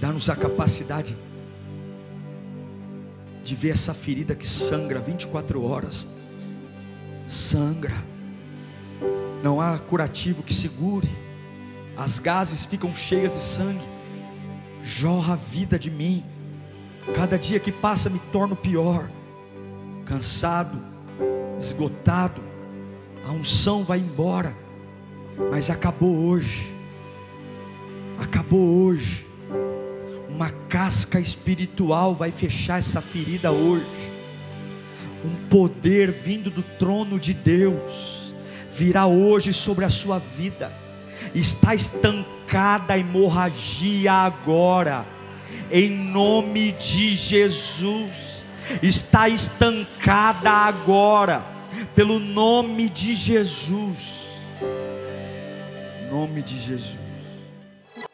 Dá-nos 0.00 0.30
a 0.30 0.36
capacidade 0.36 1.14
de 1.14 1.27
ver 3.54 3.70
essa 3.70 3.94
ferida 3.94 4.34
que 4.34 4.46
sangra 4.46 5.00
24 5.00 5.62
horas. 5.62 6.08
Sangra. 7.26 7.94
Não 9.42 9.60
há 9.60 9.78
curativo 9.78 10.42
que 10.42 10.52
segure. 10.52 11.08
As 11.96 12.18
gases 12.18 12.64
ficam 12.64 12.94
cheias 12.94 13.32
de 13.32 13.38
sangue. 13.38 13.84
Jorra 14.82 15.34
a 15.34 15.36
vida 15.36 15.78
de 15.78 15.90
mim. 15.90 16.24
Cada 17.14 17.38
dia 17.38 17.60
que 17.60 17.70
passa 17.70 18.10
me 18.10 18.18
torno 18.32 18.56
pior. 18.56 19.10
Cansado, 20.04 20.78
esgotado. 21.58 22.42
A 23.26 23.30
unção 23.30 23.84
vai 23.84 23.98
embora. 23.98 24.56
Mas 25.50 25.70
acabou 25.70 26.16
hoje. 26.16 26.74
Acabou 28.18 28.84
hoje 28.84 29.27
uma 30.38 30.50
casca 30.50 31.18
espiritual 31.18 32.14
vai 32.14 32.30
fechar 32.30 32.78
essa 32.78 33.00
ferida 33.00 33.50
hoje. 33.50 33.84
um 35.24 35.48
poder 35.48 36.12
vindo 36.12 36.48
do 36.48 36.62
trono 36.62 37.18
de 37.18 37.34
Deus 37.34 38.32
virá 38.70 39.04
hoje 39.04 39.52
sobre 39.52 39.84
a 39.84 39.90
sua 39.90 40.20
vida. 40.20 40.72
Está 41.34 41.74
estancada 41.74 42.94
a 42.94 42.98
hemorragia 42.98 44.12
agora, 44.12 45.04
em 45.72 45.90
nome 45.90 46.70
de 46.70 47.16
Jesus. 47.16 48.46
Está 48.80 49.28
estancada 49.28 50.52
agora, 50.52 51.44
pelo 51.96 52.20
nome 52.20 52.88
de 52.88 53.16
Jesus. 53.16 54.28
Nome 56.08 56.44
de 56.44 56.56
Jesus. 56.56 57.07